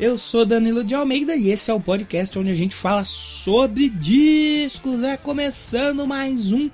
Eu 0.00 0.16
sou 0.16 0.46
Danilo 0.46 0.82
de 0.82 0.94
Almeida 0.94 1.36
e 1.36 1.50
esse 1.50 1.70
é 1.70 1.74
o 1.74 1.78
podcast 1.78 2.38
onde 2.38 2.48
a 2.48 2.54
gente 2.54 2.74
fala 2.74 3.04
sobre 3.04 3.90
discos. 3.90 5.02
É 5.02 5.18
começando 5.18 6.06
mais 6.06 6.52
um 6.52 6.70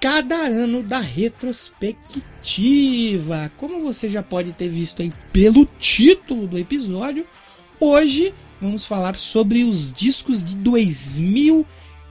cada 0.01 0.37
ano 0.37 0.83
da 0.83 0.99
retrospectiva. 0.99 3.53
Como 3.59 3.83
você 3.83 4.09
já 4.09 4.23
pode 4.23 4.53
ter 4.53 4.69
visto 4.69 5.03
aí 5.03 5.13
pelo 5.33 5.67
título 5.79 6.47
do 6.47 6.59
episódio, 6.59 7.27
hoje 7.79 8.35
vamos 8.61 8.85
falar 8.85 9.17
sobre 9.17 9.65
os 9.65 9.93
discos 9.93 10.43
de 10.43 10.57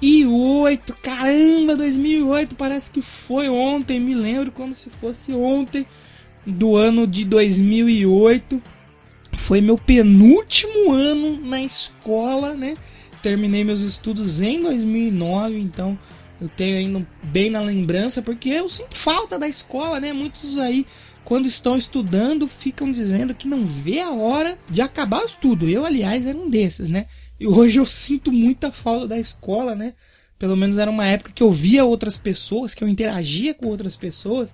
2008. 0.02 0.96
Caramba, 1.02 1.76
2008 1.76 2.56
parece 2.56 2.90
que 2.90 3.02
foi 3.02 3.50
ontem, 3.50 4.00
me 4.00 4.16
lembro 4.16 4.52
como 4.52 4.74
se 4.74 4.90
fosse 4.90 5.32
ontem 5.34 5.86
do 6.46 6.76
ano 6.76 7.06
de 7.06 7.26
2008. 7.26 8.62
Foi 9.34 9.62
meu 9.62 9.78
penúltimo 9.78 10.92
ano 10.92 11.40
na 11.46 11.62
escola, 11.62 12.54
né? 12.54 12.76
Terminei 13.22 13.64
meus 13.64 13.82
estudos 13.82 14.40
em 14.42 14.62
2009, 14.62 15.60
então 15.60 16.00
eu 16.42 16.48
tenho 16.48 16.78
ainda 16.78 17.08
bem 17.24 17.50
na 17.50 17.60
lembrança, 17.60 18.22
porque 18.22 18.50
eu 18.50 18.70
sinto 18.70 18.96
falta 18.96 19.38
da 19.38 19.48
escola, 19.48 20.00
né? 20.00 20.14
Muitos 20.14 20.58
aí, 20.58 20.86
quando 21.26 21.46
estão 21.46 21.76
estudando, 21.76 22.48
ficam 22.48 22.92
dizendo 22.92 23.36
que 23.36 23.48
não 23.48 23.66
vê 23.66 24.00
a 24.00 24.12
hora 24.12 24.58
de 24.70 24.82
acabar 24.82 25.22
o 25.22 25.26
estudo. 25.26 25.68
Eu, 25.68 25.86
aliás, 25.86 26.26
era 26.26 26.38
um 26.38 26.50
desses, 26.50 26.88
né? 26.88 27.08
E 27.40 27.48
hoje 27.48 27.80
eu 27.80 27.86
sinto 27.86 28.32
muita 28.32 28.72
falta 28.72 29.08
da 29.08 29.20
escola, 29.20 29.74
né? 29.74 29.94
Pelo 30.38 30.56
menos 30.56 30.78
era 30.78 30.92
uma 30.92 31.06
época 31.06 31.32
que 31.34 31.44
eu 31.44 31.52
via 31.52 31.86
outras 31.86 32.18
pessoas, 32.18 32.74
que 32.74 32.84
eu 32.84 32.88
interagia 32.88 33.54
com 33.54 33.68
outras 33.68 33.96
pessoas. 33.96 34.54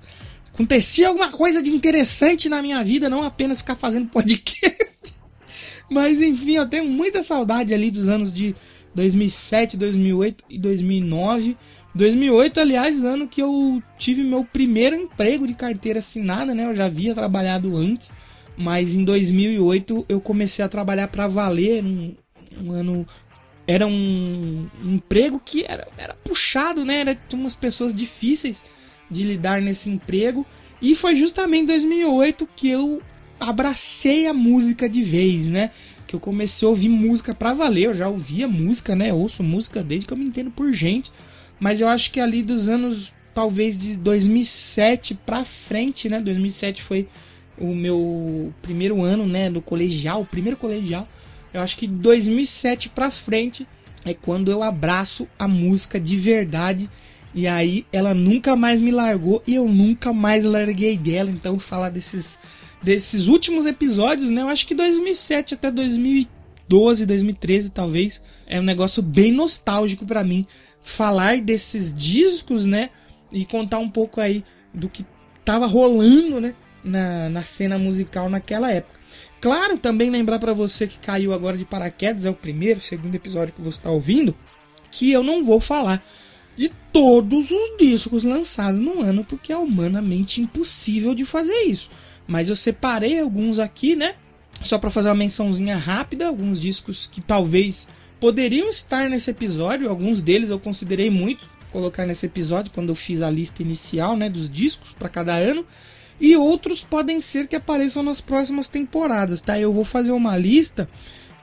Acontecia 0.53 1.07
alguma 1.07 1.31
coisa 1.31 1.62
de 1.62 1.69
interessante 1.69 2.47
na 2.47 2.62
minha 2.62 2.84
vida, 2.84 3.09
não 3.09 3.24
apenas 3.24 3.59
ficar 3.59 3.75
fazendo 3.75 4.09
podcast. 4.09 5.13
Mas 5.90 6.22
enfim, 6.22 6.56
eu 6.56 6.68
tenho 6.68 6.85
muita 6.85 7.24
saudade 7.24 7.74
ali 7.74 7.91
dos 7.91 8.07
anos 8.07 8.34
de 8.34 8.56
2007, 8.94 9.78
2008 9.78 10.44
e 10.50 10.57
2009. 10.57 11.57
2008, 11.94 12.59
aliás, 12.59 13.03
ano 13.03 13.28
que 13.28 13.41
eu 13.41 13.81
tive 13.97 14.24
meu 14.24 14.44
primeiro 14.44 14.95
emprego 14.95 15.47
de 15.47 15.53
carteira 15.53 16.00
assinada, 16.00 16.53
né? 16.53 16.66
Eu 16.66 16.74
já 16.74 16.85
havia 16.85 17.13
trabalhado 17.16 17.75
antes, 17.78 18.12
mas 18.57 18.94
em 18.94 19.03
2008 19.03 20.06
eu 20.09 20.19
comecei 20.19 20.63
a 20.63 20.69
trabalhar 20.69 21.07
para 21.07 21.28
valer. 21.28 21.84
Um, 21.84 22.16
um 22.62 22.72
ano 22.72 23.06
era 23.68 23.88
um 23.88 24.68
emprego 24.84 25.42
que 25.44 25.66
era, 25.68 25.88
era 25.98 26.14
puxado, 26.14 26.86
né? 26.86 27.00
Era 27.02 27.16
tinha 27.16 27.40
umas 27.40 27.56
pessoas 27.56 27.94
difíceis 27.94 28.64
de 29.10 29.24
lidar 29.24 29.62
nesse 29.62 29.90
emprego. 29.90 30.46
E 30.82 30.96
foi 30.96 31.16
justamente 31.16 31.64
em 31.64 31.68
2008 31.68 32.48
que 32.56 32.70
eu 32.70 33.02
abracei 33.40 34.28
a 34.28 34.34
música 34.34 34.88
de 34.88 35.02
vez, 35.02 35.48
né? 35.48 35.72
Que 36.06 36.16
eu 36.16 36.20
comecei 36.20 36.66
a 36.66 36.70
ouvir 36.70 36.90
música 36.90 37.34
pra 37.34 37.54
valer. 37.54 37.86
Eu 37.86 37.94
já 37.94 38.08
ouvia 38.08 38.48
música, 38.48 38.96
né? 38.96 39.12
Ouço 39.12 39.42
música 39.42 39.84
desde 39.84 40.06
que 40.06 40.14
eu 40.14 40.18
me 40.18 40.26
entendo 40.26 40.52
por 40.52 40.72
gente. 40.72 41.12
Mas 41.60 41.82
eu 41.82 41.88
acho 41.88 42.12
que 42.12 42.20
ali 42.20 42.44
dos 42.44 42.70
anos, 42.70 43.14
talvez 43.34 43.78
de 43.78 43.98
2007 43.98 45.16
pra 45.26 45.44
frente, 45.44 46.08
né? 46.08 46.20
2007 46.20 46.84
foi 46.84 47.08
o 47.58 47.74
meu 47.74 48.54
primeiro 48.62 49.02
ano, 49.02 49.26
né? 49.26 49.50
Do 49.50 49.62
colegial, 49.62 50.22
o 50.22 50.26
primeiro 50.26 50.58
colegial. 50.58 51.08
Eu 51.56 51.62
acho 51.62 51.78
que 51.78 51.88
2007 51.88 52.90
pra 52.90 53.10
frente 53.10 53.66
é 54.04 54.14
quando 54.14 54.52
eu 54.52 54.62
abraço 54.62 55.26
a 55.40 55.48
música 55.48 55.98
de 55.98 56.18
verdade. 56.18 56.90
E 57.34 57.48
aí 57.48 57.86
ela 57.94 58.14
nunca 58.14 58.58
mais 58.58 58.82
me 58.82 58.92
largou 58.92 59.42
e 59.48 59.56
eu 59.56 59.66
nunca 59.66 60.12
mais 60.12 60.44
larguei 60.44 60.98
dela. 60.98 61.30
Então 61.30 61.58
falar 61.58 61.90
desses 61.90 62.38
desses 62.84 63.28
últimos 63.28 63.66
episódios, 63.66 64.30
né? 64.30 64.42
Eu 64.42 64.50
acho 64.50 64.68
que 64.68 64.76
2007 64.76 65.54
até 65.54 65.72
2012, 65.72 67.06
2013 67.06 67.70
talvez 67.72 68.22
é 68.46 68.60
um 68.60 68.64
negócio 68.64 69.02
bem 69.02 69.32
nostálgico 69.32 70.06
para 70.06 70.26
mim 70.26 70.46
falar 70.84 71.40
desses 71.40 71.94
discos, 71.94 72.66
né? 72.66 72.90
E 73.32 73.46
contar 73.46 73.80
um 73.80 73.90
pouco 73.90 74.20
aí 74.20 74.44
do 74.74 74.90
que 74.90 75.06
tava 75.46 75.66
rolando, 75.66 76.42
né? 76.42 76.54
Na, 76.84 77.30
na 77.30 77.42
cena 77.44 77.78
musical 77.78 78.30
naquela 78.30 78.70
época. 78.70 78.94
Claro, 79.45 79.78
também 79.78 80.09
lembrar 80.09 80.39
para 80.39 80.56
você 80.56 80.88
que 80.88 80.97
caiu 80.97 81.31
agora 81.31 81.56
de 81.56 81.63
paraquedas, 81.63 82.25
é 82.25 82.29
o 82.31 82.33
primeiro, 82.33 82.81
segundo 82.81 83.13
episódio 83.13 83.53
que 83.53 83.61
você 83.61 83.78
está 83.78 83.91
ouvindo, 83.91 84.35
que 84.89 85.11
eu 85.11 85.22
não 85.22 85.45
vou 85.45 85.59
falar 85.59 86.03
de 86.56 86.72
todos 86.91 87.51
os 87.51 87.78
discos 87.78 88.23
lançados 88.23 88.81
no 88.81 89.03
ano, 89.03 89.23
porque 89.23 89.53
é 89.53 89.57
humanamente 89.57 90.41
impossível 90.41 91.13
de 91.13 91.25
fazer 91.25 91.61
isso. 91.66 91.91
Mas 92.25 92.50
eu 92.50 92.56
separei 92.56 93.19
alguns 93.19 93.59
aqui, 93.59 93.95
né? 93.95 94.16
Só 94.63 94.79
para 94.79 94.89
fazer 94.89 95.09
uma 95.09 95.13
mençãozinha 95.13 95.77
rápida, 95.77 96.25
alguns 96.25 96.59
discos 96.59 97.06
que 97.06 97.22
talvez 97.22 97.88
poderiam 98.19 98.67
estar 98.67 99.12
nesse 99.12 99.29
episódio, 99.29 99.91
alguns 99.91 100.23
deles 100.23 100.50
eu 100.50 100.59
considerei 100.59 101.12
muito 101.12 101.45
colocar 101.72 102.07
nesse 102.07 102.25
episódio 102.25 102.72
quando 102.73 102.89
eu 102.89 102.95
fiz 102.95 103.22
a 103.22 103.29
lista 103.29 103.62
inicial, 103.62 104.17
né, 104.17 104.27
dos 104.27 104.50
discos 104.50 104.91
para 104.94 105.07
cada 105.07 105.35
ano, 105.35 105.63
e 106.20 106.36
outros 106.36 106.84
podem 106.84 107.20
ser 107.22 107.48
que 107.48 107.56
apareçam 107.56 108.02
nas 108.02 108.22
próximas 108.22 108.68
temporadas, 108.68 109.42
tá? 109.42 109.59
Eu 109.59 109.74
vou 109.74 109.84
fazer 109.84 110.12
uma 110.12 110.38
lista 110.38 110.90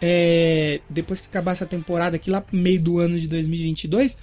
é, 0.00 0.80
depois 0.88 1.20
que 1.20 1.26
acabar 1.26 1.52
essa 1.52 1.66
temporada 1.66 2.16
aqui 2.16 2.30
lá 2.30 2.42
meio 2.52 2.80
do 2.80 2.98
ano 2.98 3.20
de 3.20 3.28
2022 3.28 4.16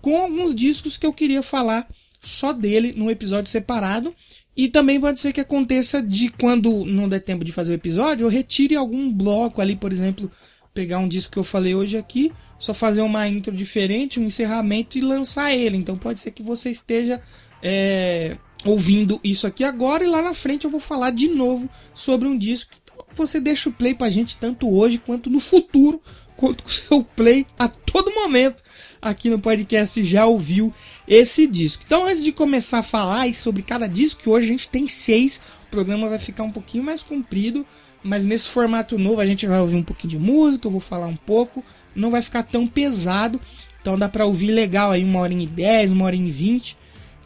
com 0.00 0.16
alguns 0.16 0.54
discos 0.54 0.96
que 0.96 1.06
eu 1.06 1.12
queria 1.12 1.42
falar 1.42 1.86
só 2.20 2.52
dele 2.52 2.92
num 2.96 3.10
episódio 3.10 3.50
separado. 3.50 4.14
E 4.56 4.68
também 4.68 5.00
pode 5.00 5.20
ser 5.20 5.32
que 5.32 5.40
aconteça 5.40 6.02
de 6.02 6.28
quando 6.28 6.84
não 6.84 7.08
der 7.08 7.20
tempo 7.20 7.44
de 7.44 7.52
fazer 7.52 7.72
o 7.72 7.74
episódio, 7.74 8.24
eu 8.24 8.28
retire 8.28 8.74
algum 8.74 9.10
bloco 9.10 9.60
ali, 9.60 9.76
por 9.76 9.92
exemplo, 9.92 10.30
pegar 10.74 10.98
um 10.98 11.08
disco 11.08 11.32
que 11.32 11.38
eu 11.38 11.44
falei 11.44 11.74
hoje 11.74 11.96
aqui, 11.96 12.32
só 12.58 12.74
fazer 12.74 13.00
uma 13.00 13.26
intro 13.28 13.54
diferente, 13.54 14.20
um 14.20 14.24
encerramento 14.24 14.98
e 14.98 15.00
lançar 15.00 15.54
ele. 15.54 15.76
Então 15.76 15.96
pode 15.96 16.20
ser 16.20 16.32
que 16.32 16.42
você 16.42 16.68
esteja 16.68 17.22
é, 17.62 18.36
ouvindo 18.64 19.20
isso 19.22 19.46
aqui 19.46 19.64
agora 19.64 20.04
e 20.04 20.06
lá 20.06 20.20
na 20.22 20.34
frente 20.34 20.64
eu 20.64 20.70
vou 20.70 20.80
falar 20.80 21.10
de 21.10 21.28
novo 21.28 21.68
sobre 21.94 22.28
um 22.28 22.36
disco. 22.36 22.72
Então 22.82 23.04
você 23.14 23.40
deixa 23.40 23.68
o 23.68 23.72
play 23.72 23.94
pra 23.94 24.10
gente 24.10 24.36
tanto 24.36 24.68
hoje 24.70 24.98
quanto 24.98 25.30
no 25.30 25.40
futuro, 25.40 26.00
quanto 26.36 26.62
com 26.62 26.68
o 26.68 26.72
seu 26.72 27.02
play 27.02 27.46
a 27.58 27.68
todo 27.68 28.14
momento 28.14 28.62
aqui 29.00 29.28
no 29.30 29.38
podcast 29.38 30.02
já 30.04 30.26
ouviu 30.26 30.72
esse 31.08 31.46
disco. 31.46 31.82
Então, 31.86 32.06
antes 32.06 32.22
de 32.22 32.32
começar 32.32 32.78
a 32.78 32.82
falar 32.82 33.32
sobre 33.34 33.62
cada 33.62 33.86
disco, 33.86 34.22
que 34.22 34.28
hoje 34.28 34.46
a 34.46 34.48
gente 34.48 34.68
tem 34.68 34.86
seis, 34.86 35.40
o 35.66 35.70
programa 35.70 36.08
vai 36.08 36.18
ficar 36.18 36.42
um 36.42 36.52
pouquinho 36.52 36.84
mais 36.84 37.02
comprido, 37.02 37.66
mas 38.02 38.24
nesse 38.24 38.48
formato 38.48 38.98
novo 38.98 39.20
a 39.20 39.26
gente 39.26 39.46
vai 39.46 39.58
ouvir 39.60 39.76
um 39.76 39.82
pouquinho 39.82 40.10
de 40.10 40.18
música, 40.18 40.66
eu 40.66 40.70
vou 40.70 40.80
falar 40.80 41.06
um 41.06 41.16
pouco, 41.16 41.64
não 41.94 42.10
vai 42.10 42.22
ficar 42.22 42.42
tão 42.42 42.66
pesado, 42.66 43.40
então 43.80 43.98
dá 43.98 44.08
pra 44.08 44.24
ouvir 44.24 44.50
legal 44.52 44.90
aí 44.90 45.04
uma 45.04 45.20
hora 45.20 45.32
e 45.32 45.46
dez, 45.46 45.90
uma 45.92 46.04
hora 46.04 46.16
e 46.16 46.30
vinte. 46.30 46.76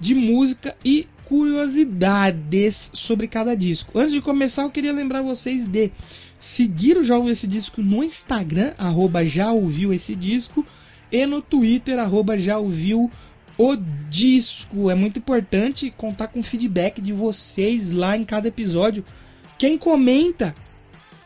de 0.00 0.14
música 0.14 0.76
e 0.84 1.06
curiosidades 1.24 2.90
sobre 2.94 3.26
cada 3.26 3.54
disco. 3.54 3.98
Antes 3.98 4.12
de 4.12 4.20
começar, 4.20 4.62
eu 4.62 4.70
queria 4.70 4.92
lembrar 4.92 5.22
vocês 5.22 5.64
de 5.64 5.90
seguir 6.38 6.96
o 6.96 7.14
Ouviu 7.14 7.30
Esse 7.30 7.46
Disco 7.46 7.82
no 7.82 8.04
Instagram, 8.04 8.74
arroba 8.76 9.24
Já 9.24 9.50
Ouviu 9.50 9.92
Esse 9.92 10.14
Disco, 10.14 10.64
e 11.10 11.24
no 11.26 11.40
Twitter, 11.40 11.98
arroba 11.98 12.36
Já 12.36 12.58
Ouviu 12.58 13.10
o 13.56 13.76
Disco. 14.10 14.90
É 14.90 14.94
muito 14.94 15.18
importante 15.18 15.90
contar 15.96 16.28
com 16.28 16.42
feedback 16.42 17.00
de 17.00 17.12
vocês 17.12 17.90
lá 17.90 18.16
em 18.16 18.24
cada 18.24 18.48
episódio. 18.48 19.04
Quem 19.58 19.78
comenta, 19.78 20.54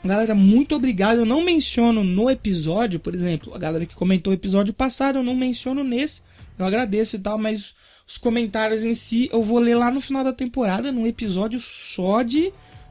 galera, 0.04 0.34
muito 0.34 0.76
obrigado. 0.76 1.18
Eu 1.18 1.26
não 1.26 1.42
menciono 1.42 2.04
no 2.04 2.30
episódio, 2.30 3.00
por 3.00 3.14
exemplo, 3.14 3.54
a 3.54 3.58
galera 3.58 3.86
que 3.86 3.96
comentou 3.96 4.32
o 4.32 4.36
episódio 4.36 4.72
passado, 4.72 5.18
eu 5.18 5.22
não 5.24 5.34
menciono 5.34 5.82
nesse. 5.82 6.22
Eu 6.58 6.66
agradeço 6.66 7.16
e 7.16 7.18
tal, 7.18 7.38
mas 7.38 7.74
os 8.08 8.16
comentários 8.16 8.84
em 8.84 8.94
si 8.94 9.28
eu 9.30 9.42
vou 9.42 9.58
ler 9.58 9.74
lá 9.74 9.90
no 9.90 10.00
final 10.00 10.24
da 10.24 10.32
temporada, 10.32 10.90
num 10.90 11.06
episódio 11.06 11.60
só 11.60 12.22
de 12.22 12.50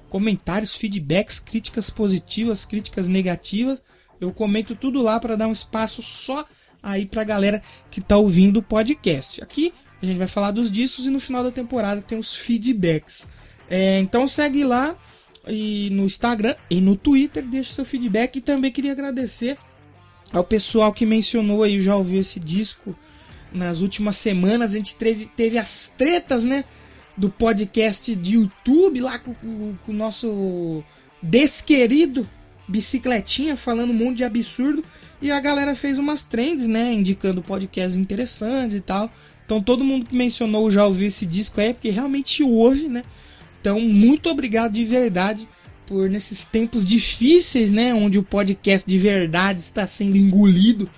comentários, 0.10 0.76
feedbacks, 0.76 1.40
críticas 1.40 1.90
positivas, 1.90 2.64
críticas 2.64 3.08
negativas. 3.08 3.82
Eu 4.22 4.32
comento 4.32 4.76
tudo 4.76 5.02
lá 5.02 5.20
para 5.20 5.36
dar 5.36 5.48
um 5.48 5.52
espaço 5.52 6.04
só 6.04 6.46
aí 6.84 7.08
pra 7.08 7.24
galera 7.24 7.64
que 7.90 8.00
tá 8.00 8.16
ouvindo 8.16 8.58
o 8.58 8.64
podcast. 8.64 9.42
Aqui 9.44 9.74
a 10.00 10.06
gente 10.06 10.20
vai 10.20 10.28
falar 10.28 10.52
dos 10.52 10.70
discos 10.70 11.08
e 11.08 11.10
no 11.10 11.20
final 11.20 11.44
da 11.44 11.52
temporada 11.52 12.00
tem 12.00 12.20
os 12.20 12.36
feedbacks. 12.36 13.28
É, 13.68 13.98
então 13.98 14.28
segue 14.28 14.64
lá 14.64 14.96
e 15.48 15.90
no 15.92 16.04
Instagram 16.04 16.56
e 16.70 16.80
no 16.80 16.96
Twitter, 16.96 17.44
deixa 17.44 17.74
seu 17.74 17.86
feedback 17.86 18.36
e 18.36 18.42
também 18.42 18.72
queria 18.72 18.92
agradecer 18.92 19.58
ao 20.32 20.44
pessoal 20.44 20.94
que 20.94 21.08
mencionou 21.08 21.64
aí, 21.64 21.82
já 21.82 21.96
ouviu 21.96 22.20
esse 22.20 22.40
disco 22.40 22.96
nas 23.52 23.80
últimas 23.80 24.18
semanas 24.18 24.74
a 24.74 24.78
gente 24.78 24.96
teve, 24.96 25.26
teve 25.26 25.58
as 25.58 25.90
tretas, 25.90 26.44
né? 26.44 26.64
Do 27.16 27.30
podcast 27.30 28.16
de 28.16 28.36
YouTube 28.36 29.02
lá 29.02 29.18
com, 29.18 29.34
com, 29.34 29.76
com 29.86 29.92
o 29.92 29.96
nosso 29.96 30.84
desquerido 31.22 32.30
Bicicletinha 32.68 33.58
falando 33.58 33.90
um 33.90 33.94
monte 33.94 34.18
de 34.18 34.24
absurdo. 34.24 34.84
E 35.22 35.32
a 35.32 35.40
galera 35.40 35.76
fez 35.76 35.98
umas 35.98 36.24
trends, 36.24 36.68
né? 36.68 36.94
Indicando 36.94 37.42
podcasts 37.42 37.98
interessantes 37.98 38.76
e 38.76 38.82
tal. 38.82 39.12
Então 39.46 39.62
todo 39.62 39.84
mundo 39.84 40.06
que 40.06 40.16
mencionou 40.16 40.70
já 40.70 40.86
ouviu 40.86 41.08
esse 41.08 41.26
disco 41.26 41.60
é 41.60 41.74
porque 41.74 41.90
realmente 41.90 42.44
ouve, 42.44 42.88
né? 42.88 43.04
Então, 43.60 43.82
muito 43.82 44.30
obrigado 44.30 44.74
de 44.74 44.86
verdade 44.86 45.48
por 45.86 46.10
nesses 46.10 46.46
tempos 46.46 46.86
difíceis, 46.86 47.72
né? 47.72 47.94
Onde 47.94 48.20
o 48.20 48.24
podcast 48.24 48.90
de 48.90 48.98
verdade 48.98 49.60
está 49.60 49.88
sendo 49.88 50.18
engolido 50.18 50.90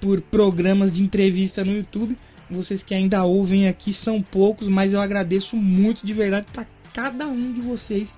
por 0.00 0.20
programas 0.20 0.92
de 0.92 1.02
entrevista 1.02 1.64
no 1.64 1.76
YouTube. 1.76 2.16
Vocês 2.50 2.82
que 2.82 2.94
ainda 2.94 3.24
ouvem 3.24 3.68
aqui 3.68 3.92
são 3.92 4.20
poucos, 4.20 4.66
mas 4.68 4.92
eu 4.92 5.00
agradeço 5.00 5.56
muito 5.56 6.04
de 6.04 6.12
verdade 6.12 6.46
para 6.52 6.66
cada 6.92 7.26
um 7.26 7.52
de 7.52 7.60
vocês 7.60 8.12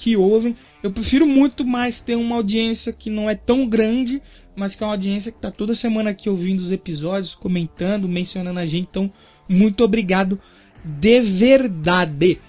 que 0.00 0.16
ouvem. 0.16 0.56
Eu 0.82 0.90
prefiro 0.90 1.26
muito 1.26 1.64
mais 1.64 2.00
ter 2.00 2.16
uma 2.16 2.36
audiência 2.36 2.92
que 2.92 3.10
não 3.10 3.28
é 3.28 3.34
tão 3.34 3.66
grande, 3.66 4.20
mas 4.56 4.74
que 4.74 4.82
é 4.82 4.86
uma 4.86 4.94
audiência 4.94 5.30
que 5.30 5.38
está 5.38 5.50
toda 5.50 5.74
semana 5.74 6.10
aqui 6.10 6.28
ouvindo 6.28 6.60
os 6.60 6.72
episódios, 6.72 7.34
comentando, 7.34 8.08
mencionando 8.08 8.58
a 8.58 8.66
gente. 8.66 8.88
Então, 8.90 9.12
muito 9.48 9.84
obrigado 9.84 10.40
de 10.82 11.20
verdade. 11.20 12.40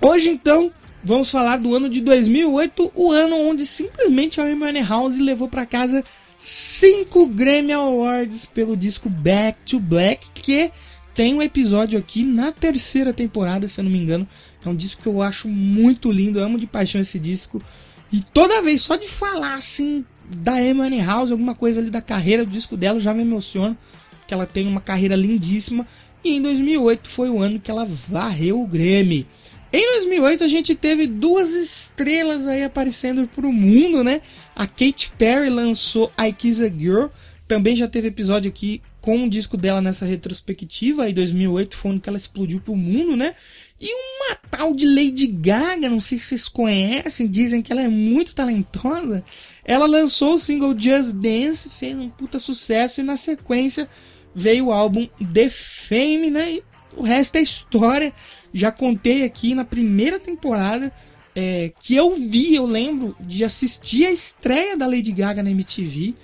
Hoje, 0.00 0.30
então, 0.30 0.72
vamos 1.02 1.30
falar 1.30 1.58
do 1.58 1.74
ano 1.74 1.90
de 1.90 2.00
2008, 2.00 2.92
o 2.94 3.10
ano 3.10 3.36
onde 3.36 3.66
simplesmente 3.66 4.40
a 4.40 4.44
Amy 4.44 4.80
House 4.80 5.18
levou 5.18 5.48
para 5.48 5.66
casa 5.66 6.04
cinco 6.40 7.26
Grammy 7.26 7.72
Awards 7.72 8.46
pelo 8.46 8.74
disco 8.76 9.10
Back 9.10 9.58
to 9.66 9.78
Black, 9.78 10.26
que 10.32 10.72
tem 11.14 11.34
um 11.34 11.42
episódio 11.42 11.98
aqui 11.98 12.24
na 12.24 12.50
terceira 12.50 13.12
temporada, 13.12 13.68
se 13.68 13.78
eu 13.78 13.84
não 13.84 13.90
me 13.90 13.98
engano. 13.98 14.26
É 14.64 14.68
um 14.68 14.74
disco 14.74 15.02
que 15.02 15.08
eu 15.08 15.20
acho 15.22 15.48
muito 15.48 16.10
lindo, 16.10 16.40
amo 16.40 16.58
de 16.58 16.66
paixão 16.66 17.00
esse 17.00 17.18
disco. 17.18 17.62
E 18.10 18.20
toda 18.20 18.62
vez, 18.62 18.80
só 18.80 18.96
de 18.96 19.06
falar 19.06 19.54
assim 19.54 20.04
da 20.28 20.54
Amy 20.54 21.00
House, 21.00 21.30
alguma 21.30 21.54
coisa 21.54 21.80
ali 21.80 21.90
da 21.90 22.00
carreira 22.00 22.44
do 22.44 22.50
disco 22.50 22.76
dela, 22.76 22.98
já 22.98 23.12
me 23.12 23.22
emociona, 23.22 23.76
porque 24.18 24.32
ela 24.32 24.46
tem 24.46 24.66
uma 24.66 24.80
carreira 24.80 25.14
lindíssima. 25.14 25.86
E 26.24 26.36
em 26.36 26.42
2008 26.42 27.08
foi 27.08 27.28
o 27.28 27.40
ano 27.40 27.60
que 27.60 27.70
ela 27.70 27.84
varreu 27.84 28.60
o 28.60 28.66
Grammy. 28.66 29.26
Em 29.72 29.86
2008 29.92 30.42
a 30.42 30.48
gente 30.48 30.74
teve 30.74 31.06
duas 31.06 31.52
estrelas 31.52 32.48
aí 32.48 32.64
aparecendo 32.64 33.28
pro 33.28 33.52
mundo, 33.52 34.02
né? 34.02 34.20
A 34.54 34.66
Katy 34.66 35.12
Perry 35.16 35.48
lançou 35.48 36.12
I 36.18 36.32
Kiss 36.32 36.64
a 36.64 36.68
Girl, 36.68 37.06
também 37.46 37.76
já 37.76 37.86
teve 37.86 38.08
episódio 38.08 38.48
aqui 38.48 38.82
com 39.00 39.24
o 39.24 39.30
disco 39.30 39.56
dela 39.56 39.80
nessa 39.80 40.04
retrospectiva, 40.04 41.08
em 41.08 41.14
2008 41.14 41.76
foi 41.76 41.92
onde 41.92 42.02
ela 42.06 42.18
explodiu 42.18 42.60
pro 42.60 42.76
mundo, 42.76 43.16
né? 43.16 43.34
E 43.80 43.88
uma 43.92 44.36
tal 44.50 44.74
de 44.74 44.86
Lady 44.86 45.26
Gaga, 45.26 45.88
não 45.88 46.00
sei 46.00 46.18
se 46.18 46.26
vocês 46.26 46.48
conhecem, 46.48 47.26
dizem 47.26 47.62
que 47.62 47.72
ela 47.72 47.82
é 47.82 47.88
muito 47.88 48.34
talentosa. 48.34 49.24
Ela 49.64 49.86
lançou 49.86 50.34
o 50.34 50.38
single 50.38 50.78
Just 50.78 51.14
Dance, 51.14 51.70
fez 51.70 51.96
um 51.96 52.10
puta 52.10 52.38
sucesso 52.38 53.00
e 53.00 53.04
na 53.04 53.16
sequência 53.16 53.88
veio 54.34 54.66
o 54.66 54.72
álbum 54.72 55.08
The 55.32 55.48
Fame, 55.48 56.30
né? 56.30 56.52
E 56.54 56.64
o 56.96 57.02
resto 57.02 57.36
é 57.36 57.42
história 57.42 58.12
já 58.52 58.72
contei 58.72 59.24
aqui 59.24 59.54
na 59.54 59.64
primeira 59.64 60.18
temporada 60.18 60.92
é, 61.34 61.72
que 61.80 61.94
eu 61.94 62.14
vi, 62.14 62.54
eu 62.54 62.66
lembro 62.66 63.16
de 63.20 63.44
assistir 63.44 64.06
a 64.06 64.10
estreia 64.10 64.76
da 64.76 64.86
Lady 64.86 65.12
Gaga 65.12 65.42
na 65.42 65.50
MTV 65.50 66.14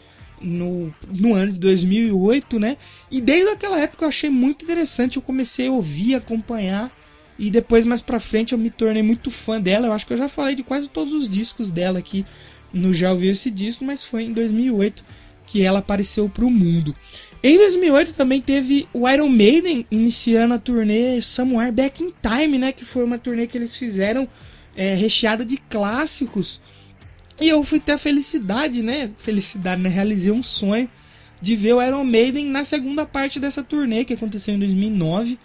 no, 0.40 0.92
no 1.08 1.34
ano 1.34 1.52
de 1.52 1.60
2008, 1.60 2.58
né? 2.58 2.76
E 3.10 3.20
desde 3.20 3.50
aquela 3.50 3.78
época 3.78 4.04
eu 4.04 4.08
achei 4.08 4.30
muito 4.30 4.64
interessante, 4.64 5.16
eu 5.16 5.22
comecei 5.22 5.68
a 5.68 5.72
ouvir, 5.72 6.14
acompanhar 6.14 6.90
e 7.38 7.50
depois 7.50 7.84
mais 7.84 8.00
pra 8.00 8.18
frente 8.18 8.52
eu 8.52 8.58
me 8.58 8.70
tornei 8.70 9.02
muito 9.02 9.30
fã 9.30 9.60
dela. 9.60 9.86
Eu 9.86 9.92
acho 9.92 10.06
que 10.06 10.12
eu 10.12 10.18
já 10.18 10.28
falei 10.28 10.54
de 10.54 10.62
quase 10.62 10.88
todos 10.88 11.12
os 11.12 11.28
discos 11.28 11.70
dela 11.70 11.98
aqui 11.98 12.24
no 12.72 12.92
Já 12.92 13.12
Ouvi 13.12 13.28
Esse 13.28 13.50
Disco, 13.50 13.84
mas 13.84 14.04
foi 14.04 14.24
em 14.24 14.32
2008 14.32 15.04
que 15.46 15.62
ela 15.62 15.78
apareceu 15.78 16.28
pro 16.28 16.50
mundo. 16.50 16.94
Em 17.42 17.58
2008 17.58 18.14
também 18.14 18.40
teve 18.40 18.88
o 18.92 19.08
Iron 19.08 19.28
Maiden 19.28 19.86
iniciando 19.90 20.54
a 20.54 20.58
turnê 20.58 21.20
Somewhere 21.22 21.70
Back 21.70 22.02
in 22.02 22.12
Time, 22.22 22.58
né? 22.58 22.72
Que 22.72 22.84
foi 22.84 23.04
uma 23.04 23.18
turnê 23.18 23.46
que 23.46 23.56
eles 23.56 23.76
fizeram 23.76 24.26
é, 24.76 24.94
recheada 24.94 25.44
de 25.44 25.56
clássicos. 25.56 26.60
E 27.40 27.48
eu 27.48 27.62
fui 27.62 27.78
ter 27.78 27.92
a 27.92 27.98
felicidade, 27.98 28.82
né? 28.82 29.10
Felicidade, 29.16 29.82
né? 29.82 29.88
Realizei 29.88 30.32
um 30.32 30.42
sonho 30.42 30.88
de 31.40 31.54
ver 31.54 31.74
o 31.74 31.82
Iron 31.82 32.04
Maiden 32.04 32.46
na 32.46 32.64
segunda 32.64 33.04
parte 33.04 33.38
dessa 33.38 33.62
turnê 33.62 34.04
que 34.04 34.14
aconteceu 34.14 34.54
em 34.54 34.58
2009. 34.58 35.38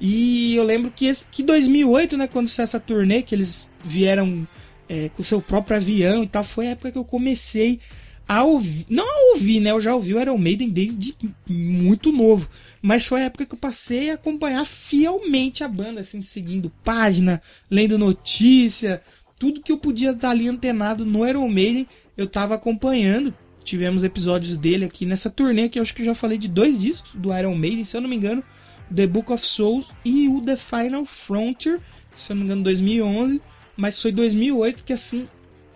E 0.00 0.54
eu 0.54 0.62
lembro 0.62 0.92
que, 0.94 1.06
esse, 1.06 1.26
que 1.26 1.42
2008, 1.42 2.16
né? 2.16 2.28
Quando 2.28 2.48
saiu 2.48 2.64
essa 2.64 2.78
turnê, 2.78 3.22
que 3.22 3.34
eles 3.34 3.66
vieram 3.82 4.46
é, 4.88 5.08
com 5.08 5.24
seu 5.24 5.40
próprio 5.40 5.76
avião 5.76 6.22
e 6.22 6.26
tal, 6.28 6.44
foi 6.44 6.68
a 6.68 6.70
época 6.70 6.92
que 6.92 6.98
eu 6.98 7.04
comecei 7.04 7.80
a 8.28 8.44
ouvir, 8.44 8.84
não 8.90 9.04
a 9.04 9.32
ouvir, 9.32 9.58
né? 9.58 9.70
Eu 9.70 9.80
já 9.80 9.94
ouvi 9.94 10.12
o 10.12 10.20
Iron 10.20 10.36
Maiden 10.36 10.68
desde 10.68 11.16
muito 11.48 12.12
novo. 12.12 12.46
Mas 12.82 13.06
foi 13.06 13.22
a 13.22 13.24
época 13.24 13.46
que 13.46 13.54
eu 13.54 13.58
passei 13.58 14.10
a 14.10 14.14
acompanhar 14.14 14.66
fielmente 14.66 15.64
a 15.64 15.68
banda, 15.68 16.02
assim, 16.02 16.20
seguindo 16.20 16.70
página, 16.84 17.40
lendo 17.70 17.98
notícia, 17.98 19.02
tudo 19.38 19.62
que 19.62 19.72
eu 19.72 19.78
podia 19.78 20.10
estar 20.10 20.30
ali 20.30 20.46
antenado 20.46 21.06
no 21.06 21.26
Iron 21.26 21.48
Maiden, 21.48 21.88
eu 22.16 22.26
estava 22.26 22.54
acompanhando. 22.54 23.32
Tivemos 23.64 24.04
episódios 24.04 24.56
dele 24.56 24.84
aqui 24.84 25.06
nessa 25.06 25.30
turnê, 25.30 25.68
que 25.68 25.78
eu 25.78 25.82
acho 25.82 25.94
que 25.94 26.02
eu 26.02 26.06
já 26.06 26.14
falei 26.14 26.36
de 26.36 26.48
dois 26.48 26.80
discos 26.80 27.12
do 27.14 27.36
Iron 27.36 27.54
Maiden, 27.54 27.84
se 27.84 27.96
eu 27.96 28.00
não 28.00 28.08
me 28.08 28.16
engano, 28.16 28.42
The 28.94 29.06
Book 29.06 29.32
of 29.32 29.46
Souls 29.46 29.86
e 30.04 30.28
o 30.28 30.40
The 30.40 30.56
Final 30.56 31.04
Frontier, 31.06 31.80
se 32.16 32.32
eu 32.32 32.36
não 32.36 32.42
me 32.42 32.46
engano, 32.46 32.62
2011. 32.62 33.40
Mas 33.76 34.00
foi 34.00 34.10
2008 34.10 34.84
que, 34.84 34.92
assim, 34.92 35.28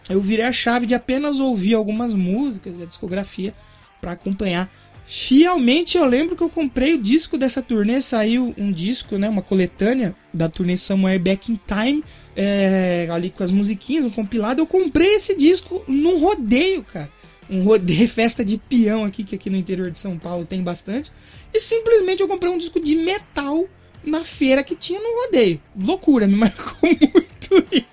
eu 0.09 0.21
virei 0.21 0.44
a 0.44 0.52
chave 0.52 0.87
de 0.87 0.94
apenas 0.94 1.38
ouvir 1.38 1.75
algumas 1.75 2.14
músicas 2.14 2.78
e 2.78 2.82
a 2.82 2.87
discografia 2.87 3.54
para 4.00 4.12
acompanhar. 4.12 4.71
Fielmente 5.04 5.99
eu 5.99 6.06
lembro 6.06 6.37
que 6.37 6.42
eu 6.42 6.49
comprei 6.49 6.94
o 6.94 7.02
disco 7.02 7.37
dessa 7.37 7.61
turnê, 7.61 8.00
saiu 8.00 8.54
um 8.56 8.71
disco, 8.71 9.18
né, 9.18 9.28
uma 9.28 9.42
coletânea 9.42 10.14
da 10.32 10.49
turnê 10.49 10.76
Somewhere 10.76 11.18
Back 11.18 11.52
in 11.52 11.59
Time, 11.66 12.04
é, 12.37 13.09
ali 13.11 13.30
com 13.30 13.42
as 13.42 13.50
musiquinhas, 13.50 14.04
um 14.04 14.11
compilado. 14.11 14.62
Eu 14.62 14.66
comprei 14.66 15.14
esse 15.14 15.37
disco 15.37 15.85
num 15.88 16.21
rodeio, 16.21 16.85
cara. 16.85 17.11
Um 17.50 17.62
rodeio, 17.62 18.09
festa 18.09 18.44
de 18.44 18.56
peão 18.56 19.04
aqui, 19.04 19.25
que 19.25 19.35
aqui 19.35 19.50
no 19.50 19.56
interior 19.56 19.90
de 19.90 19.99
São 19.99 20.18
Paulo 20.18 20.47
tem 20.47 20.62
bastante. 20.62 21.12
E 21.52 21.61
simplesmente 21.61 22.23
eu 22.23 22.28
comprei 22.28 22.50
um 22.50 22.59
disco 22.59 22.80
de 22.80 22.94
metal 22.94 23.66
na 24.04 24.25
feira 24.25 24.62
que 24.62 24.75
tinha 24.75 25.00
no 25.00 25.25
rodeio. 25.25 25.61
Loucura, 25.78 26.26
me 26.26 26.37
marcou 26.37 26.88
muito 26.88 27.66
isso. 27.73 27.91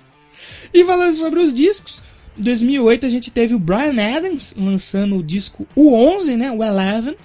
E 0.80 0.86
falando 0.86 1.14
sobre 1.14 1.42
os 1.42 1.54
discos, 1.54 2.02
em 2.38 2.42
2008 2.42 3.06
a 3.06 3.10
gente 3.10 3.30
teve 3.30 3.54
o 3.54 3.60
Brian 3.60 4.16
Adams 4.16 4.54
lançando 4.58 5.18
o 5.18 5.22
disco 5.22 5.68
o 5.76 5.94
11, 5.94 6.38
né, 6.38 6.50
o 6.54 6.64
Eleven. 6.64 7.18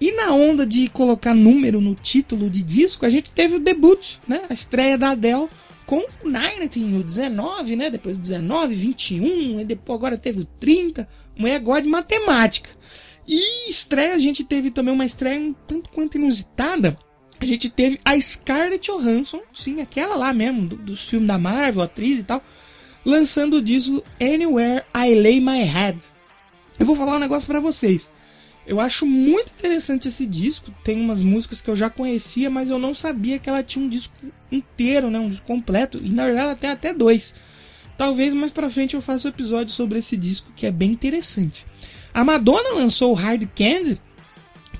E 0.00 0.12
na 0.12 0.32
onda 0.32 0.64
de 0.64 0.88
colocar 0.88 1.34
número 1.34 1.78
no 1.78 1.94
título 1.94 2.48
de 2.48 2.62
disco, 2.62 3.04
a 3.04 3.10
gente 3.10 3.30
teve 3.30 3.56
o 3.56 3.60
debut, 3.60 4.16
né, 4.26 4.44
a 4.48 4.54
estreia 4.54 4.96
da 4.96 5.10
Adele 5.10 5.46
com 5.84 5.98
o 6.24 6.30
19, 6.30 6.96
o 6.96 7.02
19, 7.04 7.76
né, 7.76 7.90
depois 7.90 8.16
o 8.16 8.18
19, 8.18 8.74
21, 8.74 9.60
e 9.60 9.64
depois 9.66 9.98
agora 9.98 10.16
teve 10.16 10.40
o 10.40 10.46
30. 10.58 11.06
Mulher 11.36 11.60
gosta 11.60 11.82
de 11.82 11.88
matemática. 11.88 12.70
E 13.28 13.68
estreia, 13.68 14.14
a 14.14 14.18
gente 14.18 14.42
teve 14.42 14.70
também 14.70 14.94
uma 14.94 15.04
estreia 15.04 15.38
um 15.38 15.52
tanto 15.52 15.90
quanto 15.90 16.16
inusitada 16.16 16.96
a 17.38 17.44
gente 17.44 17.68
teve 17.68 18.00
a 18.04 18.18
Scarlett 18.18 18.90
Johansson, 18.90 19.42
sim, 19.52 19.82
aquela 19.82 20.16
lá 20.16 20.32
mesmo, 20.32 20.66
do, 20.66 20.76
dos 20.76 21.04
filmes 21.04 21.28
da 21.28 21.36
Marvel, 21.36 21.82
atriz 21.82 22.20
e 22.20 22.24
tal, 22.24 22.42
lançando 23.06 23.58
o 23.58 23.62
disco 23.62 24.02
Anywhere 24.20 24.84
I 24.92 25.14
Lay 25.14 25.40
My 25.40 25.62
Head. 25.62 25.98
Eu 26.76 26.84
vou 26.84 26.96
falar 26.96 27.16
um 27.16 27.20
negócio 27.20 27.46
para 27.46 27.60
vocês. 27.60 28.10
Eu 28.66 28.80
acho 28.80 29.06
muito 29.06 29.52
interessante 29.52 30.08
esse 30.08 30.26
disco. 30.26 30.74
Tem 30.82 31.00
umas 31.00 31.22
músicas 31.22 31.60
que 31.60 31.70
eu 31.70 31.76
já 31.76 31.88
conhecia, 31.88 32.50
mas 32.50 32.68
eu 32.68 32.80
não 32.80 32.96
sabia 32.96 33.38
que 33.38 33.48
ela 33.48 33.62
tinha 33.62 33.84
um 33.84 33.88
disco 33.88 34.12
inteiro, 34.50 35.08
né? 35.08 35.20
Um 35.20 35.28
disco 35.28 35.46
completo. 35.46 36.00
E 36.02 36.08
na 36.08 36.24
verdade 36.24 36.46
ela 36.46 36.56
tem 36.56 36.68
até 36.68 36.92
dois. 36.92 37.32
Talvez 37.96 38.34
mais 38.34 38.50
pra 38.50 38.68
frente 38.68 38.94
eu 38.94 39.00
faça 39.00 39.28
um 39.28 39.30
episódio 39.30 39.72
sobre 39.72 40.00
esse 40.00 40.16
disco 40.16 40.50
que 40.56 40.66
é 40.66 40.72
bem 40.72 40.90
interessante. 40.90 41.64
A 42.12 42.24
Madonna 42.24 42.74
lançou 42.74 43.12
o 43.12 43.14
Hard 43.14 43.48
Candy. 43.54 44.00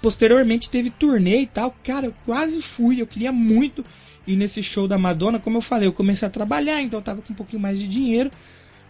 Posteriormente 0.02 0.68
teve 0.68 0.90
turnê 0.90 1.42
e 1.42 1.46
tal. 1.46 1.74
Cara, 1.84 2.06
eu 2.06 2.14
quase 2.24 2.60
fui. 2.60 3.00
Eu 3.00 3.06
queria 3.06 3.30
muito 3.30 3.84
ir 4.26 4.36
nesse 4.36 4.62
show 4.62 4.88
da 4.88 4.98
Madonna. 4.98 5.38
Como 5.38 5.58
eu 5.58 5.62
falei, 5.62 5.88
eu 5.88 5.92
comecei 5.92 6.26
a 6.26 6.30
trabalhar, 6.30 6.82
então 6.82 6.98
eu 6.98 7.04
tava 7.04 7.22
com 7.22 7.32
um 7.32 7.36
pouquinho 7.36 7.60
mais 7.60 7.78
de 7.78 7.86
dinheiro. 7.86 8.30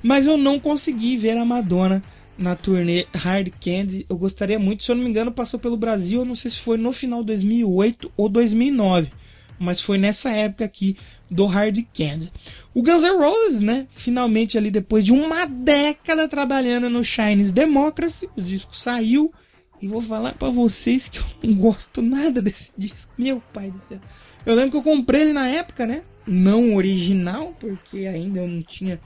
Mas 0.03 0.27
eu 0.27 0.37
não 0.37 0.61
consegui 0.61 1.17
ver 1.17 1.37
a 1.37 1.45
Madonna 1.45 2.03
na 2.39 2.55
turnê 2.55 3.07
Hard 3.15 3.51
Candy. 3.61 4.07
Eu 4.09 4.17
gostaria 4.17 4.59
muito, 4.59 4.85
se 4.85 4.91
eu 4.91 4.97
não 4.97 5.05
me 5.05 5.11
engano, 5.11 5.33
passou 5.33 5.59
pelo 5.59 5.77
Brasil. 5.77 6.21
Eu 6.21 6.25
não 6.25 6.35
sei 6.35 6.51
se 6.51 6.59
foi 6.59 6.77
no 6.77 6.93
final 6.93 7.21
de 7.21 7.27
2008 7.27 8.13
ou 8.17 8.29
2009, 8.29 9.11
mas 9.59 9.81
foi 9.81 9.99
nessa 9.99 10.31
época 10.31 10.65
aqui 10.65 10.97
do 11.31 11.47
Hard 11.47 11.79
Candy. 11.95 12.31
O 12.75 12.83
Guns 12.83 13.03
N' 13.03 13.17
Roses, 13.19 13.61
né? 13.61 13.87
Finalmente 13.95 14.59
ali 14.59 14.71
depois 14.71 15.05
de 15.05 15.13
uma 15.13 15.47
década 15.47 16.29
trabalhando 16.29 16.91
no 16.91 17.03
Chinese 17.03 17.53
Democracy, 17.53 18.29
o 18.37 18.43
disco 18.43 18.77
saiu. 18.77 19.33
E 19.81 19.87
vou 19.87 20.01
falar 20.01 20.33
para 20.35 20.51
vocês 20.51 21.09
que 21.09 21.19
eu 21.19 21.25
não 21.43 21.55
gosto 21.55 22.01
nada 22.01 22.41
desse 22.41 22.71
disco. 22.77 23.13
Meu 23.19 23.43
pai 23.53 23.71
do 23.71 23.81
céu. 23.81 24.01
Eu 24.47 24.55
lembro 24.55 24.71
que 24.71 24.77
eu 24.77 24.83
comprei 24.83 25.23
ele 25.23 25.33
na 25.33 25.49
época, 25.49 25.85
né? 25.85 26.03
Não 26.25 26.77
original, 26.77 27.55
porque 27.59 28.07
ainda 28.07 28.41
eu 28.41 28.47
não 28.47 28.63
tinha 28.63 29.01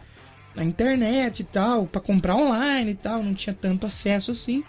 na 0.54 0.62
internet 0.62 1.40
e 1.40 1.44
tal, 1.44 1.86
para 1.86 2.00
comprar 2.00 2.36
online 2.36 2.90
e 2.90 2.94
tal, 2.94 3.22
não 3.22 3.32
tinha 3.32 3.54
tanto 3.54 3.86
acesso 3.86 4.30
assim. 4.30 4.62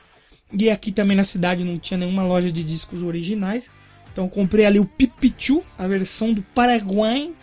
E 0.54 0.70
aqui 0.70 0.92
também 0.92 1.18
na 1.18 1.26
cidade 1.26 1.64
não 1.64 1.78
tinha 1.78 1.98
nenhuma 1.98 2.24
loja 2.24 2.50
de 2.50 2.64
discos 2.64 3.04
originais. 3.04 3.70
Então 4.14 4.30
comprei 4.30 4.66
ali 4.66 4.80
o 4.80 4.86
Pipichu, 4.86 5.62
a 5.78 5.88
versão 5.88 6.34
do 6.34 6.42
Paraguai. 6.42 7.34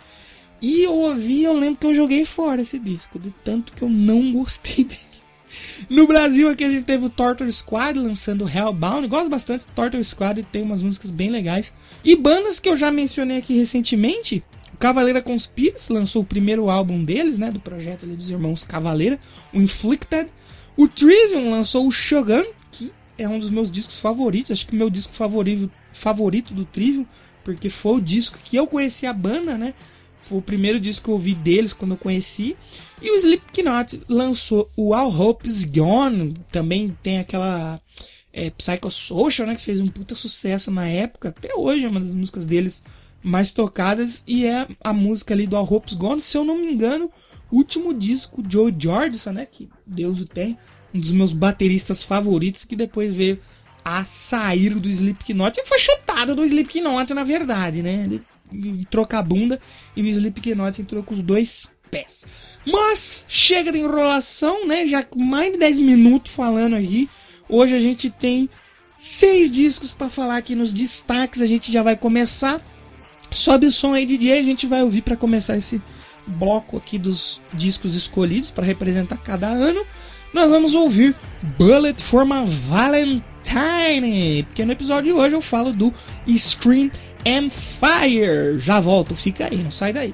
E 0.59 0.81
eu 0.81 0.95
ouvi, 0.95 1.43
eu 1.43 1.53
lembro 1.53 1.79
que 1.79 1.85
eu 1.85 1.95
joguei 1.95 2.25
fora 2.25 2.61
esse 2.61 2.79
disco, 2.79 3.19
de 3.19 3.31
tanto 3.43 3.73
que 3.73 3.83
eu 3.83 3.89
não 3.89 4.33
gostei 4.33 4.83
dele. 4.85 5.18
No 5.89 6.07
Brasil 6.07 6.49
aqui 6.49 6.63
a 6.63 6.69
gente 6.69 6.85
teve 6.85 7.05
o 7.05 7.09
Torture 7.09 7.51
Squad 7.51 7.97
lançando 7.97 8.47
Hellbound. 8.47 9.07
Gosto 9.07 9.29
bastante 9.29 9.65
do 9.65 9.71
Torture 9.73 10.03
Squad, 10.03 10.43
tem 10.43 10.61
umas 10.61 10.81
músicas 10.81 11.11
bem 11.11 11.29
legais. 11.29 11.73
E 12.03 12.15
bandas 12.15 12.59
que 12.59 12.69
eu 12.69 12.75
já 12.75 12.91
mencionei 12.91 13.37
aqui 13.37 13.57
recentemente, 13.57 14.43
Cavaleira 14.79 15.21
Conspiracy 15.21 15.91
lançou 15.91 16.21
o 16.21 16.25
primeiro 16.25 16.69
álbum 16.69 17.03
deles, 17.03 17.37
né, 17.37 17.51
do 17.51 17.59
projeto 17.59 18.05
ali 18.05 18.15
dos 18.15 18.29
irmãos 18.29 18.63
Cavaleira, 18.63 19.19
o 19.53 19.61
Inflicted. 19.61 20.31
O 20.77 20.87
Trivium 20.87 21.51
lançou 21.51 21.85
o 21.85 21.91
Shogun, 21.91 22.45
que 22.71 22.93
é 23.17 23.27
um 23.27 23.37
dos 23.37 23.49
meus 23.51 23.69
discos 23.69 23.99
favoritos, 23.99 24.51
acho 24.51 24.65
que 24.65 24.75
meu 24.75 24.89
disco 24.89 25.13
favorito, 25.13 25.69
favorito 25.91 26.53
do 26.53 26.63
Trivium, 26.63 27.05
porque 27.43 27.69
foi 27.69 27.97
o 27.97 28.01
disco 28.01 28.37
que 28.41 28.55
eu 28.55 28.65
conheci 28.65 29.05
a 29.05 29.11
banda, 29.11 29.57
né? 29.57 29.73
Foi 30.23 30.37
o 30.37 30.41
primeiro 30.41 30.79
disco 30.79 31.05
que 31.05 31.09
eu 31.09 31.15
ouvi 31.15 31.33
deles 31.33 31.73
quando 31.73 31.91
eu 31.91 31.97
conheci. 31.97 32.55
E 33.01 33.11
o 33.11 33.15
Slipknot 33.15 34.01
lançou 34.09 34.69
o 34.75 34.93
All 34.93 35.09
Hope's 35.09 35.63
Gone, 35.63 36.33
também 36.51 36.89
tem 37.01 37.19
aquela 37.19 37.79
é, 38.33 38.49
Psychosocial, 38.49 39.47
né, 39.47 39.55
que 39.55 39.61
fez 39.61 39.79
um 39.79 39.87
puta 39.87 40.15
sucesso 40.15 40.69
na 40.69 40.87
época, 40.87 41.29
até 41.29 41.55
hoje 41.55 41.85
é 41.85 41.89
uma 41.89 41.99
das 41.99 42.13
músicas 42.13 42.45
deles 42.45 42.83
mais 43.23 43.51
tocadas 43.51 44.23
e 44.27 44.45
é 44.45 44.67
a 44.81 44.93
música 44.93 45.33
ali 45.33 45.47
do 45.47 45.55
All 45.55 45.67
Hope's 45.71 45.93
Gone, 45.93 46.21
se 46.21 46.37
eu 46.37 46.43
não 46.43 46.57
me 46.57 46.71
engano, 46.71 47.09
último 47.51 47.93
disco 47.93 48.43
Joe 48.47 48.73
Jordison, 48.77 49.31
né, 49.31 49.45
que 49.45 49.69
Deus 49.85 50.19
o 50.19 50.25
tem, 50.25 50.57
um 50.93 50.99
dos 50.99 51.11
meus 51.11 51.31
bateristas 51.31 52.03
favoritos 52.03 52.65
que 52.65 52.75
depois 52.75 53.15
veio 53.15 53.39
a 53.83 54.05
sair 54.05 54.75
do 54.75 54.89
Slipknot 54.89 55.59
e 55.59 55.65
foi 55.65 55.79
chutado 55.79 56.35
do 56.35 56.43
Slipknot 56.43 57.13
na 57.13 57.23
verdade, 57.23 57.81
né? 57.81 58.05
Ele 58.05 58.85
troca 58.89 59.19
a 59.19 59.23
bunda 59.23 59.59
e 59.95 60.01
o 60.01 60.07
Slipknot 60.07 60.81
entrou 60.81 61.03
com 61.03 61.13
os 61.13 61.21
dois 61.21 61.69
Mas 62.65 63.23
chega 63.27 63.71
de 63.71 63.79
enrolação, 63.79 64.67
né? 64.67 64.85
Já 64.85 65.05
mais 65.15 65.53
de 65.53 65.59
10 65.59 65.79
minutos 65.79 66.31
falando 66.31 66.75
aqui. 66.75 67.09
Hoje 67.47 67.75
a 67.75 67.79
gente 67.79 68.09
tem 68.09 68.49
seis 68.97 69.51
discos 69.51 69.93
para 69.93 70.09
falar 70.09 70.37
aqui 70.37 70.55
nos 70.55 70.71
destaques. 70.71 71.41
A 71.41 71.45
gente 71.45 71.71
já 71.71 71.81
vai 71.81 71.95
começar 71.95 72.61
Sobe 73.31 73.67
o 73.67 73.71
som 73.71 73.93
aí, 73.93 74.05
DJ, 74.05 74.39
a 74.39 74.43
gente 74.43 74.65
vai 74.65 74.81
ouvir 74.81 75.01
para 75.01 75.15
começar 75.15 75.55
esse 75.55 75.81
bloco 76.25 76.77
aqui 76.77 76.97
dos 76.97 77.41
discos 77.53 77.95
escolhidos 77.95 78.49
para 78.49 78.65
representar 78.65 79.17
cada 79.17 79.47
ano. 79.47 79.85
Nós 80.33 80.49
vamos 80.49 80.73
ouvir 80.73 81.15
Bullet 81.57 82.01
for 82.01 82.25
my 82.25 82.45
Valentine, 82.67 84.43
porque 84.43 84.65
no 84.65 84.71
episódio 84.71 85.13
de 85.13 85.19
hoje 85.19 85.35
eu 85.35 85.41
falo 85.41 85.71
do 85.71 85.93
Scream 86.27 86.91
and 87.25 87.49
Fire. 87.51 88.57
Já 88.57 88.79
volto, 88.79 89.15
fica 89.15 89.45
aí, 89.45 89.57
não 89.57 89.71
sai 89.71 89.93
daí. 89.93 90.13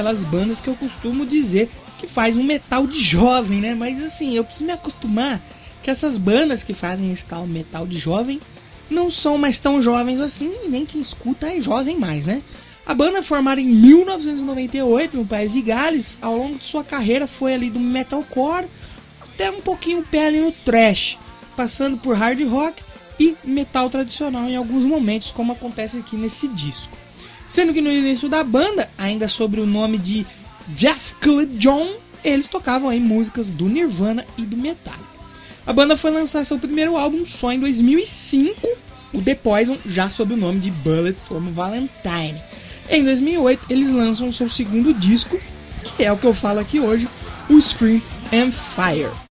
Daquelas 0.00 0.24
bandas 0.24 0.60
que 0.60 0.68
eu 0.68 0.74
costumo 0.74 1.26
dizer 1.26 1.70
que 1.98 2.06
faz 2.06 2.36
um 2.36 2.42
metal 2.42 2.86
de 2.86 2.98
jovem, 2.98 3.60
né? 3.60 3.74
Mas 3.74 4.02
assim, 4.02 4.34
eu 4.34 4.42
preciso 4.42 4.64
me 4.64 4.72
acostumar 4.72 5.40
que 5.82 5.90
essas 5.90 6.16
bandas 6.16 6.62
que 6.62 6.72
fazem 6.72 7.12
esse 7.12 7.26
tal 7.26 7.46
metal 7.46 7.86
de 7.86 7.98
jovem 7.98 8.40
não 8.90 9.10
são 9.10 9.36
mais 9.36 9.60
tão 9.60 9.80
jovens 9.80 10.18
assim, 10.18 10.52
e 10.64 10.68
nem 10.68 10.86
quem 10.86 11.00
escuta 11.00 11.46
é 11.46 11.60
jovem 11.60 11.98
mais, 11.98 12.24
né? 12.24 12.42
A 12.86 12.94
banda 12.94 13.22
formada 13.22 13.60
em 13.60 13.68
1998 13.68 15.16
no 15.16 15.26
país 15.26 15.52
de 15.52 15.60
Gales, 15.60 16.18
ao 16.22 16.36
longo 16.36 16.58
de 16.58 16.64
sua 16.64 16.82
carreira 16.82 17.26
foi 17.26 17.52
ali 17.52 17.68
do 17.68 17.78
metalcore 17.78 18.66
até 19.20 19.50
um 19.50 19.60
pouquinho 19.60 20.02
pé 20.02 20.26
ali 20.26 20.40
no 20.40 20.50
thrash, 20.50 21.18
passando 21.54 21.98
por 21.98 22.16
hard 22.16 22.40
rock 22.48 22.82
e 23.18 23.36
metal 23.44 23.90
tradicional 23.90 24.48
em 24.48 24.56
alguns 24.56 24.84
momentos, 24.84 25.30
como 25.30 25.52
acontece 25.52 25.98
aqui 25.98 26.16
nesse 26.16 26.48
disco. 26.48 26.96
Sendo 27.50 27.74
que 27.74 27.80
no 27.80 27.90
início 27.90 28.28
da 28.28 28.44
banda, 28.44 28.88
ainda 28.96 29.26
sobre 29.26 29.60
o 29.60 29.66
nome 29.66 29.98
de 29.98 30.24
Jeff 30.68 31.16
Cleed 31.16 31.58
John, 31.58 31.96
eles 32.22 32.46
tocavam 32.46 32.88
aí 32.88 33.00
músicas 33.00 33.50
do 33.50 33.68
Nirvana 33.68 34.24
e 34.38 34.42
do 34.42 34.56
Metallica. 34.56 35.04
A 35.66 35.72
banda 35.72 35.96
foi 35.96 36.12
lançar 36.12 36.46
seu 36.46 36.60
primeiro 36.60 36.96
álbum 36.96 37.26
só 37.26 37.50
em 37.50 37.58
2005, 37.58 38.68
o 39.12 39.20
The 39.20 39.34
Poison, 39.34 39.76
já 39.84 40.08
sob 40.08 40.34
o 40.34 40.36
nome 40.36 40.60
de 40.60 40.70
Bullet 40.70 41.18
for 41.26 41.40
Valentine. 41.40 42.40
Em 42.88 43.02
2008, 43.02 43.66
eles 43.68 43.90
lançam 43.90 44.32
seu 44.32 44.48
segundo 44.48 44.94
disco, 44.94 45.36
que 45.96 46.04
é 46.04 46.12
o 46.12 46.16
que 46.16 46.26
eu 46.26 46.34
falo 46.34 46.60
aqui 46.60 46.78
hoje, 46.78 47.08
o 47.48 47.60
Scream 47.60 48.00
and 48.32 48.52
Fire. 48.52 49.29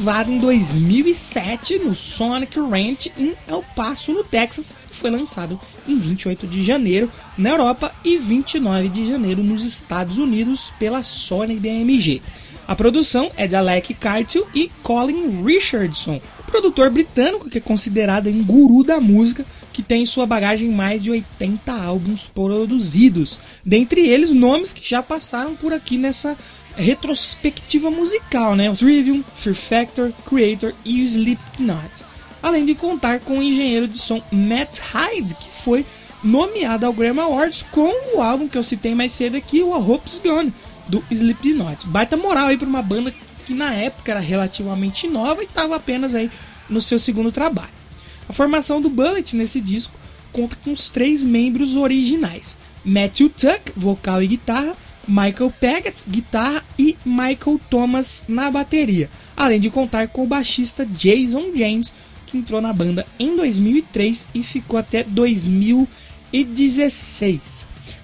Gravado 0.00 0.32
em 0.32 0.38
2007 0.38 1.80
no 1.80 1.94
Sonic 1.94 2.58
Ranch 2.58 3.12
em 3.18 3.34
El 3.46 3.62
Paso, 3.76 4.12
no 4.12 4.24
Texas, 4.24 4.74
e 4.90 4.96
foi 4.96 5.10
lançado 5.10 5.60
em 5.86 5.98
28 5.98 6.46
de 6.46 6.62
janeiro 6.62 7.10
na 7.36 7.50
Europa 7.50 7.92
e 8.02 8.16
29 8.16 8.88
de 8.88 9.06
janeiro 9.06 9.42
nos 9.42 9.62
Estados 9.62 10.16
Unidos 10.16 10.72
pela 10.78 11.02
Sony 11.02 11.56
BMG. 11.56 12.22
A 12.66 12.74
produção 12.74 13.30
é 13.36 13.46
de 13.46 13.54
Alec 13.54 13.92
Cartier 13.92 14.42
e 14.54 14.70
Colin 14.82 15.44
Richardson, 15.44 16.18
produtor 16.46 16.88
britânico 16.88 17.50
que 17.50 17.58
é 17.58 17.60
considerado 17.60 18.30
um 18.30 18.42
guru 18.42 18.82
da 18.82 19.00
música, 19.00 19.44
que 19.70 19.82
tem 19.82 20.02
em 20.02 20.06
sua 20.06 20.26
bagagem 20.26 20.70
mais 20.70 21.02
de 21.02 21.10
80 21.10 21.72
álbuns 21.72 22.30
produzidos, 22.34 23.38
dentre 23.64 24.00
eles 24.08 24.32
nomes 24.32 24.72
que 24.72 24.88
já 24.88 25.02
passaram 25.02 25.54
por 25.54 25.74
aqui 25.74 25.98
nessa 25.98 26.38
retrospectiva 26.76 27.90
musical, 27.90 28.54
né? 28.56 28.70
O 28.70 28.76
Trivium, 28.76 29.22
Fear 29.36 29.56
Factor, 29.56 30.12
Creator 30.28 30.74
e 30.84 31.02
o 31.02 31.04
Slipknot. 31.04 32.04
Além 32.42 32.64
de 32.64 32.74
contar 32.74 33.20
com 33.20 33.38
o 33.38 33.42
engenheiro 33.42 33.86
de 33.86 33.98
som 33.98 34.22
Matt 34.32 34.78
Hyde, 34.78 35.34
que 35.34 35.50
foi 35.62 35.84
nomeado 36.22 36.86
ao 36.86 36.92
Grammy 36.92 37.20
Awards 37.20 37.64
com 37.70 37.92
o 38.16 38.22
álbum 38.22 38.48
que 38.48 38.56
eu 38.56 38.62
citei 38.62 38.94
mais 38.94 39.12
cedo 39.12 39.36
aqui, 39.36 39.62
o 39.62 39.74
A 39.74 39.78
Hope's 39.78 40.18
Gone, 40.18 40.52
do 40.88 41.04
Slipknot. 41.10 41.86
Baita 41.86 42.16
moral 42.16 42.48
aí 42.48 42.56
para 42.56 42.68
uma 42.68 42.82
banda 42.82 43.12
que 43.44 43.54
na 43.54 43.74
época 43.74 44.12
era 44.12 44.20
relativamente 44.20 45.08
nova 45.08 45.42
e 45.42 45.46
estava 45.46 45.76
apenas 45.76 46.14
aí 46.14 46.30
no 46.68 46.80
seu 46.80 46.98
segundo 46.98 47.32
trabalho. 47.32 47.80
A 48.28 48.32
formação 48.32 48.80
do 48.80 48.88
Bullet 48.88 49.36
nesse 49.36 49.60
disco 49.60 49.94
conta 50.32 50.56
com 50.56 50.72
os 50.72 50.90
três 50.90 51.24
membros 51.24 51.76
originais: 51.76 52.58
Matthew 52.84 53.30
Tuck, 53.30 53.72
vocal 53.76 54.22
e 54.22 54.28
guitarra, 54.28 54.76
Michael 55.06 55.52
Paget, 55.60 56.08
guitarra 56.08 56.64
e 56.78 56.96
Michael 57.04 57.60
Thomas 57.68 58.24
na 58.28 58.50
bateria, 58.50 59.10
além 59.36 59.60
de 59.60 59.68
contar 59.70 60.08
com 60.08 60.24
o 60.24 60.26
baixista 60.26 60.86
Jason 60.86 61.50
James, 61.54 61.92
que 62.26 62.38
entrou 62.38 62.60
na 62.60 62.72
banda 62.72 63.06
em 63.18 63.36
2003 63.36 64.28
e 64.34 64.42
ficou 64.42 64.78
até 64.78 65.02
2016. 65.02 67.40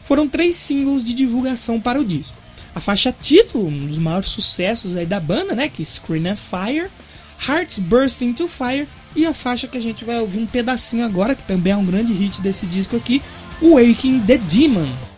Foram 0.04 0.28
três 0.28 0.56
singles 0.56 1.04
de 1.04 1.14
divulgação 1.14 1.80
para 1.80 2.00
o 2.00 2.04
disco. 2.04 2.34
A 2.74 2.80
faixa 2.80 3.12
título, 3.12 3.68
um 3.68 3.86
dos 3.86 3.98
maiores 3.98 4.28
sucessos 4.28 4.96
aí 4.96 5.06
da 5.06 5.18
banda, 5.18 5.54
né, 5.54 5.68
que 5.68 5.82
é 5.82 5.84
Screen 5.84 6.28
and 6.28 6.36
Fire, 6.36 6.90
Hearts 7.48 7.78
Burst 7.78 8.22
Into 8.22 8.48
Fire 8.48 8.88
e 9.14 9.24
a 9.24 9.32
faixa 9.32 9.66
que 9.66 9.78
a 9.78 9.80
gente 9.80 10.04
vai 10.04 10.20
ouvir 10.20 10.38
um 10.38 10.46
pedacinho 10.46 11.04
agora, 11.04 11.34
que 11.34 11.44
também 11.44 11.72
é 11.72 11.76
um 11.76 11.84
grande 11.84 12.12
hit 12.12 12.40
desse 12.40 12.66
disco 12.66 12.96
aqui, 12.96 13.22
Waking 13.62 14.20
the 14.26 14.38
Demon. 14.38 15.15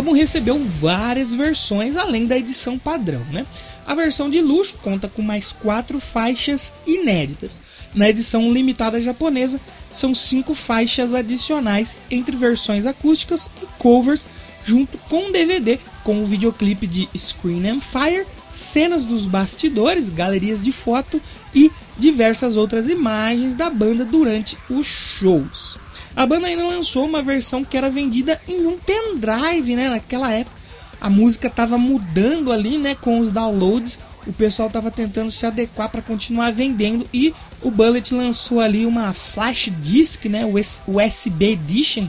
Álbum 0.00 0.12
recebeu 0.12 0.58
várias 0.80 1.34
versões 1.34 1.94
além 1.94 2.24
da 2.24 2.38
edição 2.38 2.78
padrão, 2.78 3.22
né? 3.30 3.46
A 3.86 3.94
versão 3.94 4.30
de 4.30 4.40
luxo 4.40 4.74
conta 4.82 5.08
com 5.08 5.20
mais 5.20 5.52
quatro 5.52 6.00
faixas 6.00 6.74
inéditas. 6.86 7.60
Na 7.94 8.08
edição 8.08 8.50
limitada 8.50 9.00
japonesa, 9.00 9.60
são 9.92 10.14
cinco 10.14 10.54
faixas 10.54 11.12
adicionais 11.12 12.00
entre 12.10 12.34
versões 12.34 12.86
acústicas 12.86 13.50
e 13.62 13.66
covers, 13.78 14.24
junto 14.64 14.96
com 14.96 15.26
um 15.26 15.32
DVD 15.32 15.78
com 16.02 16.22
o 16.22 16.26
videoclipe 16.26 16.86
de 16.86 17.06
Screen 17.14 17.68
and 17.68 17.80
Fire, 17.80 18.26
cenas 18.50 19.04
dos 19.04 19.26
bastidores, 19.26 20.08
galerias 20.08 20.62
de 20.62 20.72
foto 20.72 21.20
e 21.54 21.70
diversas 21.98 22.56
outras 22.56 22.88
imagens 22.88 23.54
da 23.54 23.68
banda 23.68 24.04
durante 24.04 24.56
os 24.70 24.86
shows. 24.86 25.76
A 26.14 26.26
banda 26.26 26.48
ainda 26.48 26.66
lançou 26.66 27.04
uma 27.04 27.22
versão 27.22 27.64
que 27.64 27.76
era 27.76 27.90
vendida 27.90 28.40
em 28.48 28.66
um 28.66 28.76
pendrive, 28.78 29.76
né? 29.76 29.88
Naquela 29.88 30.32
época 30.32 30.60
a 31.00 31.08
música 31.08 31.48
estava 31.48 31.78
mudando 31.78 32.52
ali, 32.52 32.76
né? 32.76 32.94
Com 32.94 33.20
os 33.20 33.30
downloads, 33.30 33.98
o 34.26 34.32
pessoal 34.32 34.68
estava 34.68 34.90
tentando 34.90 35.30
se 35.30 35.46
adequar 35.46 35.88
para 35.88 36.02
continuar 36.02 36.52
vendendo 36.52 37.06
e 37.12 37.34
o 37.62 37.70
Bullet 37.70 38.14
lançou 38.14 38.60
ali 38.60 38.84
uma 38.84 39.12
flash 39.12 39.70
disc, 39.80 40.26
né? 40.26 40.42
USB 40.86 41.52
edition 41.52 42.08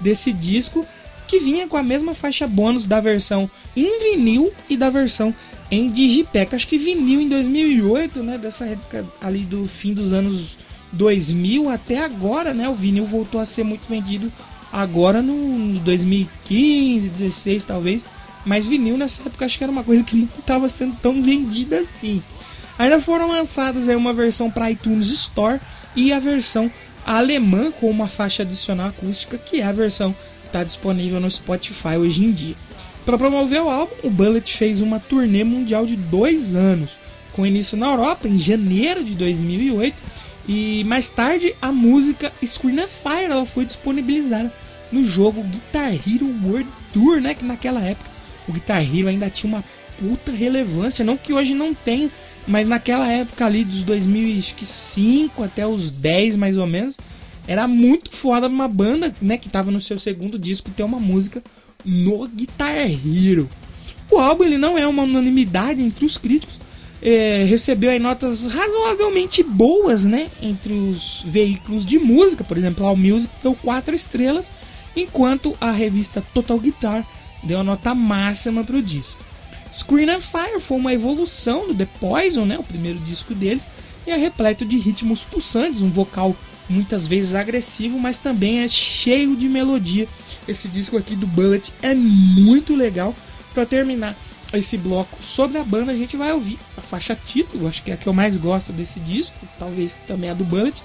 desse 0.00 0.32
disco 0.32 0.84
que 1.28 1.38
vinha 1.38 1.68
com 1.68 1.76
a 1.76 1.82
mesma 1.82 2.14
faixa 2.14 2.46
bônus 2.46 2.84
da 2.84 3.00
versão 3.00 3.50
em 3.76 4.00
vinil 4.00 4.52
e 4.68 4.76
da 4.76 4.90
versão 4.90 5.34
em 5.70 5.88
digipack. 5.88 6.54
Acho 6.54 6.68
que 6.68 6.76
vinil 6.76 7.20
em 7.20 7.28
2008, 7.28 8.22
né? 8.22 8.36
Dessa 8.36 8.64
época 8.66 9.06
ali 9.20 9.40
do 9.40 9.66
fim 9.66 9.94
dos 9.94 10.12
anos 10.12 10.58
2000 10.92 11.68
até 11.70 12.04
agora, 12.04 12.52
né? 12.52 12.68
O 12.68 12.74
vinil 12.74 13.06
voltou 13.06 13.40
a 13.40 13.46
ser 13.46 13.64
muito 13.64 13.88
vendido 13.88 14.30
agora 14.72 15.22
no 15.22 15.78
2015, 15.80 17.08
16 17.08 17.64
talvez. 17.64 18.04
Mas 18.44 18.64
vinil 18.64 18.98
nessa 18.98 19.22
época 19.22 19.46
acho 19.46 19.58
que 19.58 19.64
era 19.64 19.72
uma 19.72 19.84
coisa 19.84 20.02
que 20.02 20.16
não 20.16 20.28
estava 20.38 20.68
sendo 20.68 20.96
tão 21.00 21.22
vendida 21.22 21.80
assim. 21.80 22.22
Ainda 22.78 23.00
foram 23.00 23.28
lançadas 23.28 23.88
aí 23.88 23.96
uma 23.96 24.12
versão 24.12 24.50
para 24.50 24.70
iTunes 24.70 25.10
Store 25.10 25.60
e 25.94 26.12
a 26.12 26.18
versão 26.18 26.70
alemã 27.04 27.70
com 27.70 27.88
uma 27.88 28.08
faixa 28.08 28.42
adicional 28.42 28.88
acústica, 28.88 29.38
que 29.38 29.60
é 29.60 29.64
a 29.64 29.72
versão 29.72 30.12
que 30.12 30.46
está 30.46 30.64
disponível 30.64 31.20
no 31.20 31.30
Spotify 31.30 31.96
hoje 31.98 32.24
em 32.24 32.32
dia. 32.32 32.56
Para 33.04 33.18
promover 33.18 33.62
o 33.62 33.68
álbum, 33.68 33.94
o 34.04 34.10
Bullet 34.10 34.56
fez 34.56 34.80
uma 34.80 35.00
turnê 35.00 35.42
mundial 35.44 35.84
de 35.84 35.96
dois 35.96 36.54
anos, 36.54 36.92
com 37.32 37.46
início 37.46 37.76
na 37.76 37.90
Europa 37.90 38.28
em 38.28 38.38
janeiro 38.38 39.02
de 39.02 39.14
2008 39.14 40.02
e 40.48 40.82
mais 40.84 41.08
tarde 41.08 41.54
a 41.62 41.70
música 41.70 42.32
Screen 42.44 42.86
Fire 42.88 43.30
ela 43.30 43.46
foi 43.46 43.64
disponibilizada 43.64 44.52
no 44.90 45.04
jogo 45.04 45.42
Guitar 45.44 45.92
Hero 45.92 46.26
World 46.44 46.68
Tour, 46.92 47.20
né? 47.20 47.34
Que 47.34 47.44
naquela 47.44 47.80
época 47.80 48.10
o 48.48 48.52
Guitar 48.52 48.82
Hero 48.82 49.08
ainda 49.08 49.30
tinha 49.30 49.52
uma 49.54 49.64
puta 49.98 50.32
relevância, 50.32 51.04
não 51.04 51.16
que 51.16 51.32
hoje 51.32 51.54
não 51.54 51.72
tenha, 51.72 52.10
mas 52.46 52.66
naquela 52.66 53.10
época 53.10 53.46
ali 53.46 53.64
dos 53.64 53.82
2005 53.82 55.42
até 55.42 55.66
os 55.66 55.90
10 55.90 56.36
mais 56.36 56.56
ou 56.56 56.66
menos, 56.66 56.96
era 57.46 57.66
muito 57.68 58.10
foda 58.10 58.48
uma 58.48 58.68
banda, 58.68 59.14
né, 59.20 59.36
que 59.36 59.48
tava 59.48 59.70
no 59.70 59.80
seu 59.80 59.98
segundo 59.98 60.38
disco 60.38 60.70
ter 60.70 60.82
uma 60.82 60.98
música 60.98 61.42
no 61.84 62.26
Guitar 62.28 62.88
Hero. 62.88 63.48
O 64.10 64.18
álbum 64.18 64.44
ele 64.44 64.58
não 64.58 64.76
é 64.76 64.86
uma 64.86 65.04
unanimidade 65.04 65.80
entre 65.80 66.04
os 66.04 66.16
críticos, 66.16 66.58
é, 67.02 67.44
recebeu 67.44 67.90
aí 67.90 67.98
notas 67.98 68.46
razoavelmente 68.46 69.42
boas, 69.42 70.06
né? 70.06 70.30
Entre 70.40 70.72
os 70.72 71.24
veículos 71.26 71.84
de 71.84 71.98
música, 71.98 72.44
por 72.44 72.56
exemplo, 72.56 72.86
a 72.86 72.94
Music 72.94 73.32
deu 73.42 73.54
4 73.54 73.94
estrelas, 73.94 74.52
enquanto 74.94 75.56
a 75.60 75.72
revista 75.72 76.22
Total 76.32 76.58
Guitar 76.58 77.04
deu 77.42 77.58
a 77.58 77.64
nota 77.64 77.92
máxima 77.94 78.62
para 78.62 78.76
o 78.76 78.82
disco. 78.82 79.20
Screen 79.72 80.10
and 80.10 80.20
Fire 80.20 80.60
foi 80.60 80.76
uma 80.76 80.92
evolução 80.92 81.66
do 81.66 81.74
The 81.74 81.88
Poison, 81.98 82.44
né? 82.44 82.58
O 82.58 82.62
primeiro 82.62 83.00
disco 83.00 83.34
deles, 83.34 83.66
e 84.06 84.10
é 84.10 84.16
repleto 84.16 84.64
de 84.64 84.76
ritmos 84.76 85.22
pulsantes, 85.22 85.82
um 85.82 85.90
vocal 85.90 86.36
muitas 86.68 87.06
vezes 87.06 87.34
agressivo, 87.34 87.98
mas 87.98 88.18
também 88.18 88.60
é 88.60 88.68
cheio 88.68 89.34
de 89.34 89.48
melodia. 89.48 90.06
Esse 90.46 90.68
disco 90.68 90.96
aqui 90.96 91.16
do 91.16 91.26
Bullet 91.26 91.72
é 91.82 91.94
muito 91.94 92.76
legal. 92.76 93.14
Para 93.52 93.66
terminar, 93.66 94.16
esse 94.58 94.76
bloco 94.76 95.22
sobre 95.22 95.58
a 95.58 95.64
banda, 95.64 95.92
a 95.92 95.96
gente 95.96 96.16
vai 96.16 96.32
ouvir 96.32 96.58
a 96.76 96.82
faixa 96.82 97.14
título, 97.14 97.68
acho 97.68 97.82
que 97.82 97.90
é 97.90 97.94
a 97.94 97.96
que 97.96 98.06
eu 98.06 98.12
mais 98.12 98.36
gosto 98.36 98.72
desse 98.72 99.00
disco, 99.00 99.46
talvez 99.58 99.98
também 100.06 100.30
a 100.30 100.34
do 100.34 100.44
Bullet. 100.44 100.82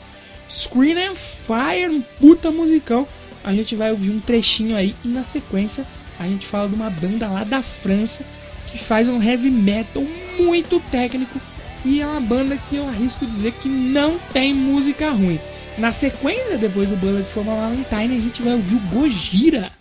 Screen 0.49 0.97
and 0.97 1.15
Fire, 1.15 1.89
um 1.89 2.01
puta 2.01 2.51
musicão. 2.51 3.07
A 3.43 3.53
gente 3.53 3.75
vai 3.75 3.91
ouvir 3.91 4.11
um 4.11 4.19
trechinho 4.19 4.75
aí 4.75 4.95
e 5.03 5.07
na 5.09 5.23
sequência 5.23 5.85
a 6.19 6.25
gente 6.25 6.45
fala 6.45 6.67
de 6.67 6.75
uma 6.75 6.89
banda 6.89 7.27
lá 7.27 7.43
da 7.43 7.61
França 7.61 8.23
que 8.71 8.77
faz 8.77 9.09
um 9.09 9.21
heavy 9.21 9.49
metal 9.49 10.03
muito 10.37 10.79
técnico 10.91 11.39
e 11.85 12.01
é 12.01 12.05
uma 12.05 12.19
banda 12.19 12.57
que 12.69 12.75
eu 12.75 12.87
arrisco 12.87 13.25
dizer 13.25 13.53
que 13.53 13.69
não 13.69 14.17
tem 14.33 14.53
música 14.53 15.09
ruim. 15.11 15.39
Na 15.77 15.93
sequência, 15.93 16.57
depois 16.57 16.89
do 16.89 16.95
Bullet 16.95 17.23
for 17.29 17.43
My 17.43 17.51
Valentine, 17.51 18.17
a 18.17 18.21
gente 18.21 18.41
vai 18.41 18.53
ouvir 18.53 18.75
o 18.75 18.79
Gojira. 18.79 19.71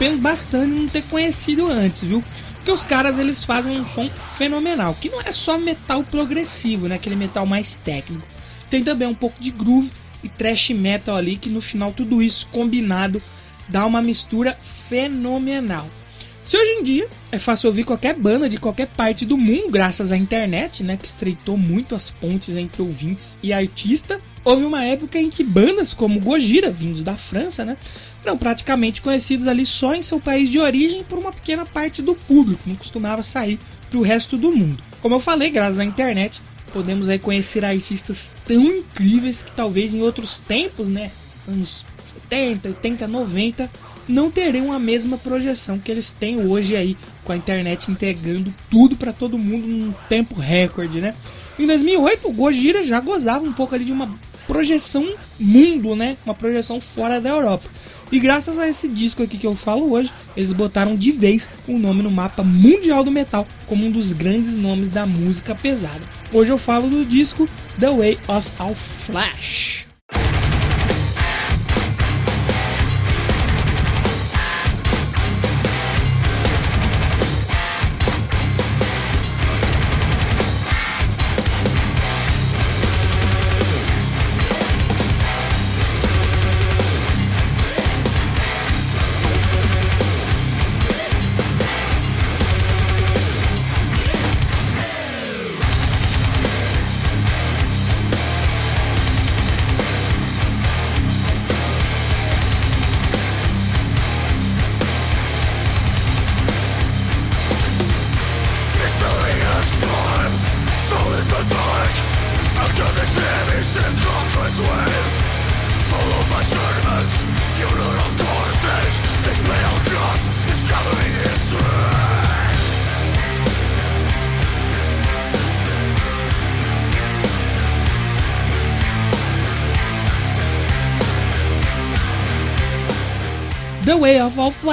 Arrependo 0.00 0.18
bastante 0.22 0.74
de 0.74 0.80
não 0.80 0.88
ter 0.88 1.02
conhecido 1.02 1.70
antes, 1.70 2.02
viu? 2.02 2.24
Porque 2.54 2.70
os 2.70 2.82
caras 2.82 3.18
eles 3.18 3.44
fazem 3.44 3.78
um 3.78 3.86
som 3.86 4.08
fenomenal, 4.38 4.96
que 4.98 5.10
não 5.10 5.20
é 5.20 5.30
só 5.30 5.58
metal 5.58 6.02
progressivo, 6.02 6.88
né? 6.88 6.94
Aquele 6.94 7.16
metal 7.16 7.44
mais 7.44 7.76
técnico. 7.76 8.26
Tem 8.70 8.82
também 8.82 9.06
um 9.06 9.14
pouco 9.14 9.40
de 9.40 9.50
groove 9.50 9.90
e 10.24 10.28
thrash 10.28 10.70
metal 10.70 11.16
ali, 11.16 11.36
que 11.36 11.50
no 11.50 11.60
final 11.60 11.92
tudo 11.92 12.22
isso 12.22 12.48
combinado 12.50 13.22
dá 13.68 13.84
uma 13.84 14.00
mistura 14.00 14.58
fenomenal. 14.88 15.86
Se 16.44 16.56
hoje 16.56 16.70
em 16.72 16.82
dia 16.82 17.08
é 17.30 17.38
fácil 17.38 17.68
ouvir 17.68 17.84
qualquer 17.84 18.14
banda 18.14 18.48
de 18.48 18.58
qualquer 18.58 18.88
parte 18.88 19.26
do 19.26 19.36
mundo, 19.36 19.70
graças 19.70 20.10
à 20.10 20.16
internet, 20.16 20.82
né, 20.82 20.96
que 20.96 21.06
estreitou 21.06 21.56
muito 21.56 21.94
as 21.94 22.10
pontes 22.10 22.56
entre 22.56 22.82
ouvintes 22.82 23.38
e 23.42 23.52
artista, 23.52 24.20
houve 24.44 24.64
uma 24.64 24.84
época 24.84 25.18
em 25.18 25.30
que 25.30 25.44
bandas 25.44 25.92
como 25.94 26.20
Gojira, 26.20 26.70
vindos 26.70 27.02
da 27.02 27.16
França, 27.16 27.64
né, 27.64 27.76
eram 28.24 28.36
praticamente 28.36 29.00
conhecidos 29.00 29.46
ali 29.46 29.64
só 29.64 29.94
em 29.94 30.02
seu 30.02 30.20
país 30.20 30.48
de 30.48 30.58
origem 30.58 31.04
por 31.04 31.18
uma 31.18 31.32
pequena 31.32 31.64
parte 31.64 32.02
do 32.02 32.14
público, 32.14 32.62
não 32.66 32.76
costumava 32.76 33.22
sair 33.22 33.58
para 33.88 33.98
o 33.98 34.02
resto 34.02 34.36
do 34.36 34.52
mundo. 34.52 34.82
Como 35.00 35.14
eu 35.14 35.20
falei, 35.20 35.50
graças 35.50 35.78
à 35.78 35.84
internet, 35.84 36.40
podemos 36.72 37.08
aí 37.08 37.18
conhecer 37.18 37.64
artistas 37.64 38.32
tão 38.46 38.62
incríveis 38.62 39.42
que 39.42 39.52
talvez 39.52 39.94
em 39.94 40.02
outros 40.02 40.40
tempos, 40.40 40.88
né, 40.88 41.10
anos 41.48 41.84
70, 42.28 42.68
80, 42.68 43.08
90, 43.08 43.70
não 44.08 44.30
teriam 44.30 44.72
a 44.72 44.78
mesma 44.78 45.16
projeção 45.16 45.78
que 45.78 45.90
eles 45.90 46.12
têm 46.12 46.40
hoje 46.40 46.76
aí, 46.76 46.96
com 47.24 47.32
a 47.32 47.36
internet 47.36 47.90
entregando 47.90 48.52
tudo 48.68 48.96
para 48.96 49.12
todo 49.12 49.38
mundo 49.38 49.66
num 49.66 49.92
tempo 50.08 50.34
recorde, 50.34 51.00
né? 51.00 51.14
Em 51.58 51.66
2008, 51.66 52.28
o 52.28 52.32
Gojira 52.32 52.82
já 52.82 53.00
gozava 53.00 53.44
um 53.44 53.52
pouco 53.52 53.74
ali 53.74 53.84
de 53.84 53.92
uma 53.92 54.18
projeção 54.50 55.14
mundo, 55.38 55.94
né? 55.94 56.16
Uma 56.26 56.34
projeção 56.34 56.80
fora 56.80 57.20
da 57.20 57.28
Europa. 57.28 57.70
E 58.10 58.18
graças 58.18 58.58
a 58.58 58.68
esse 58.68 58.88
disco 58.88 59.22
aqui 59.22 59.38
que 59.38 59.46
eu 59.46 59.54
falo 59.54 59.92
hoje, 59.92 60.10
eles 60.36 60.52
botaram 60.52 60.96
de 60.96 61.12
vez 61.12 61.48
o 61.68 61.78
nome 61.78 62.02
no 62.02 62.10
mapa 62.10 62.42
mundial 62.42 63.04
do 63.04 63.12
metal 63.12 63.46
como 63.68 63.86
um 63.86 63.90
dos 63.92 64.12
grandes 64.12 64.56
nomes 64.56 64.88
da 64.88 65.06
música 65.06 65.54
pesada. 65.54 66.00
Hoje 66.32 66.50
eu 66.50 66.58
falo 66.58 66.88
do 66.88 67.04
disco 67.04 67.48
The 67.78 67.90
Way 67.90 68.18
of 68.26 68.48
Our 68.60 68.74
Flash. 68.74 69.89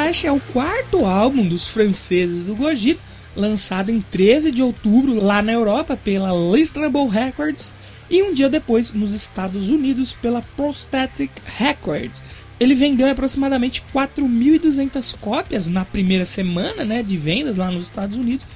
Flash 0.07 0.23
é 0.23 0.31
o 0.31 0.39
quarto 0.39 1.05
álbum 1.05 1.45
dos 1.45 1.67
franceses 1.67 2.45
do 2.45 2.55
Gojira, 2.55 2.97
lançado 3.35 3.91
em 3.91 3.99
13 3.99 4.53
de 4.53 4.63
outubro 4.63 5.19
lá 5.19 5.41
na 5.41 5.51
Europa 5.51 5.99
pela 6.01 6.31
Listenable 6.31 7.09
Records 7.09 7.73
e 8.09 8.23
um 8.23 8.33
dia 8.33 8.47
depois 8.47 8.93
nos 8.93 9.13
Estados 9.13 9.69
Unidos 9.69 10.13
pela 10.13 10.41
Prosthetic 10.55 11.29
Records. 11.57 12.23
Ele 12.57 12.73
vendeu 12.73 13.05
aproximadamente 13.09 13.83
4.200 13.93 15.13
cópias 15.19 15.67
na 15.69 15.83
primeira 15.83 16.25
semana 16.25 16.85
né, 16.85 17.03
de 17.03 17.17
vendas 17.17 17.57
lá 17.57 17.69
nos 17.69 17.87
Estados 17.87 18.15
Unidos 18.15 18.47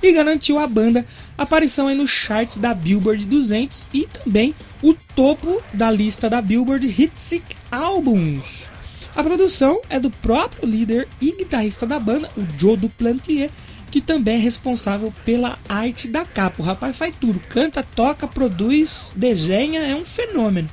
e 0.00 0.12
garantiu 0.12 0.60
à 0.60 0.66
banda 0.68 1.04
aparição 1.36 1.92
nos 1.92 2.10
charts 2.10 2.56
da 2.56 2.72
Billboard 2.72 3.26
200 3.26 3.88
e 3.92 4.06
também 4.06 4.54
o 4.80 4.94
topo 5.16 5.60
da 5.74 5.90
lista 5.90 6.30
da 6.30 6.40
Billboard 6.40 6.86
Hit 6.86 7.42
Albums. 7.68 8.70
A 9.14 9.22
produção 9.22 9.80
é 9.90 9.98
do 9.98 10.10
próprio 10.10 10.68
líder 10.68 11.08
e 11.20 11.32
guitarrista 11.32 11.86
da 11.86 11.98
banda, 11.98 12.30
o 12.36 12.42
Joe 12.58 12.76
Duplantier, 12.76 13.50
que 13.90 14.00
também 14.00 14.36
é 14.36 14.38
responsável 14.38 15.12
pela 15.24 15.58
arte 15.68 16.06
da 16.06 16.24
capa. 16.24 16.62
O 16.62 16.64
rapaz 16.64 16.96
faz 16.96 17.14
tudo, 17.20 17.40
canta, 17.48 17.82
toca, 17.82 18.28
produz, 18.28 19.10
desenha, 19.16 19.80
é 19.80 19.94
um 19.94 20.04
fenômeno. 20.04 20.68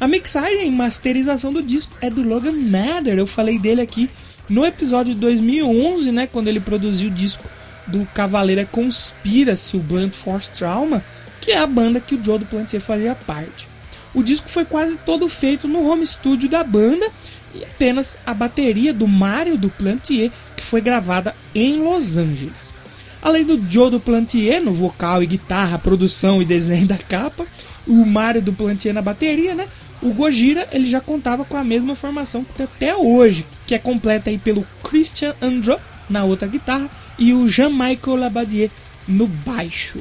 A 0.00 0.08
mixagem 0.08 0.66
e 0.66 0.72
masterização 0.72 1.52
do 1.52 1.62
disco 1.62 1.96
é 2.00 2.10
do 2.10 2.22
Logan 2.22 2.52
Mather, 2.52 3.18
eu 3.18 3.26
falei 3.26 3.58
dele 3.58 3.80
aqui 3.80 4.10
no 4.48 4.66
episódio 4.66 5.14
de 5.14 5.20
2011, 5.20 6.12
né, 6.12 6.26
quando 6.26 6.48
ele 6.48 6.60
produziu 6.60 7.08
o 7.08 7.12
disco 7.14 7.44
do 7.86 8.04
Cavaleira 8.06 8.66
Conspiracy, 8.66 9.76
o 9.76 9.80
Blunt 9.80 10.12
Force 10.12 10.50
Trauma, 10.50 11.04
que 11.40 11.52
é 11.52 11.58
a 11.58 11.66
banda 11.66 12.00
que 12.00 12.14
o 12.14 12.24
Joe 12.24 12.38
Duplantier 12.38 12.82
fazia 12.82 13.14
parte. 13.14 13.68
O 14.12 14.22
disco 14.22 14.48
foi 14.48 14.64
quase 14.64 14.96
todo 14.98 15.28
feito 15.28 15.68
no 15.68 15.88
home 15.88 16.06
studio 16.06 16.48
da 16.48 16.64
banda 16.64 17.10
e 17.56 17.64
apenas 17.64 18.16
a 18.26 18.34
bateria 18.34 18.92
do 18.92 19.08
Mario 19.08 19.56
Duplantier 19.56 20.30
que 20.56 20.62
foi 20.62 20.80
gravada 20.80 21.34
em 21.54 21.78
Los 21.78 22.16
Angeles. 22.16 22.74
Além 23.22 23.44
do 23.44 23.60
Joe 23.68 23.90
Duplantier 23.90 24.62
no 24.62 24.72
vocal 24.72 25.22
e 25.22 25.26
guitarra, 25.26 25.78
produção 25.78 26.40
e 26.40 26.44
desenho 26.44 26.86
da 26.86 26.98
capa, 26.98 27.46
o 27.86 28.04
Mario 28.04 28.42
Duplantier 28.42 28.94
na 28.94 29.02
bateria, 29.02 29.54
né? 29.54 29.66
O 30.02 30.12
Gojira 30.12 30.68
ele 30.72 30.86
já 30.86 31.00
contava 31.00 31.44
com 31.44 31.56
a 31.56 31.64
mesma 31.64 31.96
formação 31.96 32.44
que 32.44 32.62
até 32.62 32.94
hoje, 32.94 33.46
que 33.66 33.74
é 33.74 33.78
completa 33.78 34.30
aí 34.30 34.38
pelo 34.38 34.66
Christian 34.84 35.34
Andro 35.40 35.76
na 36.08 36.24
outra 36.24 36.46
guitarra 36.46 36.90
e 37.18 37.32
o 37.32 37.48
Jean-Michel 37.48 38.16
Labadier 38.16 38.70
no 39.08 39.26
baixo. 39.26 39.98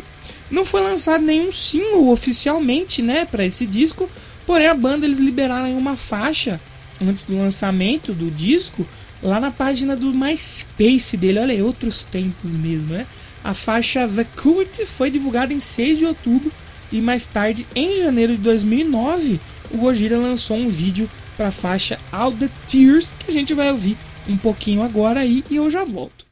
Não 0.52 0.65
foi 0.65 0.82
lançado 0.82 1.24
nenhum 1.24 1.52
single 1.52 2.12
oficialmente, 2.12 3.02
né, 3.02 3.26
para 3.26 3.46
esse 3.46 3.65
disco, 3.65 4.10
porém 4.46 4.68
a 4.68 4.76
banda 4.76 5.06
eles 5.06 5.20
liberaram 5.20 5.76
uma 5.78 5.96
faixa 5.96 6.60
antes 7.01 7.23
do 7.23 7.38
lançamento 7.38 8.13
do 8.13 8.29
disco 8.31 8.86
lá 9.21 9.39
na 9.39 9.51
página 9.51 9.95
do 9.95 10.13
MySpace 10.13 11.17
dele. 11.17 11.39
Olha 11.39 11.53
aí, 11.53 11.62
outros 11.62 12.05
tempos 12.05 12.51
mesmo, 12.51 12.93
né? 12.93 13.05
A 13.43 13.53
faixa 13.53 14.08
Vacuity 14.08 14.86
foi 14.86 15.12
divulgada 15.12 15.53
em 15.53 15.62
6 15.62 15.99
de 15.99 16.05
outubro 16.05 16.51
e 16.91 17.01
mais 17.01 17.27
tarde, 17.27 17.65
em 17.75 17.97
janeiro 17.97 18.36
de 18.36 18.41
2009, 18.41 19.39
o 19.71 19.77
Gojira 19.77 20.17
lançou 20.17 20.58
um 20.58 20.69
vídeo 20.69 21.10
para 21.36 21.47
a 21.47 21.51
faixa 21.51 21.99
All 22.12 22.31
the 22.31 22.49
Tears 22.67 23.10
que 23.19 23.29
a 23.29 23.34
gente 23.34 23.53
vai 23.53 23.71
ouvir 23.71 23.97
um 24.27 24.38
pouquinho 24.38 24.81
agora 24.81 25.19
aí 25.19 25.43
e 25.49 25.55
eu 25.55 25.69
já 25.69 25.84
volto. 25.84 26.25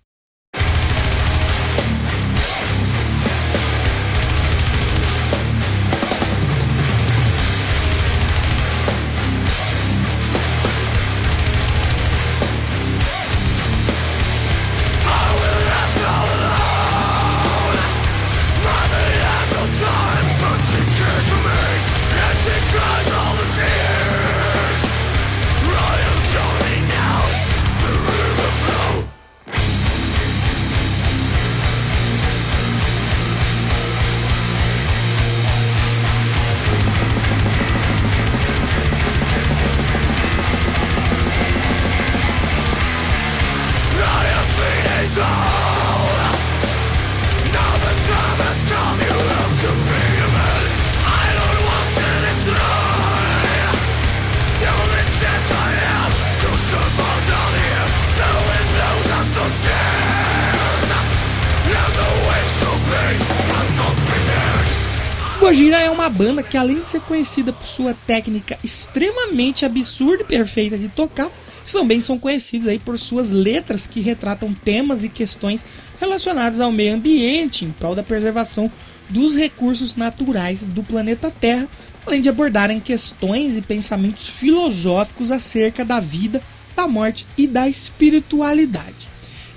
Gojira 65.44 65.78
é 65.78 65.90
uma 65.90 66.08
banda 66.10 66.42
que, 66.42 66.56
além 66.56 66.78
de 66.78 66.90
ser 66.90 67.02
conhecida 67.02 67.52
por 67.52 67.68
sua 67.68 67.94
técnica 68.08 68.58
extremamente 68.64 69.66
absurda 69.66 70.24
e 70.24 70.26
perfeita 70.26 70.78
de 70.78 70.88
tocar, 70.88 71.30
também 71.70 72.00
são 72.00 72.18
conhecidos 72.18 72.66
aí 72.66 72.80
por 72.80 72.98
suas 72.98 73.32
letras 73.32 73.86
que 73.86 74.00
retratam 74.00 74.54
temas 74.54 75.04
e 75.04 75.10
questões 75.10 75.66
relacionados 76.00 76.62
ao 76.62 76.72
meio 76.72 76.96
ambiente, 76.96 77.66
em 77.66 77.72
prol 77.72 77.94
da 77.94 78.02
preservação 78.02 78.72
dos 79.10 79.36
recursos 79.36 79.98
naturais 79.98 80.64
do 80.64 80.82
planeta 80.82 81.30
Terra, 81.30 81.68
além 82.06 82.22
de 82.22 82.30
abordarem 82.30 82.80
questões 82.80 83.58
e 83.58 83.62
pensamentos 83.62 84.30
filosóficos 84.30 85.30
acerca 85.30 85.84
da 85.84 86.00
vida, 86.00 86.42
da 86.74 86.88
morte 86.88 87.28
e 87.38 87.48
da 87.48 87.68
espiritualidade. 87.68 89.10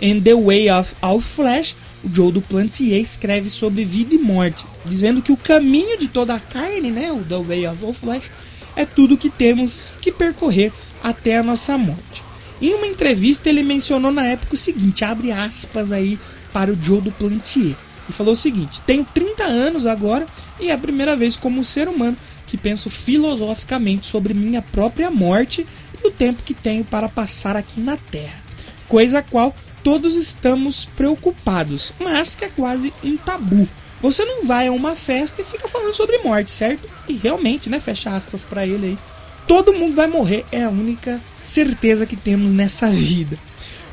In 0.03 0.21
The 0.21 0.35
Way 0.35 0.69
of 0.69 0.97
All 1.01 1.21
Flesh, 1.21 1.77
o 2.05 2.15
Joe 2.15 2.33
do 2.33 2.41
Plantier 2.41 3.01
escreve 3.01 3.51
sobre 3.51 3.85
vida 3.85 4.15
e 4.15 4.19
morte, 4.19 4.65
dizendo 4.85 5.23
que 5.23 5.33
o 5.33 5.37
caminho 5.37 5.99
de 5.99 6.09
toda 6.09 6.35
a 6.35 6.41
carne, 6.41 6.91
né, 6.91 7.11
o 7.13 7.25
The 7.25 7.39
Way 7.39 7.67
of 7.67 7.85
All 7.85 7.93
Flesh, 7.93 8.31
é 8.75 8.85
tudo 8.85 9.17
que 9.17 9.31
temos 9.31 9.97
que 10.01 10.13
percorrer 10.13 10.73
até 11.03 11.39
a 11.39 11.43
nossa 11.43 11.77
morte. 11.79 12.23
Em 12.61 12.75
uma 12.75 12.87
entrevista 12.87 13.49
ele 13.49 13.63
mencionou 13.63 14.11
na 14.11 14.27
época 14.27 14.55
o 14.55 14.59
seguinte, 14.59 15.05
abre 15.05 15.33
aspas 15.33 15.93
aí 15.93 16.19
para 16.53 16.73
o 16.73 16.79
Joe 16.81 17.01
do 17.01 17.13
Plantier, 17.13 17.75
e 18.09 18.13
falou 18.13 18.35
o 18.35 18.37
seguinte: 18.37 18.81
"Tenho 18.87 19.05
30 19.13 19.45
anos 19.45 19.85
agora 19.87 20.27
e 20.61 20.69
é 20.69 20.73
a 20.73 20.79
primeira 20.79 21.17
vez 21.17 21.37
como 21.37 21.65
ser 21.65 21.89
humano 21.89 22.17
que 22.47 22.57
penso 22.57 22.89
filosoficamente 22.89 24.07
sobre 24.07 24.33
minha 24.33 24.63
própria 24.63 25.11
morte 25.11 25.67
e 26.03 26.07
o 26.07 26.11
tempo 26.11 26.43
que 26.45 26.55
tenho 26.55 26.85
para 26.85 27.09
passar 27.09 27.57
aqui 27.57 27.81
na 27.81 27.97
Terra, 27.97 28.41
coisa 28.89 29.23
qual 29.23 29.55
todos 29.87 30.17
estamos 30.17 30.85
preocupados, 30.85 31.93
mas 32.01 32.35
que 32.35 32.45
é 32.45 32.49
quase 32.49 32.93
um 33.05 33.17
tabu. 33.17 33.69
Você 34.03 34.25
não 34.25 34.45
vai 34.45 34.67
a 34.67 34.73
uma 34.73 34.97
festa 34.97 35.43
e 35.43 35.45
fica 35.45 35.69
falando 35.69 35.95
sobre 35.95 36.19
morte, 36.19 36.51
certo? 36.51 36.91
E 37.09 37.13
realmente, 37.13 37.71
né? 37.71 37.79
Fecha 37.79 38.11
aspas 38.11 38.43
para 38.43 38.67
ele 38.67 38.85
aí. 38.85 38.99
Todo 39.47 39.73
mundo 39.73 39.95
vai 39.95 40.09
morrer, 40.09 40.45
é 40.51 40.65
a 40.65 40.71
única 40.71 41.21
certeza 41.41 42.05
que 42.05 42.17
temos 42.17 42.51
nessa 42.51 42.91
vida. 42.91 43.39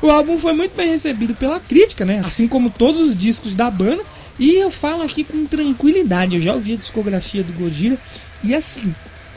O 0.02 0.10
álbum 0.10 0.36
foi 0.36 0.52
muito 0.52 0.74
bem 0.74 0.90
recebido 0.90 1.32
pela 1.32 1.60
crítica, 1.60 2.04
né? 2.04 2.18
Assim 2.18 2.48
como 2.48 2.70
todos 2.70 3.00
os 3.00 3.16
discos 3.16 3.54
da 3.54 3.70
banda. 3.70 4.02
E 4.36 4.56
eu 4.56 4.72
falo 4.72 5.00
aqui 5.00 5.22
com 5.22 5.46
tranquilidade. 5.46 6.34
Eu 6.34 6.42
já 6.42 6.54
ouvi 6.54 6.72
a 6.72 6.76
discografia 6.76 7.44
do 7.44 7.52
Gojira. 7.52 7.96
E 8.42 8.52
assim, 8.52 8.92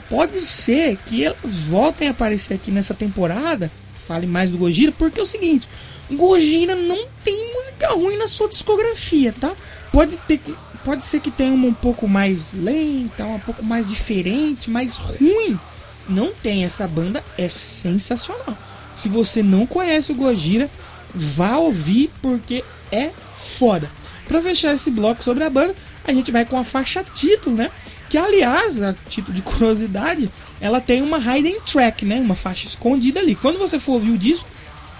pode 0.09 0.39
ser 0.39 0.97
que 1.05 1.23
elas 1.23 1.37
voltem 1.69 2.07
a 2.07 2.11
aparecer 2.11 2.55
aqui 2.55 2.71
nessa 2.71 2.95
temporada. 2.95 3.69
Fale 4.07 4.25
mais 4.25 4.49
do 4.49 4.57
Gojira, 4.57 4.91
porque 4.91 5.19
é 5.19 5.23
o 5.23 5.27
seguinte: 5.27 5.67
Gojira 6.11 6.75
não 6.75 7.07
tem 7.23 7.53
música 7.53 7.89
ruim 7.89 8.17
na 8.17 8.27
sua 8.27 8.47
discografia, 8.47 9.33
tá? 9.33 9.53
Pode 9.91 10.17
ter 10.27 10.37
que 10.37 10.55
pode 10.83 11.03
ser 11.03 11.19
que 11.19 11.29
tenha 11.29 11.53
uma 11.53 11.67
um 11.67 11.73
pouco 11.73 12.07
mais 12.07 12.53
lenta, 12.53 13.25
um 13.25 13.39
pouco 13.39 13.61
mais 13.61 13.85
diferente, 13.85 14.69
mas 14.69 14.95
ruim 14.95 15.59
não 16.07 16.31
tem. 16.31 16.63
Essa 16.63 16.87
banda 16.87 17.23
é 17.37 17.49
sensacional. 17.49 18.57
Se 18.95 19.09
você 19.09 19.43
não 19.43 19.65
conhece 19.65 20.11
o 20.11 20.15
Gojira, 20.15 20.69
vá 21.13 21.57
ouvir 21.57 22.09
porque 22.21 22.63
é 22.91 23.11
foda. 23.57 23.91
Para 24.27 24.41
fechar 24.41 24.73
esse 24.73 24.89
bloco 24.89 25.23
sobre 25.23 25.43
a 25.43 25.49
banda, 25.49 25.75
a 26.05 26.13
gente 26.13 26.31
vai 26.31 26.45
com 26.45 26.57
a 26.57 26.63
faixa 26.63 27.03
título, 27.03 27.55
né? 27.55 27.69
Que 28.09 28.17
aliás, 28.17 28.81
a 28.81 28.93
título 29.09 29.33
de 29.33 29.41
curiosidade, 29.41 30.29
ela 30.61 30.79
tem 30.79 31.01
uma 31.01 31.17
hidden 31.17 31.59
track, 31.61 32.05
né? 32.05 32.19
Uma 32.19 32.35
faixa 32.35 32.67
escondida 32.67 33.19
ali. 33.19 33.35
Quando 33.35 33.59
você 33.59 33.79
for 33.79 33.93
ouvir 33.93 34.11
o 34.11 34.17
disco, 34.17 34.47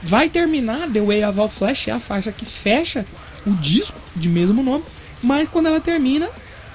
Vai 0.04 0.30
terminar 0.30 0.90
The 0.90 1.02
Way 1.02 1.26
of 1.26 1.40
All 1.40 1.50
Flash, 1.50 1.88
é 1.88 1.92
a 1.92 2.00
faixa 2.00 2.32
que 2.32 2.46
fecha 2.46 3.06
o 3.46 3.52
disco 3.52 4.00
de 4.16 4.30
mesmo 4.30 4.62
nome, 4.62 4.84
mas 5.22 5.48
quando 5.48 5.68
ela 5.68 5.80
termina, 5.80 6.30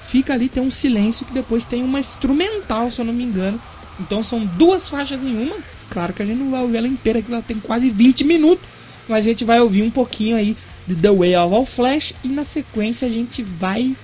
fica 0.07 0.33
ali, 0.33 0.49
tem 0.49 0.61
um 0.61 0.71
silêncio 0.71 1.25
que 1.25 1.33
depois 1.33 1.65
tem 1.65 1.83
uma 1.83 1.99
instrumental, 1.99 2.91
se 2.91 2.99
eu 2.99 3.05
não 3.05 3.13
me 3.13 3.23
engano. 3.23 3.59
Então 3.99 4.23
são 4.23 4.45
duas 4.45 4.89
faixas 4.89 5.23
em 5.23 5.41
uma, 5.41 5.55
Claro 5.93 6.11
que 6.11 6.23
a 6.23 6.25
gente 6.25 6.39
não 6.39 6.49
vai 6.49 6.61
ouvir 6.61 6.77
ela 6.77 6.87
inteira, 6.87 7.21
que 7.21 7.31
ela 7.31 7.43
tem 7.43 7.59
quase 7.59 7.89
20 7.91 8.23
minutos, 8.23 8.65
mas 9.07 9.25
a 9.25 9.29
gente 9.29 9.45
vai 9.45 9.61
ouvir 9.61 9.83
um 9.83 9.91
pouquinho 9.91 10.35
aí 10.35 10.57
de 10.87 10.95
The 10.95 11.11
Way 11.11 11.35
of 11.35 11.53
All 11.53 11.65
Flash 11.67 12.15
e 12.23 12.27
na 12.27 12.43
sequência 12.43 13.07
a 13.07 13.11
gente 13.11 13.43
vai 13.43 13.95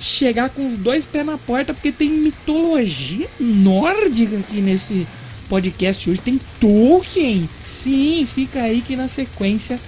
chegar 0.00 0.50
com 0.50 0.68
os 0.68 0.76
dois 0.76 1.06
pés 1.06 1.24
na 1.24 1.38
porta 1.38 1.72
porque 1.72 1.92
tem 1.92 2.10
mitologia 2.10 3.28
nórdica 3.38 4.36
aqui 4.38 4.60
nesse 4.60 5.06
podcast 5.48 6.08
hoje. 6.08 6.20
Tem 6.20 6.40
Tolkien. 6.60 7.48
Sim, 7.52 8.26
fica 8.26 8.62
aí 8.62 8.82
que 8.82 8.96
na 8.96 9.08
sequência 9.08 9.80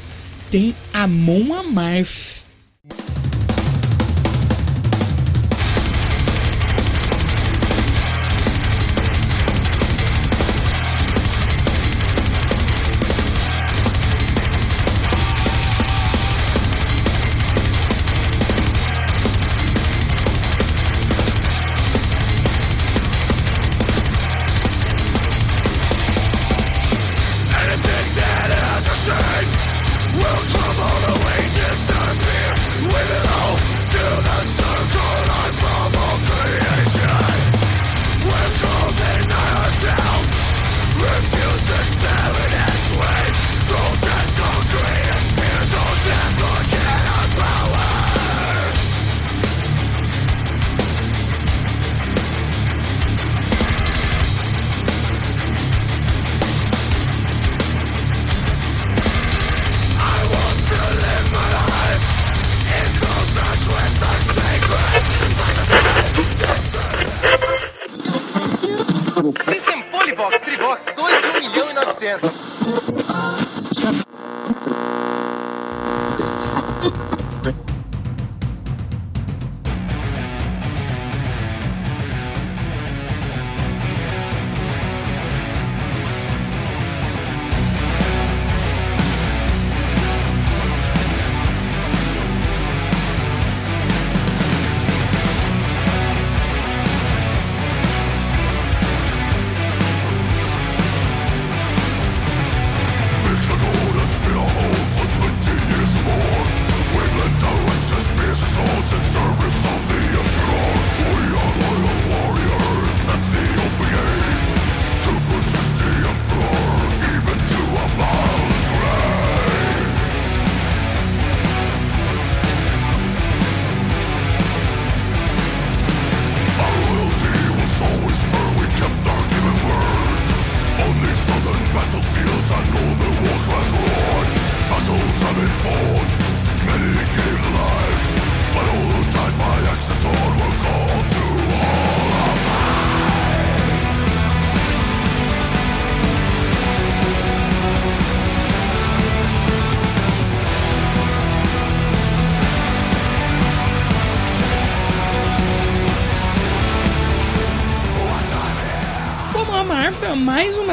tem 0.51 0.75
Amon 0.93 1.55
Amarth. 1.55 2.38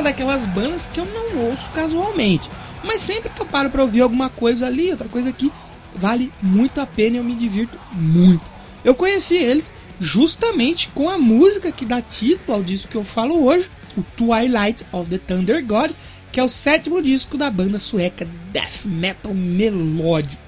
Daquelas 0.05 0.45
bandas 0.45 0.87
que 0.87 0.99
eu 0.99 1.05
não 1.05 1.47
ouço 1.47 1.69
casualmente. 1.71 2.49
Mas 2.83 3.01
sempre 3.01 3.29
que 3.29 3.41
eu 3.41 3.45
paro 3.45 3.71
pra 3.71 3.81
ouvir 3.81 4.01
alguma 4.01 4.29
coisa 4.29 4.67
ali, 4.67 4.91
outra 4.91 5.09
coisa 5.09 5.29
aqui, 5.29 5.51
vale 5.95 6.31
muito 6.41 6.79
a 6.79 6.85
pena 6.85 7.15
e 7.15 7.19
eu 7.19 7.23
me 7.23 7.33
divirto 7.33 7.79
muito. 7.91 8.43
Eu 8.83 8.93
conheci 8.93 9.35
eles 9.35 9.73
justamente 9.99 10.89
com 10.89 11.09
a 11.09 11.17
música 11.17 11.71
que 11.71 11.85
dá 11.85 11.99
título 12.01 12.57
ao 12.57 12.63
disco 12.63 12.89
que 12.89 12.95
eu 12.95 13.03
falo 13.03 13.43
hoje, 13.43 13.67
o 13.97 14.03
Twilight 14.03 14.85
of 14.91 15.09
the 15.09 15.17
Thunder 15.17 15.65
God, 15.65 15.89
que 16.31 16.39
é 16.39 16.43
o 16.43 16.49
sétimo 16.49 17.01
disco 17.01 17.35
da 17.37 17.49
banda 17.49 17.79
sueca 17.79 18.25
de 18.25 18.37
death 18.51 18.85
metal 18.85 19.33
melódico. 19.33 20.43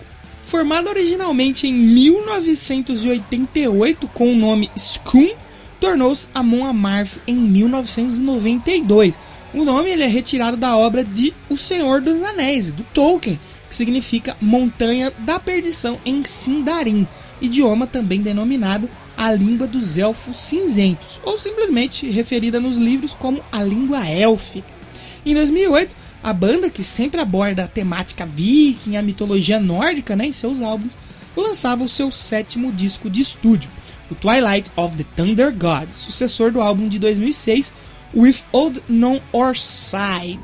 Formado 0.48 0.88
originalmente 0.88 1.66
em 1.66 1.74
1988 1.74 4.08
com 4.10 4.32
o 4.32 4.36
nome 4.36 4.70
Scum, 4.78 5.32
tornou-se 5.80 6.28
Amon 6.34 6.66
Amarth 6.66 7.18
em 7.26 7.36
1992. 7.36 9.18
O 9.54 9.64
nome 9.64 9.90
ele 9.90 10.04
é 10.04 10.08
retirado 10.08 10.58
da 10.58 10.76
obra 10.76 11.04
de 11.04 11.34
O 11.50 11.56
Senhor 11.56 12.02
dos 12.02 12.22
Anéis, 12.22 12.72
do 12.72 12.84
Tolkien, 12.84 13.40
que 13.70 13.76
significa 13.76 14.36
Montanha 14.42 15.12
da 15.20 15.40
Perdição 15.40 15.98
em 16.06 16.24
Sindarin, 16.26 17.08
idioma 17.42 17.88
também 17.88 18.22
denominado 18.22 18.90
a 19.16 19.32
língua 19.32 19.66
dos 19.66 19.98
elfos 19.98 20.38
cinzentos, 20.38 21.20
ou 21.24 21.40
simplesmente 21.40 22.10
referida 22.10 22.60
nos 22.60 22.78
livros 22.78 23.14
como 23.14 23.42
a 23.52 23.64
língua 23.64 24.06
élfica. 24.06 24.68
Em 25.26 25.34
2008, 25.34 25.96
a 26.24 26.34
banda, 26.34 26.70
que 26.70 26.84
sempre 26.84 27.22
aborda 27.22 27.64
a 27.64 27.68
temática 27.68 28.26
viking 28.26 28.96
a 28.96 29.02
mitologia 29.02 29.60
nórdica 29.60 30.16
né, 30.16 30.28
em 30.28 30.34
seus 30.34 30.62
álbuns, 30.62 30.92
lançava 31.36 31.84
o 31.84 31.90
seu 31.90 32.12
sétimo 32.12 32.72
disco 32.72 33.10
de 33.10 33.22
estúdio, 33.22 33.70
o 34.10 34.16
Twilight 34.16 34.72
of 34.76 34.96
the 34.98 35.06
Thunder 35.16 35.52
God, 35.52 35.90
sucessor 35.94 36.52
do 36.52 36.62
álbum 36.62 36.88
de 36.88 36.98
2006, 37.00 37.74
With 38.16 38.38
Old 38.52 38.82
Non 38.88 39.20
Or 39.32 39.56
Side. 39.56 40.40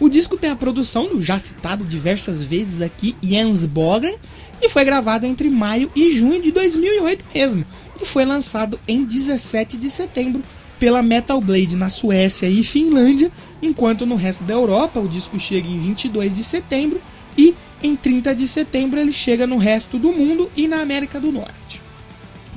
O 0.00 0.08
disco 0.08 0.36
tem 0.36 0.50
a 0.50 0.56
produção 0.56 1.06
do 1.06 1.20
já 1.20 1.38
citado 1.38 1.84
diversas 1.84 2.42
vezes 2.42 2.82
aqui 2.82 3.14
Jens 3.22 3.64
Bogan 3.64 4.14
e 4.60 4.68
foi 4.68 4.84
gravado 4.84 5.26
entre 5.26 5.48
maio 5.48 5.90
e 5.94 6.16
junho 6.16 6.40
de 6.42 6.50
2008 6.50 7.24
mesmo, 7.34 7.64
e 8.00 8.04
foi 8.04 8.24
lançado 8.24 8.78
em 8.86 9.04
17 9.04 9.76
de 9.76 9.90
setembro 9.90 10.42
pela 10.78 11.02
Metal 11.02 11.40
Blade 11.40 11.76
na 11.76 11.88
Suécia 11.88 12.48
e 12.48 12.64
Finlândia, 12.64 13.30
enquanto 13.62 14.04
no 14.04 14.16
resto 14.16 14.42
da 14.42 14.54
Europa 14.54 14.98
o 14.98 15.06
disco 15.06 15.38
chega 15.38 15.68
em 15.68 15.78
22 15.78 16.34
de 16.34 16.42
setembro 16.42 17.00
e 17.38 17.54
em 17.80 17.94
30 17.94 18.34
de 18.34 18.48
setembro 18.48 18.98
ele 18.98 19.12
chega 19.12 19.46
no 19.46 19.56
resto 19.56 19.98
do 19.98 20.12
mundo 20.12 20.50
e 20.56 20.66
na 20.66 20.80
América 20.80 21.20
do 21.20 21.30
Norte. 21.30 21.80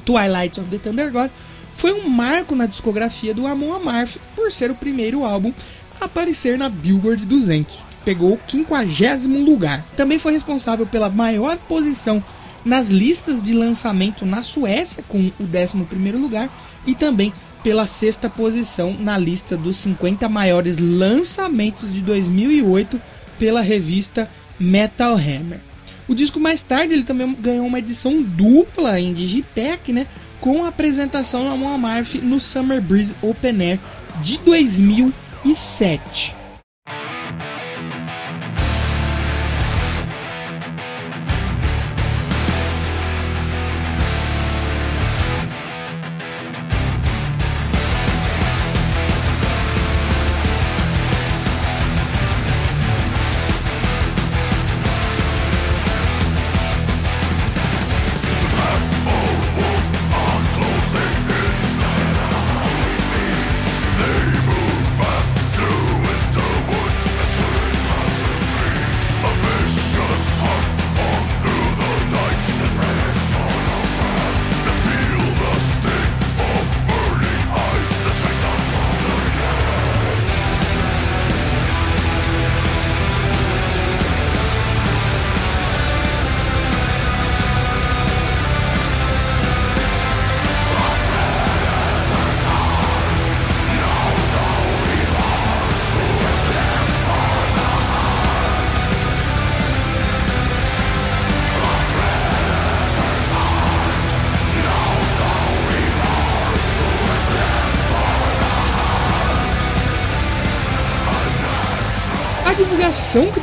Twilight 0.03 0.59
of 0.59 0.69
the 0.69 0.77
Thunder 0.77 1.11
God 1.11 1.29
foi 1.75 1.93
um 1.93 2.09
marco 2.09 2.55
na 2.55 2.65
discografia 2.65 3.33
do 3.33 3.45
Amon 3.45 3.73
Amarth 3.73 4.17
por 4.35 4.51
ser 4.51 4.71
o 4.71 4.75
primeiro 4.75 5.23
álbum 5.23 5.53
a 6.01 6.05
aparecer 6.05 6.57
na 6.57 6.69
Billboard 6.69 7.25
200, 7.25 7.75
que 7.77 7.95
pegou 8.03 8.33
o 8.33 8.39
50 8.49 9.27
lugar. 9.43 9.85
Também 9.95 10.17
foi 10.17 10.33
responsável 10.33 10.87
pela 10.87 11.09
maior 11.09 11.57
posição 11.57 12.23
nas 12.63 12.89
listas 12.89 13.43
de 13.43 13.53
lançamento 13.53 14.25
na 14.25 14.41
Suécia, 14.41 15.03
com 15.07 15.19
o 15.19 15.43
11 15.43 16.11
lugar, 16.17 16.49
e 16.87 16.95
também 16.95 17.31
pela 17.61 17.85
sexta 17.85 18.29
posição 18.29 18.95
na 18.97 19.17
lista 19.17 19.57
dos 19.57 19.77
50 19.77 20.29
maiores 20.29 20.77
lançamentos 20.77 21.91
de 21.91 21.99
2008 22.01 23.01
pela 23.37 23.61
revista 23.61 24.29
Metal 24.59 25.15
Hammer. 25.15 25.59
O 26.07 26.13
disco 26.13 26.39
mais 26.39 26.61
tarde 26.61 26.93
ele 26.93 27.03
também 27.03 27.35
ganhou 27.39 27.65
uma 27.65 27.79
edição 27.79 28.21
dupla 28.21 28.99
em 28.99 29.13
Digitech, 29.13 29.91
né, 29.91 30.05
com 30.45 30.63
a 30.63 30.67
apresentação 30.67 31.43
na 31.43 31.53
Amon 31.53 31.73
Amarth 31.73 32.13
no 32.21 32.39
Summer 32.39 32.79
Breeze 32.79 33.15
Open 33.19 33.67
Air 33.67 33.79
de 34.21 34.37
2007. 34.37 36.35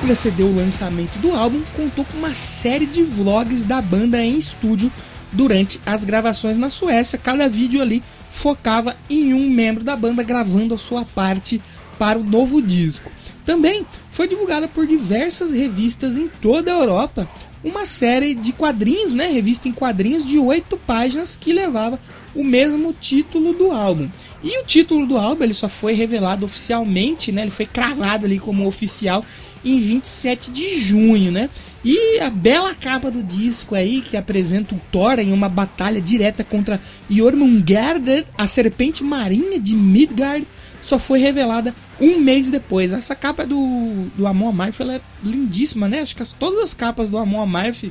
Precedeu 0.02 0.48
o 0.48 0.56
lançamento 0.56 1.16
do 1.20 1.30
álbum 1.32 1.62
contou 1.76 2.04
com 2.04 2.18
uma 2.18 2.34
série 2.34 2.86
de 2.86 3.04
vlogs 3.04 3.62
da 3.64 3.80
banda 3.80 4.20
em 4.20 4.36
estúdio 4.36 4.90
durante 5.30 5.80
as 5.86 6.04
gravações 6.04 6.58
na 6.58 6.68
Suécia. 6.68 7.16
Cada 7.16 7.48
vídeo 7.48 7.80
ali 7.80 8.02
focava 8.32 8.96
em 9.08 9.32
um 9.32 9.48
membro 9.48 9.84
da 9.84 9.94
banda 9.94 10.24
gravando 10.24 10.74
a 10.74 10.78
sua 10.78 11.04
parte 11.04 11.62
para 12.00 12.18
o 12.18 12.24
novo 12.24 12.60
disco. 12.60 13.12
Também 13.46 13.86
foi 14.10 14.26
divulgada 14.26 14.66
por 14.66 14.86
diversas 14.86 15.52
revistas 15.52 16.16
em 16.16 16.28
toda 16.28 16.74
a 16.74 16.78
Europa 16.78 17.28
uma 17.62 17.86
série 17.86 18.34
de 18.34 18.52
quadrinhos, 18.52 19.14
né, 19.14 19.28
revista 19.28 19.68
em 19.68 19.72
quadrinhos 19.72 20.26
de 20.26 20.36
oito 20.36 20.76
páginas 20.76 21.36
que 21.36 21.52
levava 21.52 21.98
o 22.34 22.42
mesmo 22.42 22.92
título 22.92 23.52
do 23.52 23.70
álbum. 23.70 24.08
E 24.42 24.60
o 24.60 24.64
título 24.64 25.06
do 25.06 25.16
álbum 25.16 25.44
ele 25.44 25.54
só 25.54 25.68
foi 25.68 25.92
revelado 25.92 26.44
oficialmente, 26.44 27.30
né? 27.30 27.42
Ele 27.42 27.52
foi 27.52 27.66
cravado 27.66 28.26
ali 28.26 28.40
como 28.40 28.66
oficial 28.66 29.24
em 29.64 29.78
27 29.78 30.50
de 30.50 30.78
junho, 30.80 31.30
né? 31.30 31.48
E 31.84 32.20
a 32.20 32.30
bela 32.30 32.74
capa 32.74 33.10
do 33.10 33.22
disco 33.22 33.74
aí 33.74 34.00
que 34.00 34.16
apresenta 34.16 34.74
o 34.74 34.80
Thor 34.90 35.18
em 35.18 35.32
uma 35.32 35.48
batalha 35.48 36.00
direta 36.00 36.44
contra 36.44 36.80
Jormungandr, 37.10 38.24
a 38.38 38.46
serpente 38.46 39.02
marinha 39.02 39.58
de 39.58 39.74
Midgard, 39.74 40.46
só 40.80 40.98
foi 40.98 41.18
revelada 41.18 41.74
um 42.00 42.18
mês 42.18 42.50
depois. 42.50 42.92
Essa 42.92 43.14
capa 43.14 43.46
do, 43.46 44.06
do 44.16 44.26
Amon 44.26 44.48
Amarth 44.48 44.80
ela 44.80 44.94
é 44.94 45.00
lindíssima, 45.22 45.88
né? 45.88 46.00
Acho 46.00 46.14
que 46.14 46.22
as, 46.22 46.32
todas 46.32 46.62
as 46.62 46.74
capas 46.74 47.08
do 47.08 47.18
Amon 47.18 47.42
Amarth 47.42 47.84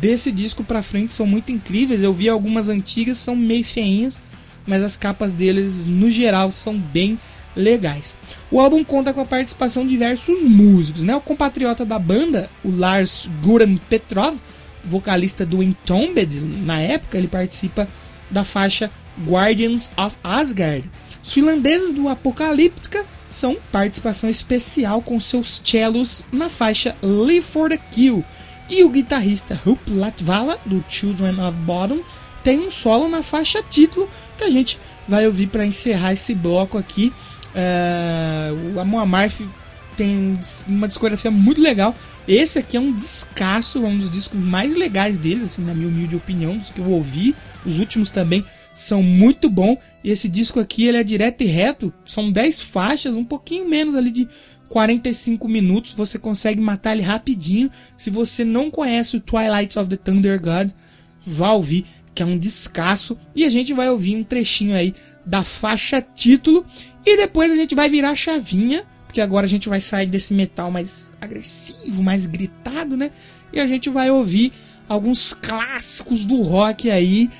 desse 0.00 0.32
disco 0.32 0.64
pra 0.64 0.82
frente 0.82 1.12
são 1.12 1.26
muito 1.26 1.52
incríveis. 1.52 2.02
Eu 2.02 2.12
vi 2.12 2.28
algumas 2.28 2.68
antigas, 2.68 3.18
são 3.18 3.36
meio 3.36 3.64
feinhas, 3.64 4.18
mas 4.66 4.82
as 4.82 4.96
capas 4.96 5.32
deles, 5.32 5.86
no 5.86 6.10
geral, 6.10 6.52
são 6.52 6.78
bem 6.78 7.18
legais. 7.56 8.16
O 8.50 8.60
álbum 8.60 8.82
conta 8.84 9.12
com 9.12 9.20
a 9.20 9.26
participação 9.26 9.84
de 9.84 9.90
diversos 9.90 10.42
músicos, 10.42 11.02
né? 11.02 11.14
O 11.14 11.20
compatriota 11.20 11.84
da 11.84 11.98
banda, 11.98 12.48
o 12.64 12.70
Lars 12.70 13.28
Guran 13.42 13.76
Petrov, 13.76 14.36
vocalista 14.84 15.44
do 15.44 15.62
Entombed, 15.62 16.40
na 16.40 16.80
época 16.80 17.18
ele 17.18 17.28
participa 17.28 17.88
da 18.30 18.44
faixa 18.44 18.90
Guardians 19.26 19.90
of 19.96 20.16
Asgard. 20.22 20.90
Os 21.22 21.32
finlandeses 21.32 21.92
do 21.92 22.08
Apocalíptica 22.08 23.04
são 23.28 23.56
participação 23.70 24.28
especial 24.30 25.02
com 25.02 25.20
seus 25.20 25.60
cellos 25.64 26.26
na 26.32 26.48
faixa 26.48 26.96
Live 27.02 27.42
for 27.42 27.68
the 27.68 27.78
Kill, 27.92 28.24
e 28.70 28.84
o 28.84 28.88
guitarrista 28.88 29.60
Hup 29.66 29.80
Latvala, 29.88 30.58
do 30.64 30.82
Children 30.88 31.40
of 31.40 31.58
Bottom, 31.58 32.00
tem 32.42 32.60
um 32.60 32.70
solo 32.70 33.08
na 33.08 33.22
faixa 33.22 33.62
título 33.62 34.08
que 34.38 34.44
a 34.44 34.50
gente 34.50 34.78
vai 35.08 35.26
ouvir 35.26 35.48
para 35.48 35.66
encerrar 35.66 36.12
esse 36.12 36.34
bloco 36.34 36.78
aqui. 36.78 37.12
É, 37.54 38.50
o 38.74 38.80
Amon 38.80 38.98
Amarth 38.98 39.40
tem 39.96 40.38
uma 40.66 40.88
discografia 40.88 41.30
muito 41.30 41.60
legal. 41.60 41.94
Esse 42.26 42.58
aqui 42.58 42.76
é 42.76 42.80
um 42.80 42.92
descasso, 42.92 43.84
é 43.84 43.88
um 43.88 43.98
dos 43.98 44.10
discos 44.10 44.38
mais 44.38 44.74
legais 44.74 45.18
deles, 45.18 45.44
assim, 45.44 45.62
na 45.62 45.74
minha 45.74 45.88
humilde 45.88 46.16
opinião, 46.16 46.56
dos 46.56 46.70
que 46.70 46.78
eu 46.78 46.88
ouvi. 46.88 47.34
Os 47.66 47.78
últimos 47.78 48.10
também 48.10 48.44
são 48.74 49.02
muito 49.02 49.50
bons. 49.50 49.78
E 50.02 50.10
esse 50.10 50.28
disco 50.28 50.60
aqui 50.60 50.86
ele 50.86 50.96
é 50.96 51.04
direto 51.04 51.42
e 51.42 51.46
reto, 51.46 51.92
são 52.04 52.30
10 52.30 52.60
faixas, 52.60 53.14
um 53.14 53.24
pouquinho 53.24 53.68
menos 53.68 53.94
ali 53.94 54.10
de 54.10 54.28
45 54.70 55.48
minutos, 55.48 55.92
você 55.92 56.18
consegue 56.18 56.60
matar 56.60 56.92
ele 56.92 57.02
rapidinho. 57.02 57.70
Se 57.96 58.08
você 58.08 58.44
não 58.44 58.70
conhece 58.70 59.16
o 59.16 59.20
Twilight 59.20 59.78
of 59.78 59.88
the 59.88 59.96
Thunder 59.96 60.40
God, 60.40 60.70
vá 61.26 61.52
ouvir, 61.52 61.84
que 62.14 62.22
é 62.22 62.26
um 62.26 62.38
descasso. 62.38 63.18
E 63.34 63.44
a 63.44 63.50
gente 63.50 63.74
vai 63.74 63.90
ouvir 63.90 64.16
um 64.16 64.22
trechinho 64.22 64.74
aí 64.74 64.94
da 65.26 65.42
faixa 65.42 66.00
título. 66.00 66.64
E 67.04 67.16
depois 67.16 67.50
a 67.50 67.56
gente 67.56 67.74
vai 67.74 67.88
virar 67.88 68.10
a 68.10 68.14
chavinha, 68.14 68.84
porque 69.06 69.20
agora 69.20 69.46
a 69.46 69.48
gente 69.48 69.68
vai 69.68 69.80
sair 69.80 70.06
desse 70.06 70.34
metal 70.34 70.70
mais 70.70 71.12
agressivo, 71.20 72.02
mais 72.02 72.26
gritado, 72.26 72.96
né? 72.96 73.10
E 73.52 73.60
a 73.60 73.66
gente 73.66 73.88
vai 73.88 74.10
ouvir 74.10 74.52
alguns 74.88 75.32
clássicos 75.32 76.24
do 76.24 76.42
rock 76.42 76.90
aí. 76.90 77.30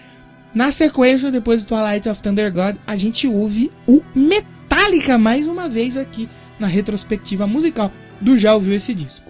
Na 0.54 0.72
sequência, 0.72 1.30
depois 1.30 1.62
do 1.62 1.68
Twilight 1.68 2.08
of 2.08 2.20
Thunder 2.20 2.52
God, 2.52 2.76
a 2.86 2.96
gente 2.96 3.28
ouve 3.28 3.70
o 3.86 4.02
Metallica 4.14 5.16
mais 5.16 5.46
uma 5.46 5.68
vez 5.68 5.96
aqui 5.96 6.28
na 6.58 6.66
retrospectiva 6.66 7.46
musical 7.46 7.92
do 8.20 8.36
Já 8.36 8.54
Ouviu 8.54 8.74
Esse 8.74 8.92
Disco. 8.92 9.29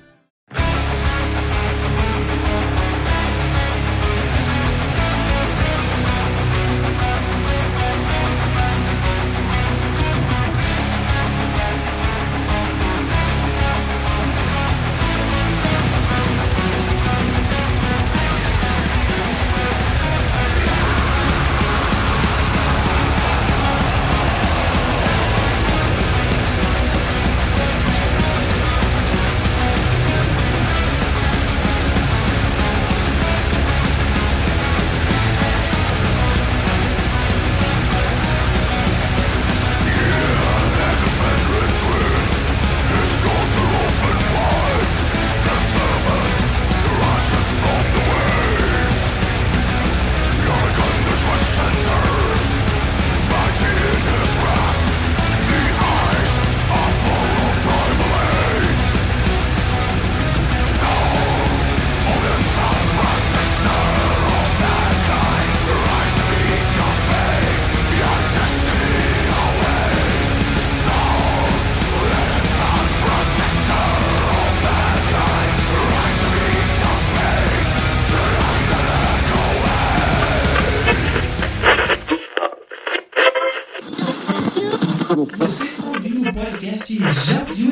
Do 86.98 87.69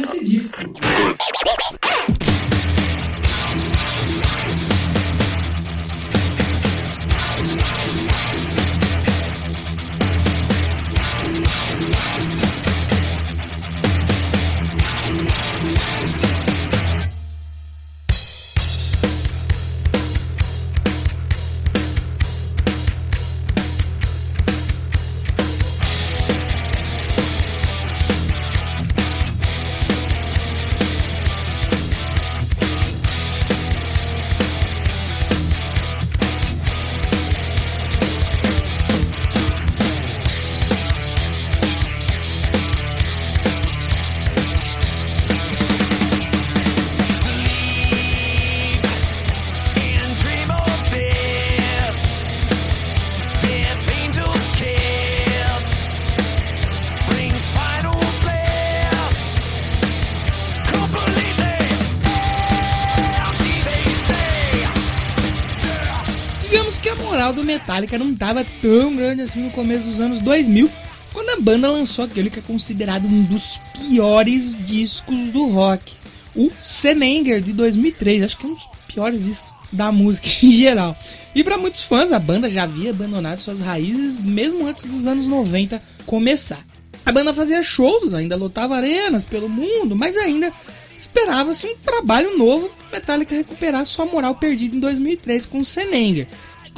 Metallica 67.59 67.99
não 67.99 68.13
estava 68.13 68.47
tão 68.63 68.95
grande 68.95 69.23
assim 69.23 69.43
no 69.43 69.51
começo 69.51 69.85
dos 69.85 70.01
anos 70.01 70.21
2000, 70.21 70.71
quando 71.13 71.31
a 71.31 71.41
banda 71.41 71.69
lançou 71.69 72.05
aquele 72.05 72.31
que 72.31 72.39
é 72.39 72.43
considerado 72.43 73.07
um 73.07 73.25
dos 73.25 73.59
piores 73.73 74.57
discos 74.65 75.17
do 75.33 75.47
rock. 75.49 75.93
o 76.37 76.53
Senenger 76.61 77.41
de 77.41 77.53
2003. 77.53 78.23
Acho 78.23 78.37
que 78.37 78.47
é 78.47 78.49
um 78.49 78.55
dos 78.55 78.63
piores 78.87 79.25
discos 79.25 79.49
da 79.73 79.91
música 79.93 80.29
em 80.43 80.53
geral. 80.53 80.97
E 81.35 81.43
para 81.43 81.59
muitos 81.59 81.83
fãs, 81.83 82.13
a 82.13 82.19
banda 82.19 82.49
já 82.49 82.63
havia 82.63 82.91
abandonado 82.91 83.41
suas 83.41 83.59
raízes 83.59 84.17
mesmo 84.17 84.65
antes 84.67 84.85
dos 84.85 85.07
anos 85.07 85.27
90 85.27 85.83
começar. 86.07 86.65
A 87.05 87.11
banda 87.11 87.35
fazia 87.35 87.63
shows, 87.63 88.15
ainda 88.15 88.37
lotava 88.37 88.77
arenas 88.77 89.25
pelo 89.25 89.49
mundo, 89.49 89.97
mas 89.97 90.17
ainda 90.17 90.53
esperava-se 90.97 91.67
um 91.67 91.77
trabalho 91.77 92.39
novo 92.39 92.71
Metallica 92.93 93.35
recuperar 93.35 93.85
sua 93.85 94.07
moral 94.07 94.35
perdida 94.35 94.77
em 94.77 94.81
2003 94.81 95.47
com 95.47 95.61
o 95.61 95.65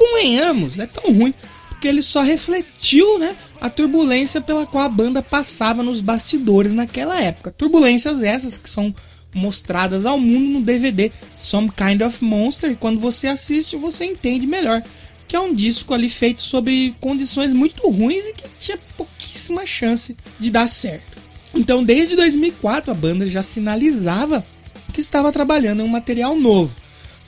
Convenhamos, 0.00 0.78
é 0.78 0.86
tão 0.86 1.12
ruim 1.12 1.34
porque 1.68 1.86
ele 1.88 2.02
só 2.02 2.20
refletiu, 2.20 3.18
né, 3.18 3.34
a 3.60 3.70
turbulência 3.70 4.40
pela 4.40 4.66
qual 4.66 4.84
a 4.84 4.88
banda 4.88 5.22
passava 5.22 5.82
nos 5.82 6.00
bastidores 6.00 6.72
naquela 6.72 7.18
época. 7.20 7.54
Turbulências 7.56 8.22
essas 8.22 8.56
que 8.58 8.68
são 8.68 8.94
mostradas 9.34 10.04
ao 10.04 10.18
mundo 10.18 10.58
no 10.58 10.62
DVD 10.62 11.12
Some 11.38 11.70
Kind 11.70 12.02
of 12.02 12.22
Monster, 12.22 12.72
e 12.72 12.76
quando 12.76 12.98
você 12.98 13.28
assiste 13.28 13.76
você 13.76 14.04
entende 14.04 14.46
melhor 14.46 14.82
que 15.28 15.36
é 15.36 15.40
um 15.40 15.54
disco 15.54 15.94
ali 15.94 16.10
feito 16.10 16.42
sob 16.42 16.94
condições 17.00 17.52
muito 17.52 17.88
ruins 17.88 18.24
e 18.24 18.32
que 18.32 18.44
tinha 18.58 18.78
pouquíssima 18.96 19.64
chance 19.64 20.16
de 20.40 20.50
dar 20.50 20.68
certo. 20.68 21.18
Então, 21.54 21.84
desde 21.84 22.16
2004 22.16 22.90
a 22.90 22.94
banda 22.94 23.28
já 23.28 23.42
sinalizava 23.42 24.44
que 24.92 25.00
estava 25.00 25.30
trabalhando 25.30 25.80
em 25.80 25.84
um 25.84 25.88
material 25.88 26.34
novo, 26.36 26.74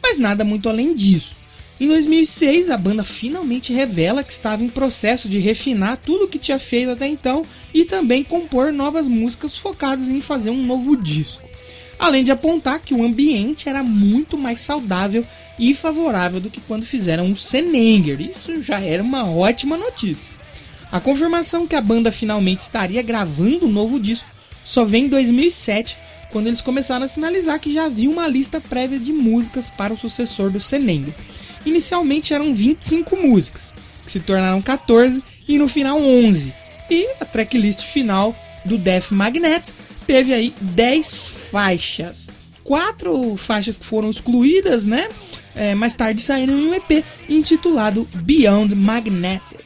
mas 0.02 0.18
nada 0.18 0.42
muito 0.42 0.68
além 0.68 0.94
disso. 0.94 1.41
Em 1.82 1.88
2006, 1.88 2.70
a 2.70 2.78
banda 2.78 3.02
finalmente 3.02 3.72
revela 3.72 4.22
que 4.22 4.30
estava 4.30 4.62
em 4.62 4.68
processo 4.68 5.28
de 5.28 5.40
refinar 5.40 5.96
tudo 5.96 6.26
o 6.26 6.28
que 6.28 6.38
tinha 6.38 6.56
feito 6.56 6.92
até 6.92 7.08
então 7.08 7.44
e 7.74 7.84
também 7.84 8.22
compor 8.22 8.72
novas 8.72 9.08
músicas 9.08 9.58
focadas 9.58 10.08
em 10.08 10.20
fazer 10.20 10.50
um 10.50 10.64
novo 10.64 10.96
disco. 10.96 11.42
Além 11.98 12.22
de 12.22 12.30
apontar 12.30 12.78
que 12.78 12.94
o 12.94 13.02
ambiente 13.02 13.68
era 13.68 13.82
muito 13.82 14.38
mais 14.38 14.60
saudável 14.60 15.26
e 15.58 15.74
favorável 15.74 16.38
do 16.38 16.50
que 16.50 16.60
quando 16.60 16.86
fizeram 16.86 17.32
o 17.32 17.36
Senenger. 17.36 18.20
Isso 18.20 18.62
já 18.62 18.80
era 18.80 19.02
uma 19.02 19.28
ótima 19.28 19.76
notícia. 19.76 20.32
A 20.92 21.00
confirmação 21.00 21.66
que 21.66 21.74
a 21.74 21.80
banda 21.80 22.12
finalmente 22.12 22.60
estaria 22.60 23.02
gravando 23.02 23.66
um 23.66 23.72
novo 23.72 23.98
disco 23.98 24.28
só 24.64 24.84
vem 24.84 25.06
em 25.06 25.08
2007, 25.08 25.96
quando 26.30 26.46
eles 26.46 26.60
começaram 26.60 27.04
a 27.04 27.08
sinalizar 27.08 27.58
que 27.58 27.74
já 27.74 27.86
havia 27.86 28.08
uma 28.08 28.28
lista 28.28 28.60
prévia 28.60 29.00
de 29.00 29.12
músicas 29.12 29.68
para 29.68 29.92
o 29.92 29.98
sucessor 29.98 30.48
do 30.48 30.60
Senenger. 30.60 31.12
Inicialmente 31.64 32.34
eram 32.34 32.54
25 32.54 33.16
músicas, 33.16 33.72
que 34.04 34.12
se 34.12 34.20
tornaram 34.20 34.60
14 34.60 35.22
e 35.48 35.58
no 35.58 35.68
final 35.68 36.00
11. 36.00 36.52
E 36.90 37.08
a 37.20 37.24
tracklist 37.24 37.82
final 37.84 38.34
do 38.64 38.76
Death 38.76 39.10
Magnet 39.10 39.72
teve 40.06 40.32
aí 40.32 40.54
10 40.60 41.34
faixas. 41.50 42.30
Quatro 42.64 43.36
faixas 43.36 43.76
que 43.76 43.84
foram 43.84 44.10
excluídas, 44.10 44.84
né? 44.84 45.08
É, 45.54 45.74
mais 45.74 45.94
tarde 45.94 46.22
saíram 46.22 46.58
em 46.58 46.68
um 46.68 46.74
EP 46.74 47.04
intitulado 47.28 48.08
Beyond 48.14 48.74
Magnetic. 48.74 49.60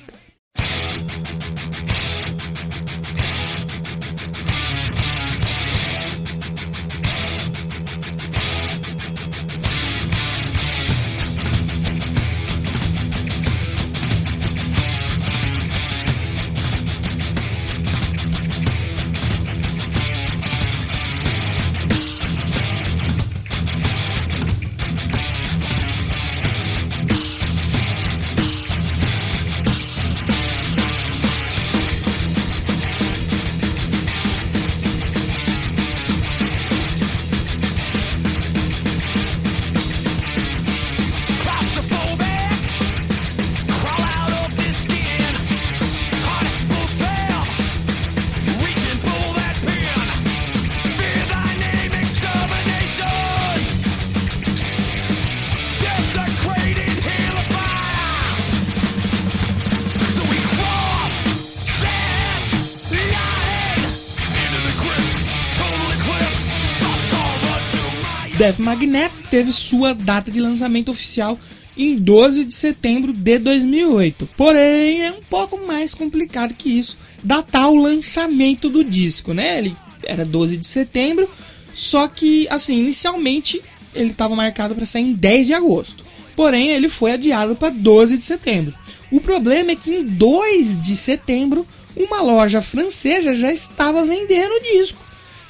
Death 68.47 68.61
Magnet 68.61 69.25
teve 69.29 69.53
sua 69.53 69.93
data 69.93 70.31
de 70.31 70.41
lançamento 70.41 70.93
oficial 70.93 71.37
em 71.77 71.97
12 71.97 72.45
de 72.45 72.55
setembro 72.55 73.13
de 73.13 73.41
2008. 73.41 74.29
Porém, 74.37 75.03
é 75.03 75.11
um 75.11 75.21
pouco 75.29 75.67
mais 75.67 75.93
complicado 75.93 76.55
que 76.55 76.79
isso 76.79 76.97
datar 77.25 77.69
o 77.69 77.83
lançamento 77.83 78.69
do 78.69 78.85
disco, 78.85 79.35
né? 79.35 79.59
Ele 79.59 79.77
era 80.05 80.25
12 80.25 80.59
de 80.59 80.65
setembro, 80.65 81.29
só 81.75 82.07
que 82.07 82.47
assim, 82.49 82.79
inicialmente 82.79 83.61
ele 83.93 84.13
estava 84.13 84.37
marcado 84.37 84.77
para 84.77 84.87
sair 84.87 85.03
em 85.03 85.13
10 85.13 85.49
de 85.49 85.53
agosto. 85.53 86.05
Porém, 86.37 86.69
ele 86.69 86.89
foi 86.89 87.11
adiado 87.11 87.57
para 87.57 87.71
12 87.71 88.17
de 88.17 88.23
setembro. 88.23 88.73
O 89.11 89.21
problema 89.21 89.73
é 89.73 89.77
que 89.77 89.91
em 89.91 90.05
2 90.05 90.81
de 90.81 90.95
setembro, 90.95 91.67
uma 91.97 92.23
loja 92.23 92.63
francesa 92.63 93.35
já 93.35 93.53
estava 93.53 94.05
vendendo 94.05 94.53
o 94.53 94.63
disco. 94.63 95.05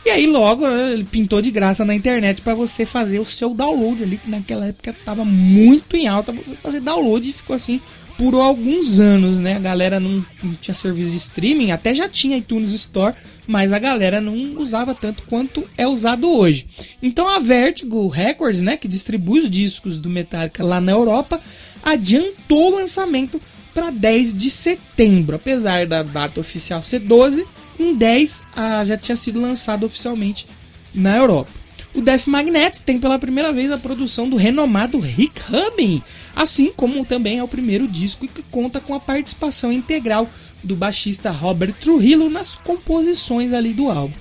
E 0.07 0.11
aí 0.11 0.25
logo 0.25 0.69
né, 0.69 0.93
ele 0.93 1.03
pintou 1.03 1.43
de 1.43 1.51
graça 1.51 1.85
na 1.85 1.93
internet 1.93 2.41
para 2.41 2.55
você 2.55 2.87
fazer 2.87 3.19
o 3.19 3.25
seu 3.25 3.53
download 3.53 4.05
ali, 4.05 4.19
que 4.19 4.31
naquela 4.31 4.67
época 4.67 4.95
tava 5.05 5.25
muito 5.25 5.97
em 5.97 6.07
alta 6.07 6.31
você 6.31 6.55
fazer 6.55 6.79
download 6.79 7.29
e 7.29 7.33
ficou 7.33 7.57
assim 7.57 7.81
por 8.17 8.33
alguns 8.37 9.01
anos, 9.01 9.41
né? 9.41 9.57
A 9.57 9.59
galera 9.59 9.99
não, 9.99 10.25
não, 10.45 10.55
tinha 10.61 10.73
serviço 10.73 11.11
de 11.11 11.17
streaming, 11.17 11.73
até 11.73 11.93
já 11.93 12.09
tinha 12.09 12.37
iTunes 12.37 12.73
Store, 12.73 13.17
mas 13.49 13.73
a 13.73 13.81
galera 13.81 14.21
não 14.21 14.57
usava 14.59 14.95
tanto 14.95 15.25
quanto 15.25 15.65
é 15.77 15.89
usado 15.89 16.31
hoje. 16.31 16.69
Então 17.03 17.29
a 17.29 17.41
Vertigo 17.41 18.07
Records, 18.07 18.63
né, 18.63 18.77
que 18.77 18.87
distribui 18.87 19.41
os 19.41 19.51
discos 19.51 19.99
do 19.99 20.09
Metallica 20.09 20.63
lá 20.63 20.81
na 20.81 20.93
Europa, 20.93 21.41
adiantou 21.83 22.71
o 22.71 22.77
lançamento 22.77 23.43
para 23.75 23.91
10 23.91 24.39
de 24.39 24.51
setembro, 24.51 25.35
apesar 25.35 25.85
da 25.85 26.05
data 26.05 26.39
oficial 26.39 26.85
ser 26.85 27.01
12, 27.01 27.45
em 27.83 27.95
10 27.95 28.45
ah, 28.55 28.85
já 28.85 28.97
tinha 28.97 29.17
sido 29.17 29.41
lançado 29.41 29.85
oficialmente 29.87 30.47
na 30.95 31.17
Europa. 31.17 31.51
O 31.95 32.03
Death 32.03 32.27
Magnet 32.27 32.83
tem 32.83 32.99
pela 32.99 33.19
primeira 33.19 33.53
vez 33.53 33.73
a 33.73 33.79
produção 33.79 34.29
do 34.29 34.37
renomado 34.37 35.01
Rick 35.01 35.41
Rubin, 35.49 36.03
assim 36.35 36.71
como 36.77 37.05
também 37.07 37.39
é 37.39 37.43
o 37.43 37.49
primeiro 37.49 37.89
disco 37.89 38.29
que 38.29 38.43
conta 38.51 38.81
com 38.81 38.95
a 38.95 39.01
participação 39.01 39.73
integral 39.73 40.29
do 40.63 40.77
baixista 40.77 41.31
Robert 41.31 41.73
Trujillo 41.73 42.29
nas 42.29 42.57
composições 42.57 43.55
ali 43.55 43.73
do 43.73 43.91
álbum. 43.91 44.15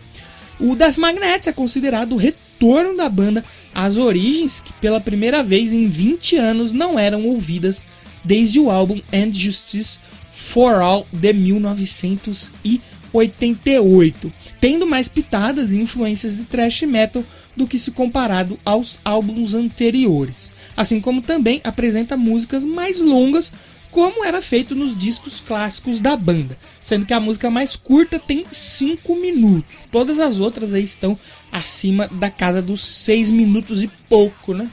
O 0.58 0.74
Death 0.74 0.98
Magnet 0.98 1.50
é 1.50 1.52
considerado 1.52 2.14
o 2.14 2.18
retorno 2.18 2.96
da 2.96 3.10
banda 3.10 3.44
às 3.74 3.98
origens 3.98 4.62
que 4.62 4.72
pela 4.74 5.02
primeira 5.02 5.44
vez 5.44 5.74
em 5.74 5.90
20 5.90 6.38
anos 6.38 6.72
não 6.72 6.98
eram 6.98 7.26
ouvidas 7.28 7.84
desde 8.24 8.58
o 8.58 8.72
álbum 8.72 9.02
And 9.14 9.34
Justice 9.34 10.00
for 10.32 10.76
All 10.76 11.06
de 11.12 11.34
1980. 11.34 12.95
88, 13.16 14.32
tendo 14.60 14.86
mais 14.86 15.08
pitadas 15.08 15.72
e 15.72 15.78
influências 15.78 16.38
de 16.38 16.44
thrash 16.44 16.82
metal 16.84 17.24
do 17.56 17.66
que 17.66 17.80
se 17.80 17.92
comparado 17.92 18.60
aos 18.66 19.00
álbuns 19.04 19.54
anteriores, 19.54 20.52
assim 20.76 21.00
como 21.00 21.22
também 21.22 21.62
apresenta 21.64 22.18
músicas 22.18 22.66
mais 22.66 23.00
longas, 23.00 23.52
como 23.90 24.26
era 24.26 24.42
feito 24.42 24.76
nos 24.76 24.98
discos 24.98 25.40
clássicos 25.40 26.02
da 26.02 26.18
banda, 26.18 26.58
sendo 26.84 27.06
que 27.06 27.14
a 27.14 27.20
música 27.20 27.50
mais 27.50 27.78
curta 27.78 28.20
tem 28.20 28.46
5 28.52 29.16
minutos. 29.16 29.88
Todas 29.90 30.20
as 30.20 30.42
outras 30.42 30.74
aí 30.74 30.84
estão 30.84 31.18
acima 31.50 32.10
da 32.10 32.30
casa 32.30 32.62
dos 32.62 32.82
6 32.84 33.32
minutos 33.32 33.82
e 33.82 33.88
pouco, 34.10 34.54
né? 34.54 34.70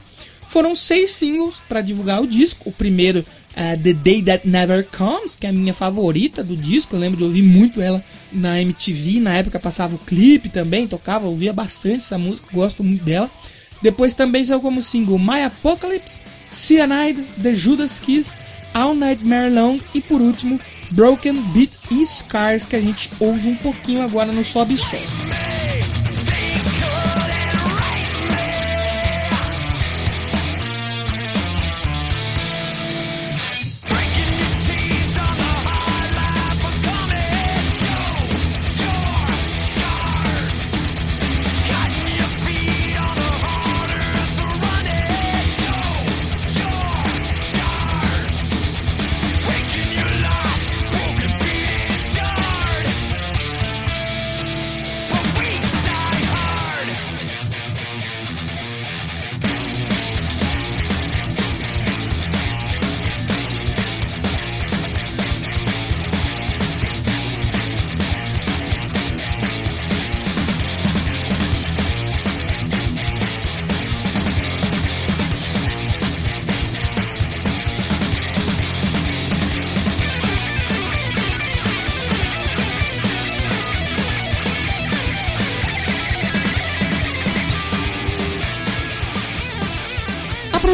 Foram 0.53 0.77
seis 0.77 1.13
singles 1.13 1.55
para 1.67 1.81
divulgar 1.81 2.21
o 2.21 2.27
disco. 2.27 2.69
O 2.69 2.73
primeiro, 2.73 3.25
uh, 3.57 3.81
The 3.83 3.93
Day 3.93 4.23
That 4.23 4.49
Never 4.49 4.85
Comes, 4.85 5.37
que 5.37 5.47
é 5.47 5.51
a 5.51 5.53
minha 5.53 5.75
favorita 5.75 6.43
do 6.43 6.57
disco. 6.57 6.97
Eu 6.97 7.01
lembro 7.01 7.19
de 7.19 7.25
ouvir 7.25 7.43
muito 7.43 7.81
ela 7.81 8.05
na 8.33 8.61
MTV. 8.61 9.21
Na 9.21 9.35
época 9.35 9.61
passava 9.61 9.95
o 9.95 9.99
clipe 9.99 10.49
também, 10.49 10.87
tocava, 10.87 11.27
ouvia 11.27 11.53
bastante 11.53 11.99
essa 11.99 12.19
música, 12.19 12.49
gosto 12.53 12.83
muito 12.83 13.05
dela. 13.05 13.31
Depois 13.81 14.15
também 14.15 14.45
saiu 14.45 14.61
como 14.61 14.83
single 14.83 15.19
My 15.19 15.43
Apocalypse, 15.43 16.21
Cyanide, 16.51 17.23
The 17.43 17.55
Judas 17.55 17.99
Kiss, 17.99 18.37
All 18.73 18.95
Nightmare 18.95 19.53
Long 19.53 19.79
e 19.93 20.01
por 20.01 20.21
último 20.21 20.61
Broken 20.91 21.35
Beat 21.53 21.79
e 21.91 22.05
Scars, 22.07 22.65
que 22.65 22.77
a 22.77 22.81
gente 22.81 23.11
ouve 23.19 23.49
um 23.49 23.57
pouquinho 23.57 24.03
agora 24.03 24.31
no 24.31 24.45
Sobe 24.45 24.79
Som. 24.79 25.72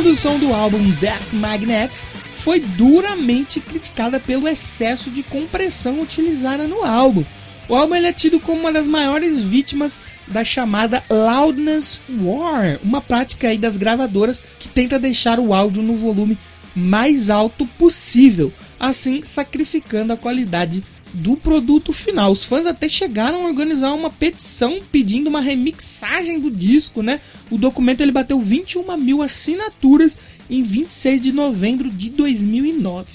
Produção 0.08 0.38
do 0.38 0.54
álbum 0.54 0.90
Death 0.92 1.34
Magnet 1.34 2.02
foi 2.36 2.60
duramente 2.60 3.60
criticada 3.60 4.18
pelo 4.18 4.48
excesso 4.48 5.10
de 5.10 5.22
compressão 5.22 6.00
utilizada 6.00 6.66
no 6.66 6.82
álbum. 6.82 7.22
O 7.68 7.76
álbum 7.76 7.94
é 7.94 8.10
tido 8.10 8.40
como 8.40 8.60
uma 8.60 8.72
das 8.72 8.86
maiores 8.86 9.38
vítimas 9.38 10.00
da 10.26 10.42
chamada 10.42 11.04
Loudness 11.10 12.00
War, 12.22 12.78
uma 12.82 13.02
prática 13.02 13.54
das 13.58 13.76
gravadoras 13.76 14.42
que 14.58 14.66
tenta 14.66 14.98
deixar 14.98 15.38
o 15.38 15.52
áudio 15.52 15.82
no 15.82 15.94
volume 15.94 16.38
mais 16.74 17.28
alto 17.28 17.66
possível, 17.66 18.50
assim 18.80 19.20
sacrificando 19.20 20.14
a 20.14 20.16
qualidade 20.16 20.82
do 21.12 21.36
produto 21.36 21.92
final. 21.92 22.32
Os 22.32 22.44
fãs 22.44 22.66
até 22.66 22.88
chegaram 22.88 23.44
a 23.44 23.48
organizar 23.48 23.92
uma 23.92 24.10
petição 24.10 24.80
pedindo 24.92 25.28
uma 25.28 25.40
remixagem 25.40 26.40
do 26.40 26.50
disco, 26.50 27.02
né? 27.02 27.20
O 27.50 27.58
documento 27.58 28.00
ele 28.00 28.12
bateu 28.12 28.40
21 28.40 28.96
mil 28.96 29.22
assinaturas 29.22 30.16
em 30.50 30.62
26 30.62 31.20
de 31.20 31.32
novembro 31.32 31.90
de 31.90 32.10
2009. 32.10 33.06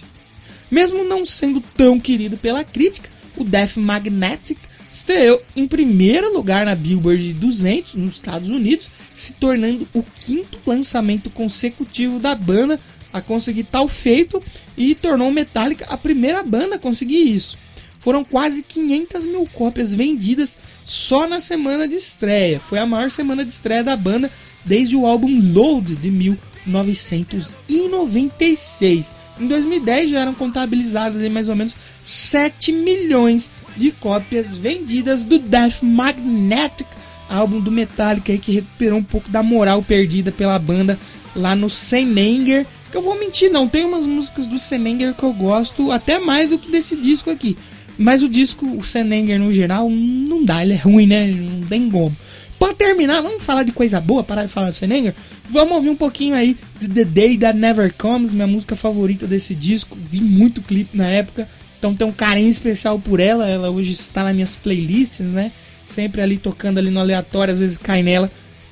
Mesmo 0.69 1.03
não 1.03 1.25
sendo 1.25 1.61
tão 1.75 1.99
querido 1.99 2.37
pela 2.37 2.63
crítica, 2.63 3.09
o 3.37 3.43
Death 3.43 3.77
Magnetic 3.77 4.57
estreou 4.91 5.41
em 5.55 5.67
primeiro 5.67 6.31
lugar 6.33 6.65
na 6.65 6.75
Billboard 6.75 7.33
200 7.33 7.95
nos 7.95 8.13
Estados 8.13 8.49
Unidos, 8.49 8.89
se 9.15 9.33
tornando 9.33 9.87
o 9.93 10.03
quinto 10.03 10.59
lançamento 10.65 11.29
consecutivo 11.29 12.19
da 12.19 12.35
banda 12.35 12.79
a 13.11 13.21
conseguir 13.21 13.63
tal 13.63 13.87
feito 13.87 14.41
e 14.77 14.95
tornou 14.95 15.31
Metallica 15.31 15.85
a 15.85 15.97
primeira 15.97 16.41
banda 16.41 16.75
a 16.75 16.79
conseguir 16.79 17.21
isso. 17.21 17.57
Foram 18.03 18.23
quase 18.25 18.61
500 18.61 19.23
mil 19.23 19.47
cópias 19.53 19.93
vendidas 19.93 20.57
só 20.85 21.25
na 21.25 21.39
semana 21.39 21.87
de 21.87 21.95
estreia. 21.95 22.59
Foi 22.59 22.77
a 22.77 22.85
maior 22.85 23.09
semana 23.09 23.45
de 23.45 23.51
estreia 23.51 23.81
da 23.81 23.95
banda 23.95 24.29
desde 24.65 24.97
o 24.97 25.05
álbum 25.05 25.39
Load 25.53 25.95
de 25.95 26.11
1996. 26.11 29.09
Em 29.39 29.47
2010 29.47 30.11
já 30.11 30.19
eram 30.19 30.33
contabilizadas 30.33 31.31
mais 31.31 31.47
ou 31.47 31.55
menos 31.55 31.73
7 32.03 32.73
milhões 32.73 33.49
de 33.77 33.91
cópias 33.91 34.53
vendidas 34.53 35.23
do 35.23 35.39
Death 35.39 35.81
Magnetic, 35.81 36.87
álbum 37.29 37.61
do 37.61 37.71
Metallica 37.71 38.37
que 38.37 38.51
recuperou 38.51 38.99
um 38.99 39.03
pouco 39.03 39.29
da 39.29 39.41
moral 39.41 39.81
perdida 39.81 40.29
pela 40.29 40.59
banda 40.59 40.99
lá 41.33 41.55
no 41.55 41.69
Senenger. 41.69 42.67
Que 42.91 42.97
eu 42.97 43.01
vou 43.01 43.17
mentir, 43.17 43.49
não, 43.49 43.65
tem 43.67 43.85
umas 43.85 44.05
músicas 44.05 44.45
do 44.45 44.59
Senenger 44.59 45.13
que 45.13 45.23
eu 45.23 45.31
gosto 45.31 45.89
até 45.89 46.19
mais 46.19 46.49
do 46.49 46.59
que 46.59 46.69
desse 46.69 46.97
disco 46.97 47.29
aqui. 47.31 47.57
Mas 47.97 48.21
o 48.21 48.29
disco, 48.29 48.65
o 48.65 48.83
Senenger 48.83 49.39
no 49.39 49.53
geral, 49.53 49.89
não 49.89 50.43
dá, 50.43 50.63
ele 50.63 50.73
é 50.73 50.77
ruim, 50.77 51.07
né? 51.07 51.27
Não 51.27 51.67
tem 51.67 51.89
como. 51.89 52.15
Pra 52.57 52.73
terminar, 52.73 53.21
vamos 53.21 53.43
falar 53.43 53.63
de 53.63 53.71
coisa 53.71 53.99
boa, 53.99 54.23
parar 54.23 54.45
de 54.45 54.51
falar 54.51 54.69
do 54.69 54.75
Senenger? 54.75 55.13
Vamos 55.49 55.75
ouvir 55.75 55.89
um 55.89 55.95
pouquinho 55.95 56.33
aí 56.33 56.57
de 56.79 56.87
The 56.87 57.03
Day 57.03 57.37
That 57.37 57.57
Never 57.57 57.93
Comes, 57.93 58.31
minha 58.31 58.47
música 58.47 58.75
favorita 58.75 59.27
desse 59.27 59.53
disco. 59.53 59.97
Vi 60.01 60.21
muito 60.21 60.61
clipe 60.61 60.95
na 60.95 61.09
época. 61.09 61.47
Então 61.77 61.93
tem 61.93 62.07
um 62.07 62.13
carinho 62.13 62.49
especial 62.49 62.97
por 62.97 63.19
ela. 63.19 63.47
Ela 63.49 63.69
hoje 63.69 63.91
está 63.91 64.23
nas 64.23 64.33
minhas 64.33 64.55
playlists, 64.55 65.27
né? 65.27 65.51
Sempre 65.85 66.21
ali 66.21 66.37
tocando 66.37 66.77
ali 66.77 66.89
no 66.89 67.01
aleatório, 67.01 67.53
às 67.53 67.59
vezes 67.59 67.77
cai 67.77 68.01
nela. 68.01 68.31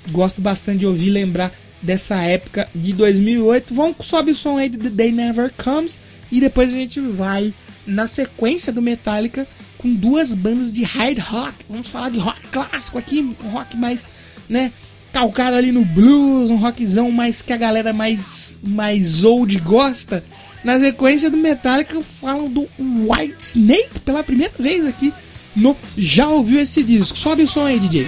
Gosto 0.10 0.42
bastante 0.42 0.80
de 0.80 0.88
ouvir 0.88 1.10
lembrar 1.10 1.52
dessa 1.82 2.22
época 2.22 2.70
de 2.74 2.94
2008. 2.94 3.74
Vamos 3.74 3.98
sobe 4.06 4.32
o 4.32 4.36
som 4.36 4.58
aí 4.58 4.70
de 4.70 4.78
The 4.78 4.90
Day 4.90 5.12
Never 5.12 5.52
Comes 5.62 6.00
e 6.32 6.40
depois 6.40 6.70
a 6.70 6.78
gente 6.78 7.00
vai 7.02 7.54
na 7.86 8.08
sequência 8.08 8.72
do 8.72 8.82
Metallica 8.82 9.48
com 9.78 9.94
duas 9.94 10.34
bandas 10.34 10.72
de 10.72 10.84
hard 10.84 11.20
rock. 11.20 11.56
Vamos 11.70 11.88
falar 11.88 12.10
de 12.10 12.20
rock 12.20 12.42
clássico 12.52 12.98
aqui, 12.98 13.36
um 13.44 13.50
rock 13.50 13.76
mais, 13.76 14.08
né, 14.48 14.72
calcado 15.12 15.56
ali 15.56 15.72
no 15.72 15.84
blues, 15.84 16.50
um 16.50 16.56
rockzão 16.56 17.12
mais 17.12 17.42
que 17.42 17.54
a 17.54 17.58
galera 17.58 17.92
mais 17.92 18.58
mais 18.64 19.24
old 19.24 19.58
gosta. 19.60 20.24
Na 20.64 20.80
sequência 20.80 21.30
do 21.30 21.38
Metallica 21.38 22.02
falam 22.02 22.48
do 22.48 22.68
White 22.80 23.36
Snake 23.40 24.00
pela 24.06 24.24
primeira 24.24 24.54
vez 24.60 24.86
aqui 24.86 25.12
no 25.56 25.76
Já 25.98 26.28
ouviu 26.28 26.60
esse 26.60 26.84
disco? 26.84 27.18
Sobe 27.18 27.44
o 27.44 27.48
som 27.48 27.66
aí, 27.66 27.80
DJ. 27.80 28.08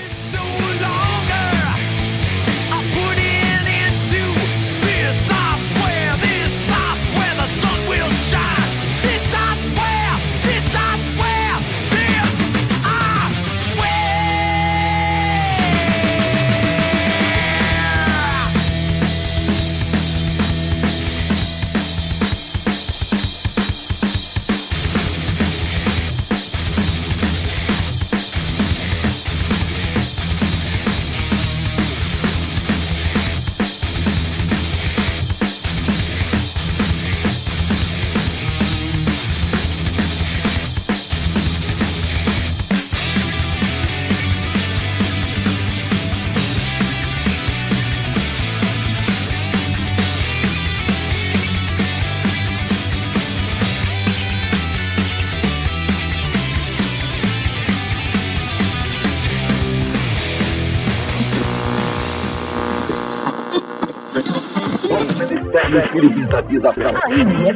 Da 66.41 66.73
Praia. 66.73 66.99
Aí, 67.05 67.25
minha 67.25 67.53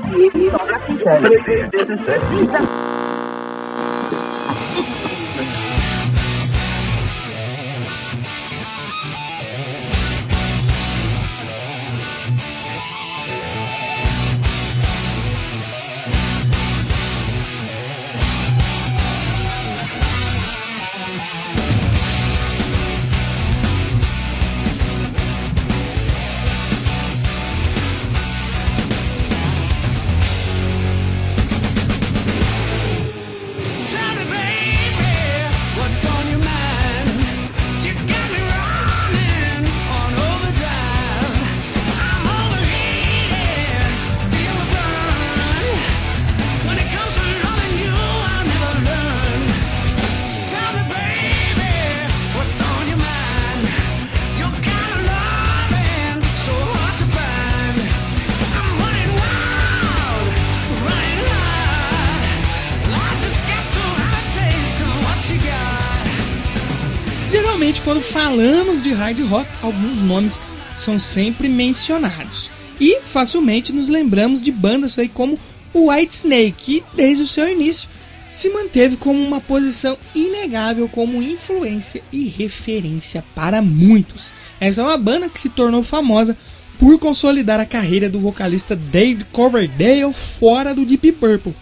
falamos 68.28 68.84
de 68.84 68.92
hard 68.92 69.22
rock, 69.30 69.50
alguns 69.64 70.02
nomes 70.02 70.42
são 70.76 71.00
sempre 71.00 71.48
mencionados. 71.48 72.52
E 72.78 73.00
facilmente 73.06 73.72
nos 73.72 73.88
lembramos 73.88 74.44
de 74.44 74.52
bandas 74.52 75.00
aí 75.00 75.08
como 75.08 75.40
o 75.74 75.90
White 75.90 76.14
Snake, 76.14 76.52
que 76.52 76.84
desde 76.94 77.24
o 77.24 77.28
seu 77.28 77.50
início 77.50 77.88
se 78.30 78.50
manteve 78.50 78.98
como 78.98 79.18
uma 79.18 79.40
posição 79.40 79.98
inegável 80.14 80.90
como 80.90 81.24
influência 81.24 82.04
e 82.12 82.28
referência 82.28 83.24
para 83.34 83.62
muitos. 83.62 84.30
Essa 84.60 84.82
é 84.82 84.84
uma 84.84 84.98
banda 84.98 85.30
que 85.30 85.40
se 85.40 85.48
tornou 85.48 85.82
famosa 85.82 86.36
por 86.78 87.00
consolidar 87.00 87.62
a 87.62 87.66
carreira 87.66 88.10
do 88.10 88.20
vocalista 88.20 88.76
Dave 88.76 89.24
Coverdale 89.32 90.14
fora 90.14 90.76
do 90.76 90.86
Deep 90.86 91.14
Purple. 91.14 91.56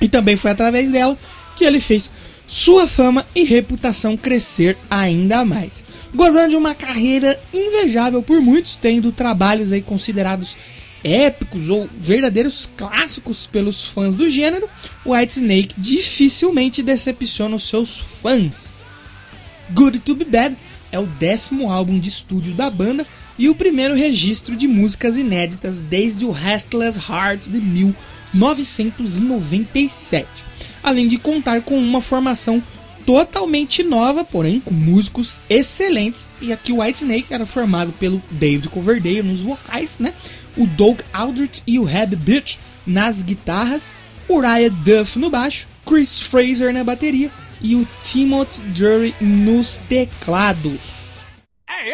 E 0.00 0.08
também 0.08 0.36
foi 0.36 0.50
através 0.50 0.90
dela 0.90 1.16
que 1.54 1.64
ele 1.64 1.78
fez 1.78 2.10
sua 2.48 2.88
fama 2.88 3.24
e 3.36 3.44
reputação 3.44 4.16
crescer 4.16 4.76
ainda 4.90 5.44
mais. 5.44 5.91
Gozando 6.14 6.50
de 6.50 6.56
uma 6.56 6.74
carreira 6.74 7.40
invejável 7.52 8.22
por 8.22 8.40
muitos, 8.40 8.76
tendo 8.76 9.12
trabalhos 9.12 9.72
aí 9.72 9.82
considerados 9.82 10.56
épicos 11.02 11.68
ou 11.68 11.88
verdadeiros 11.98 12.70
clássicos 12.76 13.44
pelos 13.46 13.86
fãs 13.86 14.14
do 14.14 14.30
gênero, 14.30 14.68
Whitesnake 15.04 15.74
dificilmente 15.76 16.80
decepciona 16.82 17.56
os 17.56 17.68
seus 17.68 17.98
fãs. 17.98 18.72
Good 19.70 19.98
to 20.00 20.14
Be 20.14 20.24
Bad 20.24 20.56
é 20.90 20.98
o 20.98 21.06
décimo 21.06 21.70
álbum 21.72 21.98
de 21.98 22.08
estúdio 22.08 22.52
da 22.52 22.70
banda 22.70 23.06
e 23.38 23.48
o 23.48 23.54
primeiro 23.54 23.94
registro 23.94 24.54
de 24.54 24.68
músicas 24.68 25.16
inéditas 25.16 25.78
desde 25.78 26.22
o 26.24 26.30
Restless 26.30 26.98
Heart 26.98 27.48
de 27.48 27.60
1997, 27.60 30.26
além 30.82 31.08
de 31.08 31.16
contar 31.18 31.62
com 31.62 31.78
uma 31.78 32.02
formação 32.02 32.62
totalmente 33.04 33.82
nova, 33.82 34.24
porém 34.24 34.60
com 34.60 34.72
músicos 34.72 35.38
excelentes. 35.48 36.32
E 36.40 36.52
aqui 36.52 36.72
o 36.72 36.80
Whitesnake 36.80 37.32
era 37.32 37.46
formado 37.46 37.92
pelo 37.92 38.22
David 38.30 38.68
Coverdale 38.68 39.22
nos 39.22 39.40
vocais, 39.40 39.98
né? 39.98 40.12
O 40.56 40.66
Doug 40.66 41.00
Aldrich 41.12 41.62
e 41.66 41.78
o 41.78 41.88
Heb 41.88 42.14
Bitch 42.16 42.56
nas 42.86 43.22
guitarras, 43.22 43.94
Uriah 44.28 44.68
Duff 44.68 45.18
no 45.18 45.30
baixo, 45.30 45.68
Chris 45.86 46.18
Fraser 46.18 46.72
na 46.72 46.84
bateria 46.84 47.30
e 47.60 47.76
o 47.76 47.86
Timothy 48.02 48.62
Jury 48.74 49.14
nos 49.20 49.76
teclados. 49.88 50.80
Hey, 51.68 51.92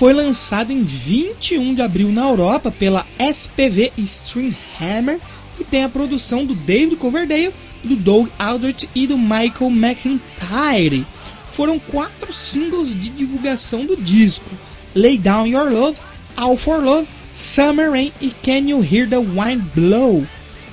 foi 0.00 0.14
lançado 0.14 0.72
em 0.72 0.82
21 0.82 1.74
de 1.74 1.82
abril 1.82 2.10
na 2.10 2.22
Europa 2.22 2.70
pela 2.70 3.06
SPV 3.18 3.92
Streamhammer 3.98 5.20
e 5.60 5.64
tem 5.64 5.84
a 5.84 5.90
produção 5.90 6.46
do 6.46 6.54
David 6.54 6.96
Coverdale, 6.96 7.52
do 7.84 7.96
Doug 7.96 8.28
Aldrich 8.38 8.88
e 8.94 9.06
do 9.06 9.18
Michael 9.18 9.70
McIntyre. 9.70 11.04
Foram 11.52 11.78
quatro 11.78 12.32
singles 12.32 12.98
de 12.98 13.10
divulgação 13.10 13.84
do 13.84 13.94
disco: 13.94 14.48
Lay 14.94 15.18
Down 15.18 15.46
Your 15.46 15.70
Love, 15.70 15.98
All 16.34 16.56
for 16.56 16.82
Love, 16.82 17.06
Summer 17.34 17.90
Rain 17.90 18.10
e 18.22 18.30
Can 18.30 18.70
You 18.70 18.82
Hear 18.82 19.06
the 19.06 19.18
Wind 19.18 19.62
Blow. 19.74 20.26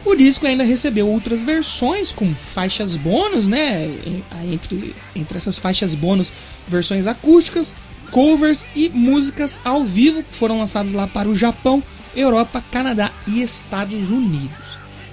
O 0.05 0.15
disco 0.15 0.47
ainda 0.47 0.63
recebeu 0.63 1.05
outras 1.05 1.43
versões 1.43 2.13
com 2.13 2.33
faixas 2.33 2.95
bônus, 2.95 3.49
né? 3.49 3.93
Entre, 4.49 4.95
entre 5.13 5.37
essas 5.37 5.57
faixas 5.57 5.93
bônus, 5.93 6.31
versões 6.65 7.07
acústicas, 7.07 7.75
covers 8.11 8.69
e 8.75 8.89
músicas 8.89 9.59
ao 9.63 9.83
vivo 9.83 10.23
que 10.23 10.33
foram 10.33 10.59
lançados 10.59 10.93
lá 10.93 11.07
para 11.07 11.29
o 11.29 11.35
Japão, 11.35 11.83
Europa, 12.15 12.63
Canadá 12.71 13.11
e 13.27 13.41
Estados 13.41 14.09
Unidos. 14.09 14.55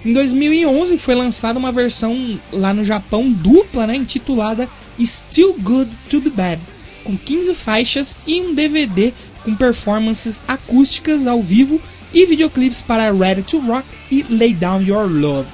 Em 0.04 0.12
2011 0.12 0.98
foi 0.98 1.14
lançada 1.14 1.58
uma 1.58 1.72
versão 1.72 2.38
lá 2.52 2.74
no 2.74 2.84
Japão 2.84 3.30
dupla, 3.30 3.86
né, 3.86 3.96
intitulada 3.96 4.68
Still 5.02 5.54
Good 5.58 5.90
to 6.10 6.20
Be 6.20 6.30
Bad, 6.30 6.60
com 7.02 7.16
15 7.16 7.54
faixas 7.54 8.16
e 8.26 8.40
um 8.40 8.54
DVD 8.54 9.12
com 9.42 9.54
performances 9.54 10.42
acústicas 10.46 11.26
ao 11.26 11.42
vivo 11.42 11.80
e 12.12 12.24
videoclipes 12.26 12.80
para 12.80 13.12
Ready 13.12 13.42
to 13.42 13.58
Rock 13.58 13.86
e 14.10 14.24
Lay 14.28 14.54
Down 14.54 14.82
Your 14.82 15.10
Love. 15.10 15.48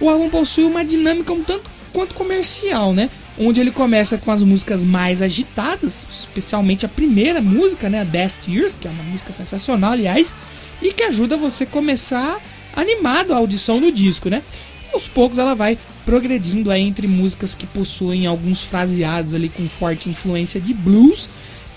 O 0.00 0.08
álbum 0.08 0.28
possui 0.28 0.64
uma 0.64 0.84
dinâmica 0.84 1.32
um 1.32 1.44
tanto 1.44 1.70
quanto 1.92 2.14
comercial, 2.14 2.92
né? 2.92 3.08
Onde 3.38 3.60
ele 3.60 3.70
começa 3.70 4.18
com 4.18 4.30
as 4.30 4.42
músicas 4.42 4.84
mais 4.84 5.22
agitadas, 5.22 6.04
especialmente 6.10 6.84
a 6.84 6.88
primeira 6.88 7.40
música, 7.40 7.88
né, 7.88 8.04
Best 8.04 8.50
Years, 8.50 8.76
que 8.78 8.86
é 8.86 8.90
uma 8.90 9.04
música 9.04 9.32
sensacional, 9.32 9.92
aliás, 9.92 10.34
e 10.80 10.92
que 10.92 11.02
ajuda 11.02 11.36
você 11.36 11.64
a 11.64 11.66
começar 11.66 12.38
animado 12.74 13.32
a 13.32 13.36
audição 13.36 13.80
do 13.80 13.92
disco, 13.92 14.28
né? 14.28 14.42
E 14.90 14.94
aos 14.94 15.08
poucos 15.08 15.38
ela 15.38 15.54
vai 15.54 15.78
progredindo 16.04 16.70
aí 16.70 16.82
entre 16.82 17.06
músicas 17.06 17.54
que 17.54 17.66
possuem 17.66 18.26
alguns 18.26 18.64
fraseados 18.64 19.34
ali 19.34 19.48
com 19.48 19.68
forte 19.68 20.08
influência 20.08 20.60
de 20.60 20.74
blues 20.74 21.28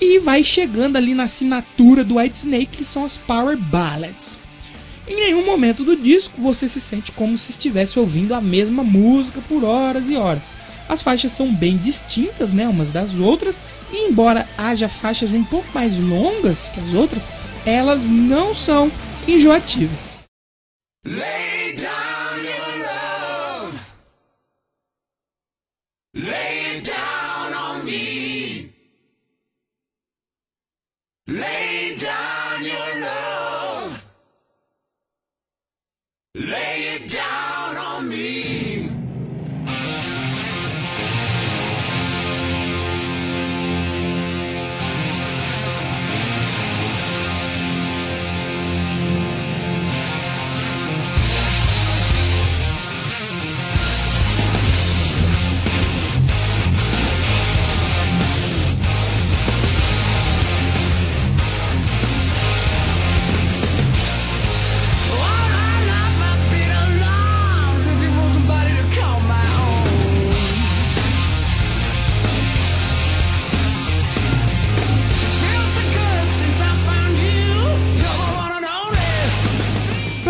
e 0.02 0.20
vai 0.20 0.44
chegando 0.44 0.98
ali 0.98 1.14
na 1.14 1.24
assinatura 1.24 2.04
do 2.04 2.16
Whitesnake, 2.16 2.78
que 2.78 2.86
são 2.86 3.06
as 3.06 3.18
Power 3.18 3.58
Ballads. 3.58 4.40
Em 5.08 5.16
nenhum 5.16 5.46
momento 5.46 5.84
do 5.84 5.96
disco 5.96 6.42
você 6.42 6.68
se 6.68 6.82
sente 6.82 7.12
como 7.12 7.38
se 7.38 7.52
estivesse 7.52 8.00
ouvindo 8.00 8.34
a 8.34 8.42
mesma 8.42 8.84
música 8.84 9.40
por 9.48 9.64
horas 9.64 10.10
e 10.10 10.16
horas. 10.16 10.52
As 10.88 11.02
faixas 11.02 11.32
são 11.32 11.54
bem 11.54 11.78
distintas, 11.78 12.54
né, 12.54 12.68
umas 12.68 12.92
das 12.92 13.14
outras, 13.16 13.60
e 13.92 14.08
embora 14.08 14.48
haja 14.58 14.88
faixas 14.88 15.32
um 15.34 15.44
pouco 15.44 15.68
mais 15.74 15.98
longas 15.98 16.70
que 16.70 16.80
as 16.80 16.94
outras, 16.94 17.28
elas 17.66 18.08
não 18.08 18.54
são 18.54 18.92
enjoativas. 19.28 20.18
Lay 21.06 21.74
down 21.76 22.44
your 22.44 22.80
love. 22.80 23.80
Lay 26.14 26.82
down 26.82 27.54
on 27.54 27.84
me. 27.84 28.72
Lay 31.28 31.65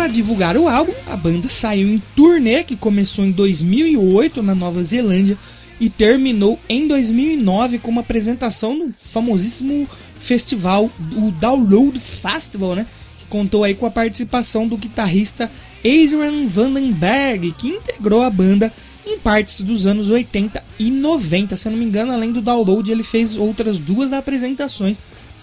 divulgar 0.06 0.56
o 0.56 0.68
álbum, 0.68 0.92
a 1.06 1.16
banda 1.16 1.48
saiu 1.48 1.88
em 1.88 2.02
turnê 2.14 2.62
que 2.62 2.76
começou 2.76 3.24
em 3.24 3.30
2008 3.30 4.42
na 4.42 4.54
Nova 4.54 4.82
Zelândia 4.82 5.36
e 5.80 5.90
terminou 5.90 6.58
em 6.68 6.88
2009 6.88 7.78
com 7.78 7.90
uma 7.90 8.00
apresentação 8.00 8.74
no 8.74 8.94
famosíssimo 9.12 9.88
festival, 10.18 10.90
o 11.16 11.30
Download 11.32 11.98
Festival, 12.00 12.74
né? 12.74 12.86
Que 13.18 13.26
contou 13.26 13.64
aí 13.64 13.74
com 13.74 13.86
a 13.86 13.90
participação 13.90 14.66
do 14.66 14.76
guitarrista 14.76 15.50
Adrian 15.80 16.46
Vandenberg, 16.48 17.52
que 17.52 17.68
integrou 17.68 18.22
a 18.22 18.30
banda 18.30 18.72
em 19.06 19.18
partes 19.18 19.60
dos 19.60 19.86
anos 19.86 20.10
80 20.10 20.62
e 20.78 20.90
90. 20.90 21.56
Se 21.56 21.66
eu 21.66 21.72
não 21.72 21.78
me 21.78 21.84
engano, 21.84 22.12
além 22.12 22.32
do 22.32 22.40
Download, 22.40 22.90
ele 22.90 23.04
fez 23.04 23.36
outras 23.36 23.78
duas 23.78 24.12
apresentações 24.12 24.98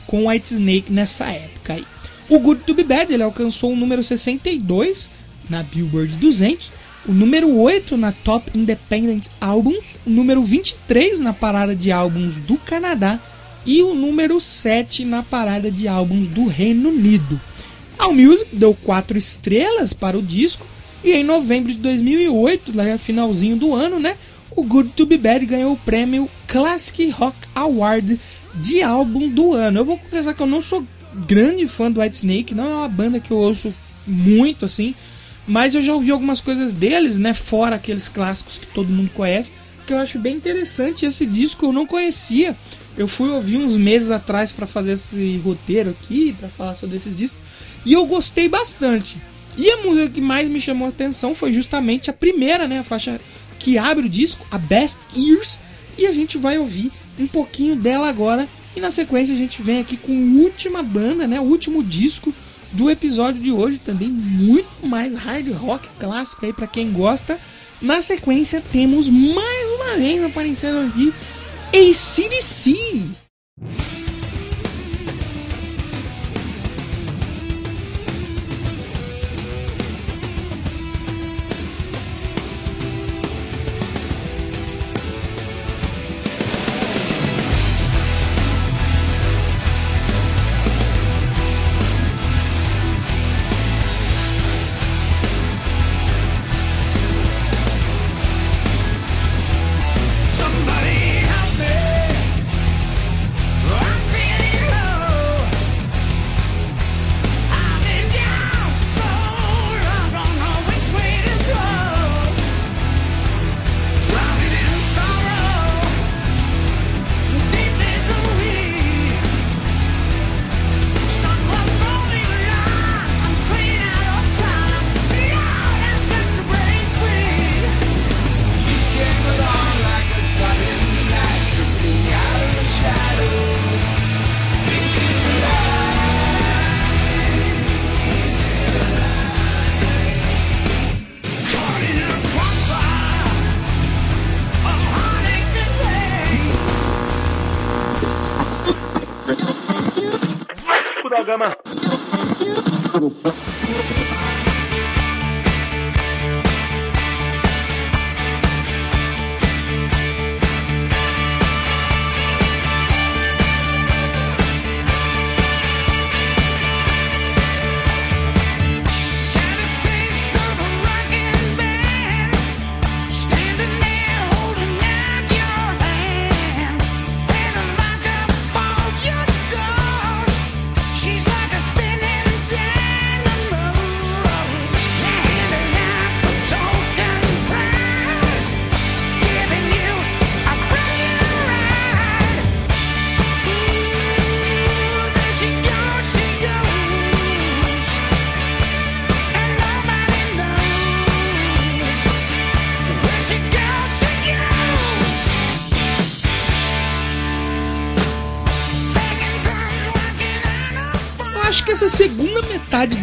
com 0.06 0.28
Whitesnake 0.28 0.92
nessa 0.92 1.26
época 1.26 1.74
aí. 1.74 1.86
O 2.30 2.40
Good 2.40 2.62
to 2.64 2.74
Be 2.74 2.84
Bad 2.84 3.14
ele 3.14 3.24
alcançou 3.24 3.74
o 3.74 3.76
número 3.76 4.04
62 4.04 5.10
na 5.50 5.62
Billboard 5.64 6.16
200 6.16 6.84
o 7.06 7.12
número 7.12 7.54
8 7.54 7.98
na 7.98 8.14
Top 8.14 8.50
Independent 8.58 9.28
Albums, 9.42 9.98
o 10.06 10.10
número 10.10 10.42
23 10.42 11.20
na 11.20 11.34
parada 11.34 11.76
de 11.76 11.92
álbuns 11.92 12.38
do 12.38 12.58
Canadá 12.58 13.20
e 13.66 13.82
o 13.82 13.94
número 13.94 14.40
7 14.40 15.04
na 15.04 15.22
parada 15.22 15.70
de 15.70 15.88
álbuns 15.88 16.28
do 16.28 16.46
Reino 16.46 16.90
Unido. 16.90 17.40
Allmusic 18.00 18.56
deu 18.56 18.74
4 18.74 19.18
estrelas 19.18 19.92
para 19.92 20.18
o 20.18 20.22
disco 20.22 20.66
e 21.04 21.12
em 21.12 21.24
novembro 21.24 21.74
de 21.74 21.80
2008, 21.80 22.72
lá 22.74 22.98
finalzinho 22.98 23.58
do 23.58 23.74
ano, 23.74 24.00
né, 24.00 24.16
o 24.56 24.64
Good 24.64 24.92
to 24.96 25.06
Be 25.06 25.18
Bad 25.18 25.46
ganhou 25.46 25.74
o 25.74 25.78
prêmio 25.78 26.30
Classic 26.48 27.10
Rock 27.10 27.36
Award 27.54 28.20
de 28.56 28.82
álbum 28.82 29.28
do 29.28 29.52
ano. 29.54 29.80
Eu 29.80 29.86
vou 29.86 29.98
confessar 29.98 30.34
que 30.34 30.42
eu 30.42 30.48
não 30.48 30.62
sou 30.62 30.86
grande 31.14 31.68
fã 31.68 31.92
do 31.92 32.00
Whitesnake, 32.00 32.56
não 32.56 32.66
é 32.66 32.76
uma 32.76 32.90
banda 32.90 33.20
que 33.20 33.32
eu 33.32 33.38
ouço 33.38 33.74
muito 34.06 34.66
assim, 34.66 34.94
mas 35.48 35.76
eu 35.76 35.82
já 35.82 35.94
ouvi 35.94 36.12
algumas 36.12 36.42
coisas 36.42 36.74
deles, 36.74 37.18
né, 37.18 37.34
fora 37.34 37.76
aqueles 37.76 38.08
clássicos 38.08 38.58
que 38.58 38.68
todo 38.68 38.90
mundo 38.90 39.12
conhece, 39.14 39.52
que 39.86 39.94
eu 39.94 39.98
acho 39.98 40.18
bem 40.18 40.36
interessante. 40.36 41.06
Esse 41.06 41.26
disco 41.26 41.66
eu 41.66 41.74
não 41.74 41.86
conhecia. 41.86 42.56
Eu 42.98 43.08
fui 43.08 43.30
ouvir 43.30 43.58
uns 43.58 43.76
meses 43.76 44.12
atrás 44.12 44.52
para 44.52 44.68
fazer 44.68 44.94
esse 44.94 45.42
roteiro 45.44 45.90
aqui, 45.90 46.34
para 46.40 46.48
falar 46.48 46.76
sobre 46.76 46.96
esses 46.96 47.18
discos, 47.18 47.40
e 47.86 47.94
eu 47.94 48.06
gostei 48.06 48.48
bastante. 48.48 49.18
E 49.58 49.70
a 49.70 49.78
música 49.78 50.10
que 50.10 50.22
mais 50.22 50.48
me 50.48 50.62
chamou 50.62 50.86
a 50.86 50.90
atenção 50.90 51.36
foi 51.36 51.52
justamente 51.52 52.10
a 52.10 52.14
primeira, 52.14 52.68
né, 52.68 52.80
a 52.80 52.84
faixa 52.84 53.20
que 53.60 53.78
abre 53.78 54.06
o 54.06 54.10
disco, 54.10 54.46
a 54.52 54.58
Best 54.58 55.08
Years, 55.16 55.60
e 55.98 56.06
a 56.06 56.12
gente 56.12 56.38
vai 56.38 56.58
ouvir 56.58 56.92
um 57.20 57.28
pouquinho 57.28 57.76
dela 57.76 58.10
agora. 58.10 58.48
E 58.76 58.80
na 58.80 58.92
sequência 58.92 59.36
a 59.36 59.38
gente 59.38 59.62
vem 59.62 59.80
aqui 59.80 59.98
com 59.98 60.12
a 60.12 60.42
última 60.44 60.82
banda, 60.82 61.28
né, 61.28 61.40
o 61.40 61.44
último 61.44 61.84
disco 61.84 62.34
do 62.72 62.90
episódio 62.90 63.42
de 63.42 63.52
hoje, 63.52 63.78
também 63.78 64.10
muito 64.10 64.86
mais 64.86 65.14
hard 65.16 65.48
rock 65.54 65.88
clássico 66.00 66.46
aí 66.46 66.52
para 66.52 66.68
quem 66.68 66.92
gosta. 66.92 67.40
Na 67.82 68.02
sequência 68.02 68.64
temos 68.72 69.08
mais 69.10 69.70
uma 69.76 69.98
vez 69.98 70.24
aparecendo 70.24 70.88
aqui 70.88 71.14
ACDC. 71.72 73.10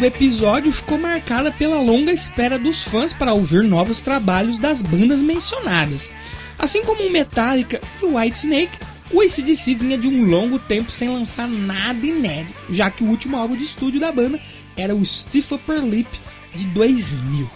Do 0.00 0.06
episódio 0.06 0.72
ficou 0.72 0.98
marcada 0.98 1.52
pela 1.52 1.78
longa 1.78 2.10
espera 2.10 2.58
dos 2.58 2.82
fãs 2.82 3.12
para 3.12 3.34
ouvir 3.34 3.62
novos 3.64 4.00
trabalhos 4.00 4.58
das 4.58 4.80
bandas 4.80 5.20
mencionadas. 5.20 6.10
Assim 6.58 6.82
como 6.82 7.02
o 7.02 7.12
Metallica 7.12 7.82
e 8.00 8.06
o 8.06 8.16
Whitesnake, 8.16 8.78
o 9.12 9.20
ACDC 9.20 9.74
vinha 9.74 9.98
de 9.98 10.08
um 10.08 10.24
longo 10.24 10.58
tempo 10.58 10.90
sem 10.90 11.10
lançar 11.10 11.46
nada 11.46 12.06
inédito, 12.06 12.58
já 12.70 12.90
que 12.90 13.04
o 13.04 13.08
último 13.08 13.36
álbum 13.36 13.54
de 13.54 13.64
estúdio 13.64 14.00
da 14.00 14.10
banda 14.10 14.40
era 14.74 14.94
o 14.94 15.04
Stiff 15.04 15.52
Upper 15.52 15.84
Lip 15.84 16.08
de 16.54 16.64
2000. 16.68 17.50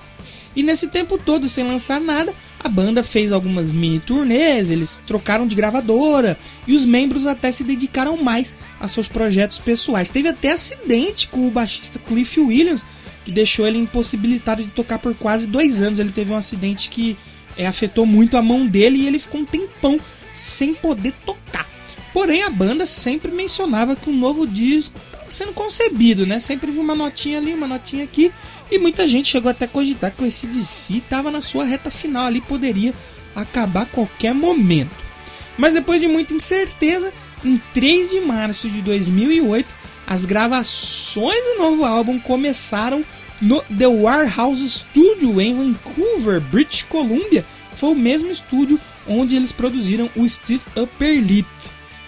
E 0.55 0.63
nesse 0.63 0.89
tempo 0.89 1.17
todo, 1.17 1.49
sem 1.49 1.67
lançar 1.67 1.99
nada, 1.99 2.35
a 2.65 2.69
banda 2.69 3.03
fez 3.03 3.31
algumas 3.31 3.71
mini 3.71 4.01
turnês, 4.01 4.71
eles 4.71 4.99
trocaram 5.07 5.47
de 5.47 5.55
gravadora 5.55 6.39
e 6.67 6.75
os 6.75 6.87
membros 6.87 7.27
até 7.27 7.53
se 7.53 7.63
dedicaram 7.63 8.17
mais 8.17 8.57
a 8.81 8.89
seus 8.89 9.07
projetos 9.07 9.59
pessoais. 9.59 10.09
Teve 10.09 10.29
até 10.29 10.53
acidente 10.53 11.29
com 11.29 11.47
o 11.47 11.51
baixista 11.51 11.99
Cliff 11.99 12.41
Williams, 12.41 12.87
que 13.23 13.31
deixou 13.31 13.67
ele 13.67 13.77
impossibilitado 13.77 14.65
de 14.65 14.71
tocar 14.71 14.99
por 14.99 15.15
quase 15.15 15.47
dois 15.47 15.83
anos. 15.83 15.99
Ele 15.99 16.11
teve 16.11 16.33
um 16.33 16.37
acidente 16.37 16.89
que 16.89 17.19
é, 17.55 17.67
afetou 17.67 18.07
muito 18.07 18.35
a 18.39 18.43
mão 18.43 18.67
dele 18.67 18.97
e 18.97 19.07
ele 19.07 19.19
ficou 19.19 19.43
um 19.43 19.45
tempão 19.45 20.01
sem 20.33 20.73
poder 20.73 21.13
tocar. 21.27 21.69
Porém, 22.15 22.45
a 22.45 22.51
banda 22.51 22.87
sempre 22.87 23.31
mencionava 23.31 23.95
que 23.95 24.09
um 24.09 24.17
novo 24.17 24.47
disco 24.47 24.99
estava 25.05 25.31
sendo 25.31 25.53
concebido, 25.53 26.25
né? 26.25 26.39
Sempre 26.39 26.71
vi 26.71 26.79
uma 26.79 26.95
notinha 26.95 27.39
ali, 27.39 27.53
uma 27.53 27.67
notinha 27.67 28.05
aqui. 28.05 28.33
E 28.71 28.79
muita 28.79 29.07
gente 29.07 29.31
chegou 29.31 29.51
até 29.51 29.67
a 29.67 29.69
cogitar 29.69 30.11
que 30.11 30.23
o 30.23 30.27
SDC 30.27 30.99
estava 30.99 31.31
na 31.31 31.43
sua 31.43 31.65
reta 31.65 31.91
final 31.91 32.27
ali, 32.27 32.41
poderia 32.41 32.95
acabar 33.35 33.83
a 33.83 33.87
qualquer 33.87 34.35
momento. 34.35 35.05
Mas 35.57 35.75
depois 35.75 36.01
de 36.01 36.09
muita 36.09 36.35
incerteza, 36.35 37.13
em 37.45 37.61
3 37.73 38.11
de 38.11 38.21
março 38.21 38.69
de 38.69 38.81
2008, 38.81 39.73
as 40.07 40.25
gravações 40.25 41.43
do 41.45 41.59
novo 41.59 41.85
álbum 41.85 42.19
começaram 42.19 43.05
no 43.41 43.63
The 43.63 43.87
Warehouse 43.87 44.69
Studio 44.69 45.41
em 45.41 45.55
Vancouver, 45.55 46.41
British 46.41 46.83
Columbia. 46.83 47.45
Foi 47.77 47.91
o 47.91 47.97
mesmo 47.97 48.31
estúdio 48.31 48.81
onde 49.07 49.37
eles 49.37 49.53
produziram 49.53 50.11
o 50.17 50.29
Stiff 50.29 50.65
Upper. 50.79 51.45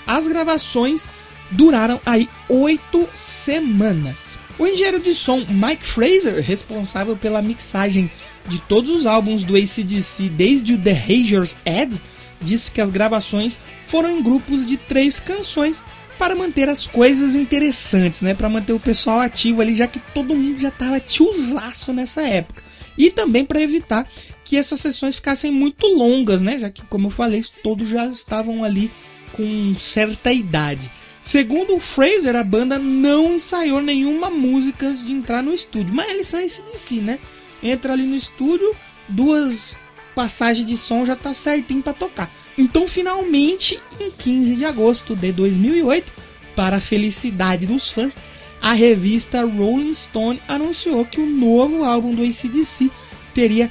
As 0.06 0.26
gravações 0.26 1.08
duraram 1.50 2.00
aí 2.06 2.28
oito 2.48 3.08
semanas. 3.14 4.38
O 4.58 4.66
engenheiro 4.66 5.00
de 5.00 5.14
som 5.14 5.44
Mike 5.48 5.84
Fraser, 5.84 6.42
responsável 6.42 7.16
pela 7.16 7.42
mixagem 7.42 8.10
de 8.48 8.58
todos 8.60 8.90
os 8.90 9.04
álbuns 9.04 9.44
do 9.44 9.56
ACDC 9.56 10.28
desde 10.30 10.74
o 10.74 10.78
The 10.78 10.92
Hazer's 10.92 11.56
Edge, 11.64 12.00
disse 12.40 12.70
que 12.70 12.80
as 12.80 12.90
gravações 12.90 13.58
foram 13.86 14.18
em 14.18 14.22
grupos 14.22 14.64
de 14.64 14.76
três 14.76 15.20
canções 15.20 15.82
para 16.18 16.34
manter 16.34 16.68
as 16.68 16.86
coisas 16.86 17.34
interessantes, 17.34 18.22
né? 18.22 18.34
Para 18.34 18.48
manter 18.48 18.72
o 18.72 18.80
pessoal 18.80 19.20
ativo 19.20 19.60
ali, 19.60 19.74
já 19.74 19.86
que 19.86 19.98
todo 19.98 20.34
mundo 20.34 20.58
já 20.58 20.70
tava 20.70 21.00
tiozaço 21.00 21.92
nessa 21.92 22.22
época. 22.22 22.62
e 22.98 23.10
também 23.10 23.44
para 23.44 23.60
evitar 23.60 24.08
que 24.42 24.56
essas 24.56 24.80
sessões 24.80 25.16
ficassem 25.16 25.50
muito 25.50 25.86
longas, 25.86 26.40
né? 26.40 26.58
Já 26.58 26.70
que, 26.70 26.82
como 26.86 27.08
eu 27.08 27.10
falei, 27.10 27.44
todos 27.62 27.88
já 27.88 28.06
estavam 28.06 28.64
ali 28.64 28.90
com 29.32 29.74
certa 29.78 30.32
idade. 30.32 30.90
Segundo 31.26 31.74
o 31.74 31.80
Fraser, 31.80 32.36
a 32.36 32.44
banda 32.44 32.78
não 32.78 33.34
ensaiou 33.34 33.82
nenhuma 33.82 34.30
música 34.30 34.86
antes 34.86 35.04
de 35.04 35.12
entrar 35.12 35.42
no 35.42 35.52
estúdio, 35.52 35.92
mas 35.92 36.08
eles 36.08 36.28
são 36.28 36.38
esse 36.38 36.62
de 36.62 36.78
si, 36.78 37.00
né? 37.00 37.18
Entra 37.60 37.94
ali 37.94 38.04
no 38.04 38.14
estúdio, 38.14 38.72
duas 39.08 39.76
passagens 40.14 40.64
de 40.64 40.76
som 40.76 41.04
já 41.04 41.16
tá 41.16 41.34
certinho 41.34 41.82
para 41.82 41.92
tocar. 41.92 42.30
Então, 42.56 42.86
finalmente, 42.86 43.80
em 43.98 44.08
15 44.08 44.54
de 44.54 44.64
agosto 44.64 45.16
de 45.16 45.32
2008, 45.32 46.12
para 46.54 46.76
a 46.76 46.80
felicidade 46.80 47.66
dos 47.66 47.90
fãs, 47.90 48.16
a 48.62 48.72
revista 48.72 49.44
Rolling 49.44 49.94
Stone 49.94 50.40
anunciou 50.46 51.04
que 51.04 51.20
o 51.20 51.26
novo 51.26 51.82
álbum 51.82 52.14
do 52.14 52.22
ACDC 52.22 52.88
teria 53.34 53.68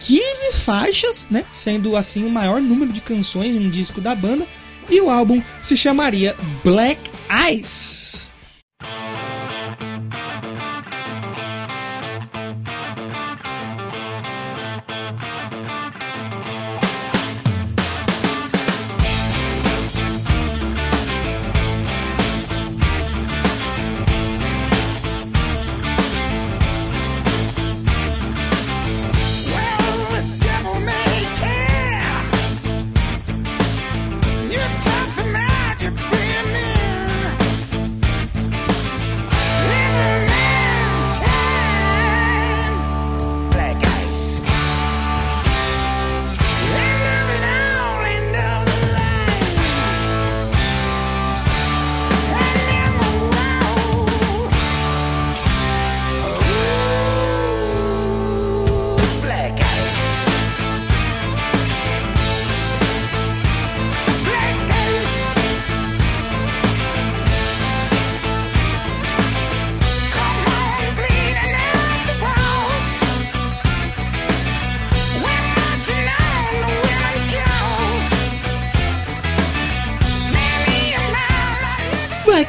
15 0.00 0.52
faixas, 0.58 1.26
né? 1.30 1.46
Sendo 1.54 1.96
assim 1.96 2.26
o 2.26 2.30
maior 2.30 2.60
número 2.60 2.92
de 2.92 3.00
canções 3.00 3.56
em 3.56 3.66
um 3.66 3.70
disco 3.70 3.98
da 3.98 4.14
banda, 4.14 4.46
e 4.88 5.00
o 5.00 5.10
álbum 5.10 5.42
se 5.62 5.76
chamaria 5.76 6.34
Black 6.64 7.00
Ice. 7.50 8.07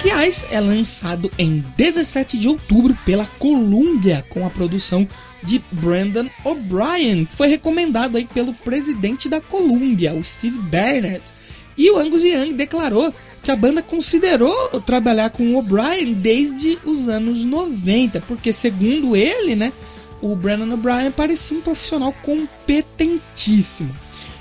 Black 0.01 0.29
Ice 0.29 0.45
é 0.49 0.61
lançado 0.61 1.29
em 1.37 1.61
17 1.75 2.37
de 2.37 2.47
outubro 2.47 2.97
pela 3.05 3.25
Columbia 3.37 4.23
com 4.29 4.45
a 4.45 4.49
produção 4.49 5.05
de 5.43 5.61
Brandon 5.71 6.29
O'Brien, 6.45 7.25
que 7.25 7.35
foi 7.35 7.49
recomendado 7.49 8.15
aí 8.15 8.25
pelo 8.25 8.53
presidente 8.53 9.27
da 9.27 9.41
Columbia, 9.41 10.13
o 10.13 10.23
Steve 10.23 10.57
Barnett. 10.57 11.33
E 11.77 11.91
o 11.91 11.97
Angus 11.97 12.23
Young 12.23 12.53
declarou 12.53 13.13
que 13.43 13.51
a 13.51 13.55
banda 13.57 13.81
considerou 13.81 14.53
trabalhar 14.81 15.31
com 15.31 15.55
O'Brien 15.55 16.13
desde 16.13 16.77
os 16.85 17.09
anos 17.09 17.43
90, 17.43 18.21
porque 18.21 18.53
segundo 18.53 19.17
ele, 19.17 19.53
né, 19.53 19.73
o 20.21 20.33
Brandon 20.33 20.73
O'Brien 20.73 21.11
parecia 21.11 21.57
um 21.57 21.61
profissional 21.61 22.13
competentíssimo. 22.23 23.93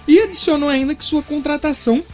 E 0.06 0.20
adicionou 0.20 0.68
ainda 0.68 0.94
que 0.94 1.04
sua 1.04 1.22
contratação 1.22 2.04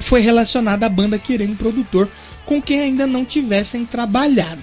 foi 0.00 0.20
relacionada 0.22 0.86
à 0.86 0.88
banda 0.88 1.18
querer 1.18 1.48
um 1.48 1.54
produtor 1.54 2.08
com 2.50 2.60
quem 2.60 2.80
ainda 2.80 3.06
não 3.06 3.24
tivessem 3.24 3.86
trabalhado. 3.86 4.60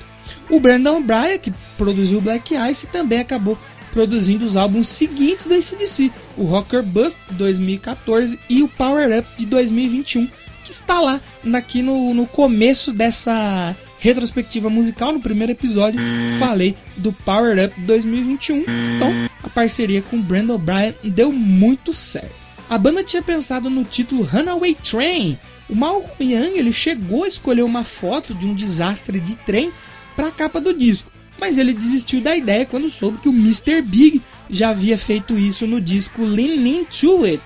O 0.49 0.59
Brandon 0.59 0.97
O'Brien, 0.97 1.39
que 1.39 1.53
produziu 1.77 2.19
Black 2.19 2.53
Ice, 2.69 2.85
também 2.85 3.19
acabou 3.19 3.57
produzindo 3.93 4.45
os 4.45 4.57
álbuns 4.57 4.89
seguintes 4.89 5.45
do 5.45 5.53
ACDC, 5.53 6.11
o 6.35 6.43
Rocker 6.43 6.83
Bust 6.83 7.17
de 7.29 7.35
2014 7.35 8.37
e 8.49 8.61
o 8.61 8.67
Power 8.67 9.17
Up 9.17 9.29
de 9.39 9.45
2021, 9.45 10.27
que 10.65 10.71
está 10.71 10.99
lá 10.99 11.21
aqui 11.53 11.81
no, 11.81 12.13
no 12.13 12.27
começo 12.27 12.91
dessa 12.91 13.73
retrospectiva 14.01 14.69
musical. 14.69 15.13
No 15.13 15.21
primeiro 15.21 15.53
episódio, 15.53 15.97
falei 16.39 16.75
do 16.97 17.13
Power 17.13 17.57
Up 17.67 17.81
2021. 17.83 18.65
Então, 18.97 19.13
a 19.41 19.47
parceria 19.47 20.01
com 20.01 20.21
Brandon 20.21 20.55
O'Brien 20.55 20.93
deu 21.05 21.31
muito 21.31 21.93
certo. 21.93 22.35
A 22.69 22.77
banda 22.77 23.01
tinha 23.01 23.21
pensado 23.21 23.69
no 23.69 23.85
título 23.85 24.23
Runaway 24.23 24.75
Train. 24.75 25.37
O 25.69 25.75
Malcolm 25.75 26.23
Young 26.23 26.57
ele 26.57 26.71
chegou 26.71 27.23
a 27.23 27.27
escolher 27.27 27.63
uma 27.63 27.83
foto 27.83 28.33
de 28.33 28.45
um 28.45 28.53
desastre 28.53 29.19
de 29.19 29.35
trem 29.35 29.71
para 30.15 30.27
a 30.27 30.31
capa 30.31 30.61
do 30.61 30.73
disco, 30.73 31.11
mas 31.39 31.57
ele 31.57 31.73
desistiu 31.73 32.21
da 32.21 32.35
ideia 32.35 32.65
quando 32.65 32.89
soube 32.89 33.17
que 33.19 33.29
o 33.29 33.33
Mr. 33.33 33.81
Big 33.81 34.21
já 34.49 34.69
havia 34.69 34.97
feito 34.97 35.37
isso 35.37 35.67
no 35.67 35.81
disco 35.81 36.23
Lean 36.23 36.65
Into 36.67 37.25
It. 37.25 37.43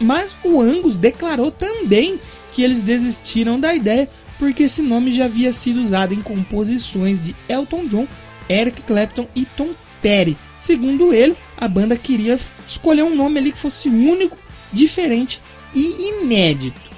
Mas 0.00 0.36
o 0.42 0.60
Angus 0.60 0.96
declarou 0.96 1.50
também 1.50 2.18
que 2.52 2.62
eles 2.62 2.82
desistiram 2.82 3.60
da 3.60 3.74
ideia 3.74 4.08
porque 4.38 4.64
esse 4.64 4.82
nome 4.82 5.12
já 5.12 5.26
havia 5.26 5.52
sido 5.52 5.80
usado 5.80 6.14
em 6.14 6.22
composições 6.22 7.22
de 7.22 7.36
Elton 7.48 7.86
John, 7.86 8.08
Eric 8.48 8.82
Clapton 8.82 9.28
e 9.36 9.44
Tom 9.44 9.68
Petty. 10.02 10.36
Segundo 10.58 11.12
ele, 11.12 11.36
a 11.56 11.68
banda 11.68 11.96
queria 11.96 12.38
escolher 12.66 13.02
um 13.02 13.14
nome 13.14 13.38
ali 13.38 13.52
que 13.52 13.58
fosse 13.58 13.88
único, 13.88 14.36
diferente 14.72 15.40
e 15.74 16.08
inédito. 16.08 16.89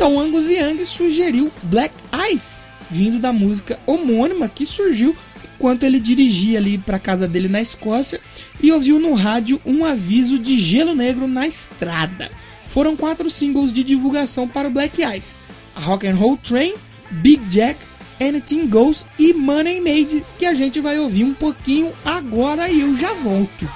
Então 0.00 0.18
Angus 0.18 0.48
Young 0.48 0.82
sugeriu 0.86 1.52
Black 1.64 1.94
Ice, 2.32 2.56
vindo 2.90 3.18
da 3.18 3.34
música 3.34 3.78
homônima 3.84 4.48
que 4.48 4.64
surgiu 4.64 5.14
enquanto 5.44 5.82
ele 5.82 6.00
dirigia 6.00 6.58
ali 6.58 6.78
para 6.78 6.98
casa 6.98 7.28
dele 7.28 7.48
na 7.48 7.60
Escócia 7.60 8.18
e 8.62 8.72
ouviu 8.72 8.98
no 8.98 9.12
rádio 9.12 9.60
um 9.62 9.84
aviso 9.84 10.38
de 10.38 10.58
gelo 10.58 10.94
negro 10.94 11.28
na 11.28 11.46
estrada. 11.46 12.30
Foram 12.70 12.96
quatro 12.96 13.28
singles 13.28 13.74
de 13.74 13.84
divulgação 13.84 14.48
para 14.48 14.68
o 14.68 14.70
Black 14.70 15.02
Ice: 15.18 15.34
a 15.76 15.80
Rock 15.80 16.06
and 16.06 16.14
Roll 16.14 16.38
Train, 16.38 16.72
Big 17.10 17.44
Jack, 17.50 17.78
Anything 18.18 18.68
Goes 18.68 19.04
e 19.18 19.34
Money 19.34 19.82
Made, 19.82 20.24
que 20.38 20.46
a 20.46 20.54
gente 20.54 20.80
vai 20.80 20.98
ouvir 20.98 21.24
um 21.24 21.34
pouquinho 21.34 21.92
agora 22.06 22.70
e 22.70 22.80
eu 22.80 22.96
já 22.96 23.12
volto. 23.12 23.68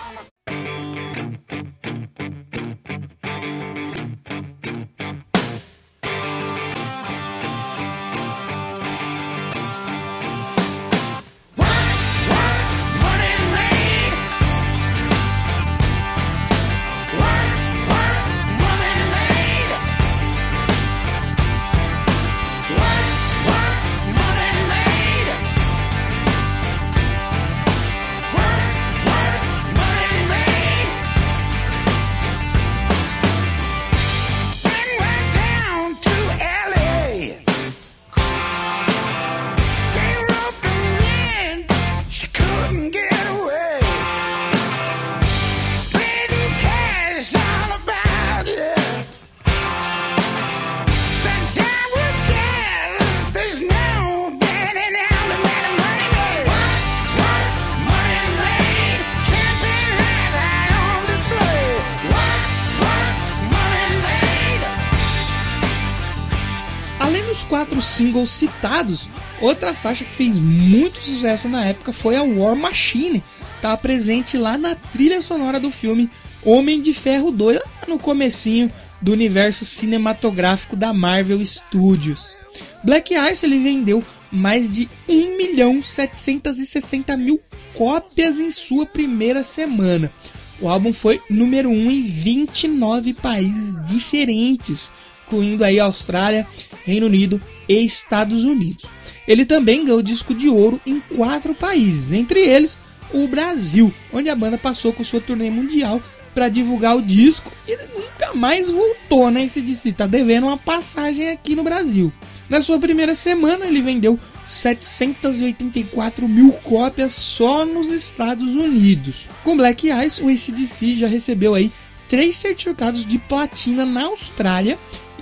Singles 67.95 68.31
citados, 68.31 69.09
outra 69.41 69.73
faixa 69.73 70.05
que 70.05 70.11
fez 70.11 70.39
muito 70.39 70.99
sucesso 71.01 71.49
na 71.49 71.65
época 71.65 71.93
foi 71.93 72.17
a 72.17 72.23
War 72.23 72.57
Machine, 72.57 73.23
estava 73.55 73.77
presente 73.77 74.37
lá 74.37 74.59
na 74.59 74.75
trilha 74.75 75.23
sonora 75.23 75.61
do 75.61 75.71
filme 75.71 76.11
Homem 76.43 76.81
de 76.81 76.93
Ferro 76.93 77.31
2, 77.31 77.59
lá 77.59 77.65
no 77.87 77.99
comecinho 77.99 78.71
do 79.01 79.13
universo 79.13 79.65
cinematográfico 79.65 80.75
da 80.75 80.93
Marvel 80.93 81.45
Studios. 81.45 82.37
Black 82.83 83.15
Ice 83.15 83.47
ele 83.47 83.63
vendeu 83.63 84.03
mais 84.31 84.75
de 84.75 84.89
1 85.09 85.37
milhão 85.37 85.83
760 85.83 87.17
mil 87.17 87.41
cópias 87.75 88.39
em 88.41 88.51
sua 88.51 88.85
primeira 88.85 89.45
semana. 89.45 90.13
O 90.61 90.69
álbum 90.69 90.93
foi 90.93 91.21
número 91.31 91.71
1 91.71 91.91
em 91.91 92.03
29 92.03 93.15
países 93.15 93.75
diferentes, 93.87 94.91
incluindo 95.27 95.65
aí 95.65 95.79
Austrália, 95.79 96.47
Reino 96.85 97.07
Unido 97.07 97.41
e 97.69 97.85
Estados 97.85 98.45
Unidos. 98.45 98.85
Ele 99.27 99.45
também 99.45 99.85
ganhou 99.85 100.03
disco 100.03 100.35
de 100.35 100.49
ouro 100.49 100.81
em 100.87 101.01
quatro 101.01 101.55
países, 101.55 102.13
entre 102.13 102.41
eles 102.41 102.79
o 103.13 103.29
Brasil, 103.29 103.93
onde 104.13 104.29
a 104.29 104.35
banda 104.35 104.59
passou 104.59 104.93
com 104.93 105.05
sua 105.05 105.21
turnê 105.21 105.51
mundial 105.51 106.03
para 106.35 106.49
divulgar 106.49 106.97
o 106.97 107.03
disco 107.03 107.51
e 107.67 107.77
nunca 107.95 108.35
mais 108.35 108.69
voltou, 108.69 109.31
né? 109.31 109.45
Esse 109.45 109.61
DC 109.61 109.93
tá 109.93 110.07
devendo 110.07 110.49
uma 110.49 110.57
passagem 110.57 111.31
aqui 111.31 111.55
no 111.55 111.63
Brasil. 111.63 112.13
Na 112.49 112.61
sua 112.61 112.79
primeira 112.79 113.15
semana, 113.15 113.67
ele 113.67 113.81
vendeu 113.81 114.19
784 114.45 116.29
mil 116.29 116.53
cópias 116.53 117.13
só 117.13 117.65
nos 117.65 117.89
Estados 117.89 118.53
Unidos. 118.55 119.29
Com 119.43 119.57
Black 119.57 119.89
Eyes, 119.89 120.19
o 120.19 120.29
ACDC 120.29 120.97
já 120.97 121.07
recebeu 121.07 121.55
aí 121.55 121.71
três 122.09 122.37
certificados 122.37 123.07
de 123.07 123.19
platina 123.19 123.87
na 123.87 124.05
Austrália 124.05 124.79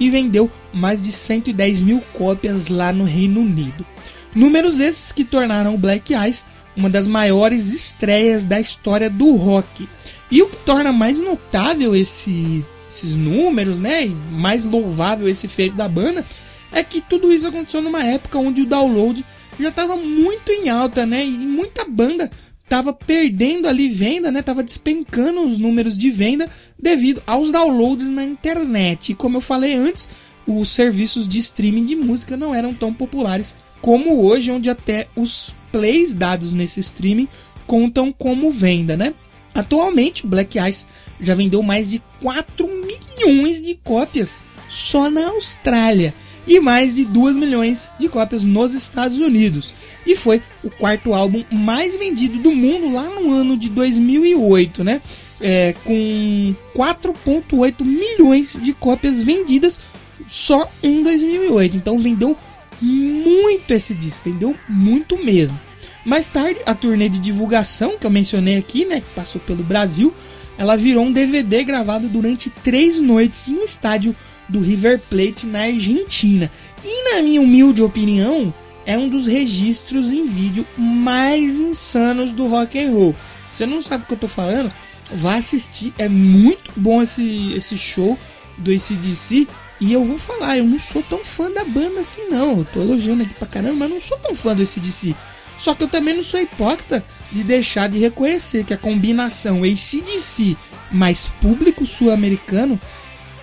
e 0.06 0.10
vendeu 0.10 0.50
mais 0.72 1.02
de 1.02 1.12
110 1.12 1.82
mil 1.82 2.02
cópias 2.12 2.68
lá 2.68 2.92
no 2.92 3.04
Reino 3.04 3.40
Unido. 3.40 3.86
Números 4.34 4.80
esses 4.80 5.12
que 5.12 5.24
tornaram 5.24 5.74
o 5.74 5.78
Black 5.78 6.14
Eyes 6.14 6.44
uma 6.76 6.88
das 6.88 7.06
maiores 7.06 7.72
estreias 7.72 8.44
da 8.44 8.60
história 8.60 9.10
do 9.10 9.36
rock. 9.36 9.88
E 10.30 10.42
o 10.42 10.48
que 10.48 10.56
torna 10.56 10.92
mais 10.92 11.20
notável 11.20 11.94
esse, 11.94 12.64
esses 12.90 13.14
números, 13.14 13.78
né, 13.78 14.06
e 14.06 14.08
mais 14.30 14.64
louvável 14.64 15.28
esse 15.28 15.46
feito 15.48 15.76
da 15.76 15.88
banda, 15.88 16.24
é 16.72 16.82
que 16.82 17.00
tudo 17.00 17.32
isso 17.32 17.46
aconteceu 17.46 17.82
numa 17.82 18.02
época 18.02 18.38
onde 18.38 18.62
o 18.62 18.66
download 18.66 19.24
já 19.60 19.68
estava 19.68 19.96
muito 19.96 20.50
em 20.50 20.70
alta, 20.70 21.04
né, 21.04 21.24
e 21.24 21.30
muita 21.30 21.84
banda 21.84 22.30
estava 22.64 22.92
perdendo 22.92 23.68
ali 23.68 23.88
venda, 23.88 24.30
né, 24.30 24.40
tava 24.42 24.62
despencando 24.62 25.42
os 25.46 25.58
números 25.58 25.96
de 25.96 26.10
venda 26.10 26.48
devido 26.78 27.22
aos 27.26 27.50
downloads 27.50 28.08
na 28.08 28.24
internet. 28.24 29.12
E 29.12 29.14
como 29.14 29.36
eu 29.36 29.40
falei 29.40 29.74
antes, 29.74 30.08
os 30.46 30.70
serviços 30.70 31.28
de 31.28 31.38
streaming 31.38 31.84
de 31.84 31.96
música 31.96 32.36
não 32.36 32.54
eram 32.54 32.72
tão 32.72 32.92
populares 32.92 33.54
como 33.80 34.24
hoje, 34.24 34.50
onde 34.50 34.70
até 34.70 35.08
os 35.16 35.54
plays 35.70 36.14
dados 36.14 36.52
nesse 36.52 36.80
streaming 36.80 37.28
contam 37.66 38.12
como 38.12 38.50
venda, 38.50 38.96
né? 38.96 39.12
Atualmente, 39.54 40.26
Black 40.26 40.58
Ice 40.58 40.86
já 41.20 41.34
vendeu 41.34 41.62
mais 41.62 41.90
de 41.90 42.00
4 42.20 42.66
milhões 42.66 43.60
de 43.60 43.74
cópias 43.82 44.42
só 44.68 45.10
na 45.10 45.28
Austrália 45.28 46.14
e 46.46 46.58
mais 46.60 46.94
de 46.94 47.04
2 47.04 47.36
milhões 47.36 47.90
de 47.98 48.08
cópias 48.08 48.42
nos 48.42 48.74
Estados 48.74 49.18
Unidos. 49.18 49.72
E 50.06 50.16
foi 50.16 50.42
o 50.62 50.70
quarto 50.70 51.14
álbum 51.14 51.44
mais 51.50 51.96
vendido 51.96 52.38
do 52.38 52.52
mundo 52.52 52.92
lá 52.92 53.04
no 53.04 53.32
ano 53.32 53.56
de 53.56 53.68
2008, 53.68 54.82
né? 54.82 55.00
É, 55.40 55.74
com 55.84 56.54
4,8 56.74 57.84
milhões 57.84 58.56
de 58.60 58.72
cópias 58.72 59.22
vendidas 59.22 59.80
só 60.26 60.70
em 60.82 61.02
2008. 61.02 61.76
Então 61.76 61.98
vendeu 61.98 62.36
muito 62.80 63.70
esse 63.72 63.94
disco, 63.94 64.28
vendeu 64.28 64.56
muito 64.68 65.22
mesmo. 65.22 65.58
Mais 66.04 66.26
tarde, 66.26 66.58
a 66.66 66.74
turnê 66.74 67.08
de 67.08 67.20
divulgação 67.20 67.96
que 67.96 68.04
eu 68.04 68.10
mencionei 68.10 68.56
aqui, 68.56 68.84
né, 68.84 69.00
que 69.00 69.14
passou 69.14 69.40
pelo 69.40 69.62
Brasil, 69.62 70.12
ela 70.58 70.76
virou 70.76 71.04
um 71.04 71.12
DVD 71.12 71.62
gravado 71.62 72.08
durante 72.08 72.50
três 72.50 72.98
noites 72.98 73.48
em 73.48 73.54
um 73.54 73.64
estádio 73.64 74.14
do 74.52 74.60
River 74.60 75.00
Plate 75.10 75.46
na 75.46 75.62
Argentina. 75.62 76.50
E 76.84 77.14
na 77.14 77.22
minha 77.22 77.40
humilde 77.40 77.82
opinião, 77.82 78.52
é 78.84 78.98
um 78.98 79.08
dos 79.08 79.26
registros 79.26 80.10
em 80.10 80.26
vídeo 80.26 80.66
mais 80.76 81.58
insanos 81.58 82.32
do 82.32 82.46
rock 82.46 82.78
and 82.78 82.90
roll. 82.90 83.16
Você 83.50 83.64
não 83.64 83.82
sabe 83.82 84.04
o 84.04 84.06
que 84.06 84.12
eu 84.12 84.18
tô 84.18 84.28
falando? 84.28 84.72
Vá 85.14 85.36
assistir, 85.36 85.92
é 85.98 86.08
muito 86.08 86.70
bom 86.76 87.02
esse, 87.02 87.54
esse 87.54 87.76
show 87.78 88.18
do 88.58 88.70
ACDC. 88.70 89.48
E 89.80 89.92
eu 89.92 90.04
vou 90.04 90.18
falar, 90.18 90.58
eu 90.58 90.64
não 90.64 90.78
sou 90.78 91.02
tão 91.02 91.24
fã 91.24 91.50
da 91.50 91.64
banda 91.64 92.00
assim 92.00 92.28
não. 92.30 92.58
Eu 92.58 92.64
tô 92.64 92.80
elogiando 92.80 93.22
aqui 93.22 93.34
pra 93.34 93.48
caramba, 93.48 93.74
mas 93.74 93.90
não 93.90 94.00
sou 94.00 94.18
tão 94.18 94.34
fã 94.34 94.54
do 94.54 94.62
ACDC. 94.62 95.14
Só 95.58 95.74
que 95.74 95.84
eu 95.84 95.88
também 95.88 96.14
não 96.14 96.22
sou 96.22 96.40
hipócrita 96.40 97.04
de 97.30 97.42
deixar 97.42 97.88
de 97.88 97.98
reconhecer 97.98 98.64
que 98.64 98.74
a 98.74 98.78
combinação 98.78 99.62
ACDC 99.62 100.56
mais 100.90 101.28
público 101.40 101.86
sul-americano 101.86 102.78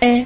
é 0.00 0.24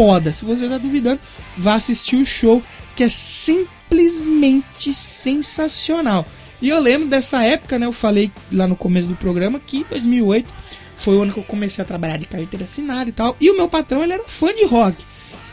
foda. 0.00 0.32
Se 0.32 0.46
você 0.46 0.66
tá 0.66 0.78
duvidando, 0.78 1.20
vá 1.58 1.74
assistir 1.74 2.16
o 2.16 2.24
show 2.24 2.62
que 2.96 3.04
é 3.04 3.08
simplesmente 3.10 4.94
sensacional. 4.94 6.24
E 6.62 6.70
eu 6.70 6.80
lembro 6.80 7.08
dessa 7.08 7.42
época, 7.42 7.78
né? 7.78 7.84
Eu 7.84 7.92
falei 7.92 8.32
lá 8.50 8.66
no 8.66 8.76
começo 8.76 9.06
do 9.06 9.14
programa 9.14 9.60
que 9.60 9.84
2008 9.90 10.50
foi 10.96 11.16
o 11.16 11.22
ano 11.22 11.32
que 11.34 11.38
eu 11.38 11.44
comecei 11.44 11.82
a 11.82 11.86
trabalhar 11.86 12.16
de 12.16 12.26
carteira 12.26 12.64
assinada 12.64 13.10
e 13.10 13.12
tal. 13.12 13.36
E 13.38 13.50
o 13.50 13.56
meu 13.56 13.68
patrão, 13.68 14.02
ele 14.02 14.14
era 14.14 14.22
fã 14.24 14.54
de 14.54 14.64
rock. 14.64 14.96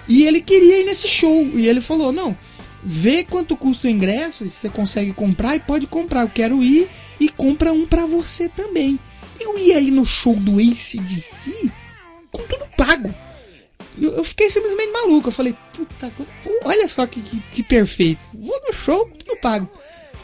E 0.07 0.23
ele 0.23 0.39
queria 0.39 0.79
ir 0.79 0.85
nesse 0.85 1.09
show. 1.09 1.43
E 1.53 1.67
ele 1.67 1.81
falou: 1.81 2.13
Não, 2.13 2.35
vê 2.81 3.25
quanto 3.25 3.57
custa 3.57 3.87
o 3.87 3.91
ingresso, 3.91 4.45
e 4.45 4.49
você 4.49 4.69
consegue 4.69 5.11
comprar 5.11 5.57
e 5.57 5.59
pode 5.59 5.87
comprar. 5.87 6.21
Eu 6.21 6.29
quero 6.29 6.63
ir 6.63 6.87
e 7.19 7.27
compra 7.27 7.73
um 7.73 7.85
pra 7.85 8.05
você 8.05 8.47
também. 8.47 8.97
Eu 9.39 9.59
ia 9.59 9.79
ir 9.81 9.91
no 9.91 10.05
show 10.05 10.35
do 10.35 10.57
ACDC 10.57 11.69
com 12.31 12.43
tudo 12.43 12.65
pago. 12.77 13.13
Eu, 14.01 14.11
eu 14.11 14.23
fiquei 14.23 14.49
simplesmente 14.49 14.91
maluco. 14.91 15.29
Eu 15.29 15.33
falei, 15.33 15.55
puta, 15.73 16.11
olha 16.63 16.87
só 16.87 17.05
que, 17.05 17.21
que, 17.21 17.39
que 17.51 17.63
perfeito. 17.63 18.19
Vou 18.33 18.59
no 18.67 18.73
show, 18.73 19.09
tudo 19.17 19.39
pago. 19.39 19.69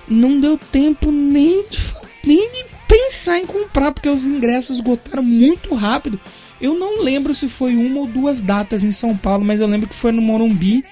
Não 0.08 0.40
deu 0.40 0.58
tempo 0.58 1.12
nem 1.12 1.64
de, 1.70 1.80
nem 2.24 2.52
de 2.52 2.66
pensar 2.88 3.40
em 3.40 3.46
comprar, 3.46 3.92
porque 3.92 4.10
os 4.10 4.26
ingressos 4.26 4.76
esgotaram 4.78 5.24
muito 5.24 5.74
rápido. 5.74 6.20
Eu 6.62 6.74
não 6.76 7.02
lembro 7.02 7.34
se 7.34 7.50
foi 7.50 7.76
uma 7.76 8.02
ou 8.02 8.08
duas 8.08 8.40
datas 8.40 8.84
em 8.84 8.92
São 8.92 9.18
Paulo, 9.18 9.44
mas 9.44 9.60
eu 9.60 9.68
lembro 9.68 9.88
que 9.88 9.96
foi 9.96 10.12
no 10.12 10.22
Morumbi. 10.22 10.84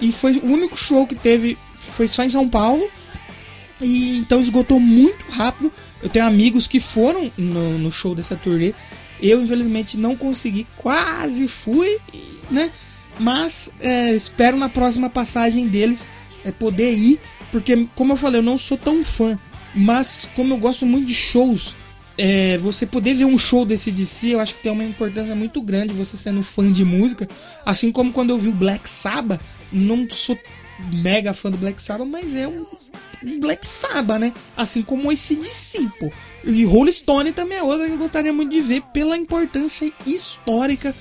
E 0.00 0.12
foi 0.12 0.38
o 0.38 0.46
único 0.46 0.76
show 0.76 1.06
que 1.06 1.14
teve, 1.14 1.56
foi 1.78 2.08
só 2.08 2.24
em 2.24 2.30
São 2.30 2.48
Paulo. 2.48 2.88
E 3.80 4.18
então 4.18 4.40
esgotou 4.40 4.78
muito 4.80 5.24
rápido. 5.30 5.72
Eu 6.02 6.08
tenho 6.08 6.26
amigos 6.26 6.66
que 6.66 6.80
foram 6.80 7.30
no, 7.36 7.78
no 7.78 7.92
show 7.92 8.14
dessa 8.14 8.36
turnê. 8.36 8.74
Eu, 9.24 9.42
infelizmente, 9.42 9.96
não 9.96 10.14
consegui, 10.14 10.66
quase 10.76 11.48
fui, 11.48 11.96
né? 12.50 12.70
Mas 13.18 13.72
é, 13.80 14.14
espero 14.14 14.58
na 14.58 14.68
próxima 14.68 15.08
passagem 15.08 15.66
deles 15.66 16.06
é, 16.44 16.52
poder 16.52 16.92
ir, 16.92 17.18
porque, 17.50 17.88
como 17.94 18.12
eu 18.12 18.16
falei, 18.18 18.40
eu 18.40 18.44
não 18.44 18.58
sou 18.58 18.76
tão 18.76 19.02
fã, 19.02 19.38
mas 19.74 20.28
como 20.36 20.52
eu 20.52 20.58
gosto 20.58 20.84
muito 20.84 21.06
de 21.06 21.14
shows, 21.14 21.74
é, 22.18 22.58
você 22.58 22.84
poder 22.84 23.14
ver 23.14 23.24
um 23.24 23.38
show 23.38 23.64
desse 23.64 23.90
DC, 23.90 24.34
eu 24.34 24.40
acho 24.40 24.56
que 24.56 24.60
tem 24.60 24.70
uma 24.70 24.84
importância 24.84 25.34
muito 25.34 25.62
grande 25.62 25.94
você 25.94 26.18
sendo 26.18 26.42
fã 26.42 26.70
de 26.70 26.84
música. 26.84 27.26
Assim 27.64 27.90
como 27.90 28.12
quando 28.12 28.28
eu 28.28 28.38
vi 28.38 28.48
o 28.48 28.54
Black 28.54 28.86
Sabbath, 28.88 29.40
não 29.72 30.06
sou 30.10 30.38
mega 30.90 31.32
fã 31.32 31.50
do 31.50 31.56
Black 31.56 31.82
Sabbath, 31.82 32.08
mas 32.08 32.34
é 32.34 32.48
um, 32.48 32.66
um 33.22 33.40
Black 33.40 33.66
Sabbath, 33.66 34.18
né? 34.18 34.32
Assim 34.56 34.82
como 34.82 35.10
esse 35.12 35.36
pô. 35.98 36.10
E 36.44 36.64
Rolling 36.64 36.92
Stone 36.92 37.32
também 37.32 37.58
é 37.58 37.62
outra 37.62 37.86
que 37.86 37.92
eu 37.92 37.98
gostaria 37.98 38.32
muito 38.32 38.50
de 38.50 38.60
ver 38.60 38.82
pela 38.92 39.16
importância 39.16 39.90
histórica 40.06 40.94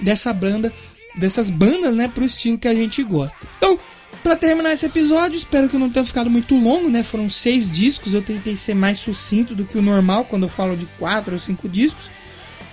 dessa 0.00 0.32
banda, 0.32 0.72
dessas 1.16 1.50
bandas, 1.50 1.96
né, 1.96 2.08
pro 2.08 2.24
estilo 2.24 2.58
que 2.58 2.68
a 2.68 2.74
gente 2.74 3.02
gosta. 3.02 3.38
Então, 3.58 3.78
para 4.22 4.34
terminar 4.36 4.72
esse 4.72 4.86
episódio, 4.86 5.36
espero 5.36 5.68
que 5.68 5.76
não 5.76 5.90
tenha 5.90 6.04
ficado 6.04 6.28
muito 6.28 6.56
longo, 6.56 6.88
né? 6.88 7.02
Foram 7.02 7.30
seis 7.30 7.70
discos, 7.70 8.14
eu 8.14 8.22
tentei 8.22 8.56
ser 8.56 8.74
mais 8.74 8.98
sucinto 8.98 9.54
do 9.54 9.64
que 9.64 9.78
o 9.78 9.82
normal 9.82 10.24
quando 10.24 10.44
eu 10.44 10.48
falo 10.48 10.76
de 10.76 10.86
quatro 10.98 11.34
ou 11.34 11.38
cinco 11.38 11.68
discos. 11.68 12.10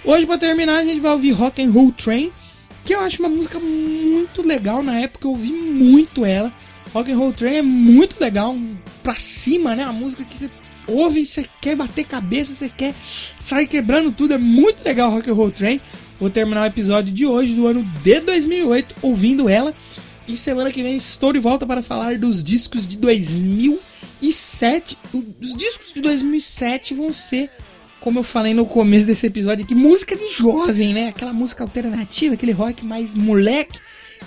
Hoje, 0.04 0.26
para 0.26 0.38
terminar, 0.38 0.80
a 0.80 0.86
gente 0.86 1.00
vai 1.00 1.12
ouvir 1.12 1.32
Rock 1.32 1.64
and 1.64 1.72
Roll 1.72 1.92
Train, 1.92 2.32
que 2.86 2.94
eu 2.94 3.02
acho 3.02 3.22
uma 3.22 3.30
música 3.30 3.60
muito 3.60 4.42
legal. 4.42 4.84
Na 4.84 5.00
época 5.00 5.28
eu 5.28 5.32
ouvi 5.32 5.52
muito 5.52 6.26
ela. 6.26 6.52
Rock 6.94 7.12
and 7.12 7.18
Roll 7.18 7.34
Train 7.34 7.56
é 7.56 7.64
muito 7.64 8.20
legal, 8.20 8.56
pra 9.02 9.16
cima, 9.16 9.76
né? 9.76 9.84
Uma 9.84 9.94
música 9.94 10.24
que 10.24 10.38
você 10.38 10.50
ouve, 10.88 11.26
você 11.26 11.46
quer 11.60 11.76
bater 11.76 12.06
cabeça, 12.06 12.54
você 12.54 12.70
quer 12.70 12.94
sair 13.40 13.68
quebrando 13.68 14.12
tudo. 14.12 14.36
É 14.36 14.38
muito 14.38 14.84
legal 14.84 15.12
Rock 15.12 15.30
and 15.30 15.34
Roll 15.34 15.52
Train. 15.52 15.82
Vou 16.20 16.30
terminar 16.30 16.62
o 16.62 16.68
episódio 16.68 17.12
de 17.12 17.26
hoje, 17.26 17.56
do 17.56 17.66
ano 17.66 17.84
de 18.04 18.20
2008, 18.20 18.96
ouvindo 19.02 19.50
ela. 19.50 19.74
E 20.28 20.38
semana 20.38 20.72
que 20.72 20.84
vem 20.84 20.96
estou 20.96 21.34
de 21.34 21.40
volta 21.40 21.66
para 21.66 21.82
falar 21.82 22.18
dos 22.18 22.44
discos 22.44 22.88
de 22.88 22.96
2007. 22.98 24.98
Os 25.42 25.56
discos 25.56 25.94
de 25.94 26.00
2007 26.00 26.94
vão 26.94 27.12
ser, 27.12 27.50
como 28.04 28.20
eu 28.20 28.24
falei 28.24 28.54
no 28.54 28.66
começo 28.66 29.08
desse 29.08 29.28
episódio, 29.28 29.66
que 29.66 29.74
música 29.74 30.14
de 30.14 30.34
jovem, 30.34 30.94
né? 30.94 31.08
Aquela 31.08 31.32
música 31.32 31.64
alternativa, 31.64 32.34
aquele 32.34 32.52
rock 32.52 32.86
mais 32.86 33.16
moleque 33.16 33.80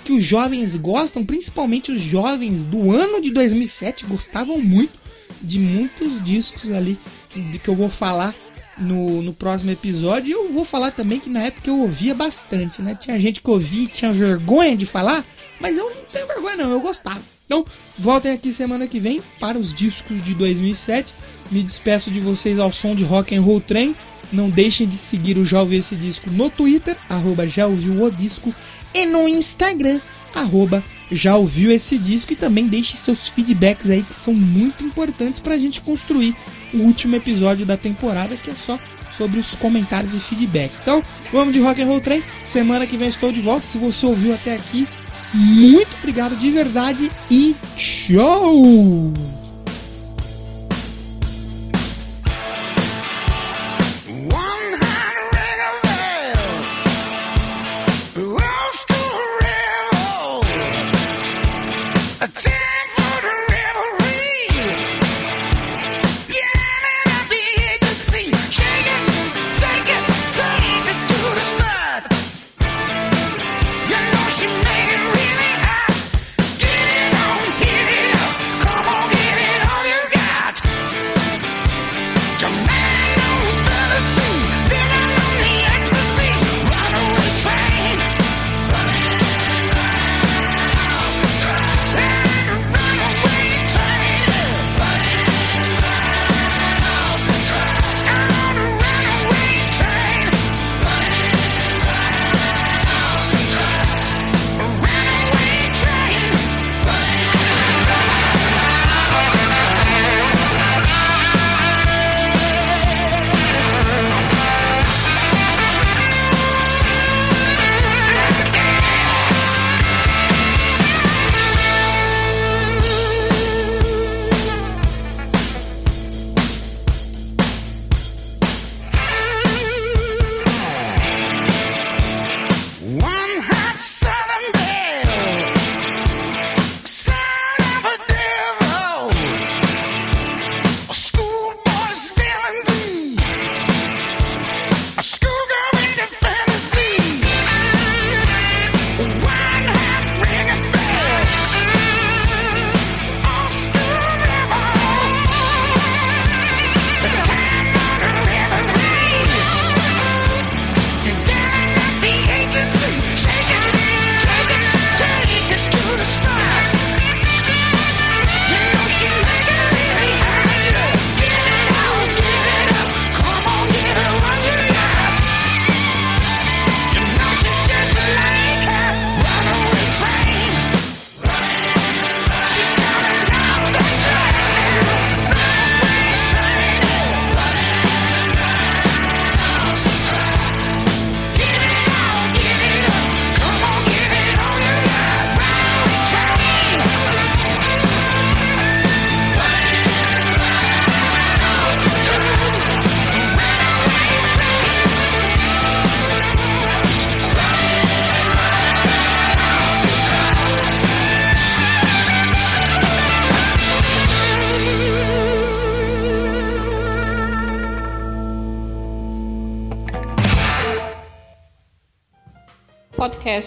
que 0.03 0.13
os 0.13 0.23
jovens 0.23 0.75
gostam, 0.75 1.23
principalmente 1.23 1.91
os 1.91 2.01
jovens 2.01 2.63
do 2.63 2.91
ano 2.91 3.21
de 3.21 3.29
2007 3.29 4.03
gostavam 4.07 4.59
muito 4.59 4.97
de 5.39 5.59
muitos 5.59 6.23
discos 6.23 6.71
ali 6.71 6.97
de 7.35 7.59
que 7.59 7.67
eu 7.67 7.75
vou 7.75 7.87
falar 7.87 8.33
no, 8.79 9.21
no 9.21 9.31
próximo 9.31 9.69
episódio. 9.69 10.27
E 10.27 10.31
eu 10.31 10.51
vou 10.51 10.65
falar 10.65 10.91
também 10.91 11.19
que 11.19 11.29
na 11.29 11.43
época 11.43 11.69
eu 11.69 11.79
ouvia 11.79 12.15
bastante, 12.15 12.81
né? 12.81 12.97
Tinha 12.99 13.19
gente 13.19 13.41
que 13.41 13.49
ouvia 13.49 13.83
e 13.83 13.87
tinha 13.87 14.11
vergonha 14.11 14.75
de 14.75 14.87
falar, 14.87 15.23
mas 15.59 15.77
eu 15.77 15.87
não 15.87 16.03
tenho 16.11 16.25
vergonha 16.25 16.57
não, 16.57 16.71
eu 16.71 16.81
gostava. 16.81 17.21
Então, 17.45 17.63
voltem 17.97 18.33
aqui 18.33 18.51
semana 18.51 18.87
que 18.87 18.99
vem 18.99 19.21
para 19.39 19.57
os 19.57 19.71
discos 19.71 20.23
de 20.23 20.33
2007 20.33 21.13
me 21.51 21.63
despeço 21.63 22.11
de 22.11 22.19
vocês 22.19 22.59
ao 22.59 22.71
som 22.71 22.93
de 22.93 23.03
Rock 23.03 23.35
and 23.35 23.41
Roll 23.41 23.61
Trem. 23.61 23.95
Não 24.31 24.49
deixem 24.49 24.87
de 24.87 24.95
seguir 24.95 25.37
o 25.37 25.45
Já 25.45 25.61
Ouvi 25.61 25.77
Esse 25.77 25.95
Disco 25.95 26.29
no 26.29 26.49
Twitter, 26.49 26.97
arroba 27.09 27.47
Já 27.47 27.65
Ouviu 27.65 28.03
O 28.03 28.11
Disco, 28.11 28.53
e 28.93 29.05
no 29.05 29.27
Instagram, 29.27 30.01
arroba 30.35 30.83
Já 31.09 31.37
Ouviu 31.37 31.71
Esse 31.71 31.97
Disco. 31.97 32.33
E 32.33 32.35
também 32.35 32.67
deixe 32.67 32.97
seus 32.97 33.29
feedbacks 33.29 33.89
aí, 33.89 34.03
que 34.03 34.13
são 34.13 34.33
muito 34.33 34.83
importantes 34.83 35.39
para 35.39 35.53
a 35.53 35.57
gente 35.57 35.79
construir 35.79 36.35
o 36.73 36.79
último 36.79 37.15
episódio 37.15 37.65
da 37.65 37.77
temporada, 37.77 38.35
que 38.35 38.51
é 38.51 38.55
só 38.55 38.77
sobre 39.17 39.39
os 39.39 39.55
comentários 39.55 40.13
e 40.13 40.19
feedbacks. 40.19 40.81
Então, 40.81 41.01
vamos 41.31 41.53
de 41.53 41.59
Rock 41.59 41.81
and 41.81 41.87
Roll 41.87 42.01
Train. 42.01 42.21
Semana 42.45 42.85
que 42.85 42.97
vem 42.97 43.07
estou 43.07 43.31
de 43.31 43.39
volta. 43.39 43.65
Se 43.65 43.77
você 43.77 44.05
ouviu 44.05 44.33
até 44.33 44.55
aqui, 44.55 44.87
muito 45.33 45.89
obrigado 45.99 46.35
de 46.37 46.51
verdade 46.51 47.11
e 47.31 47.55
tchau! 47.75 49.36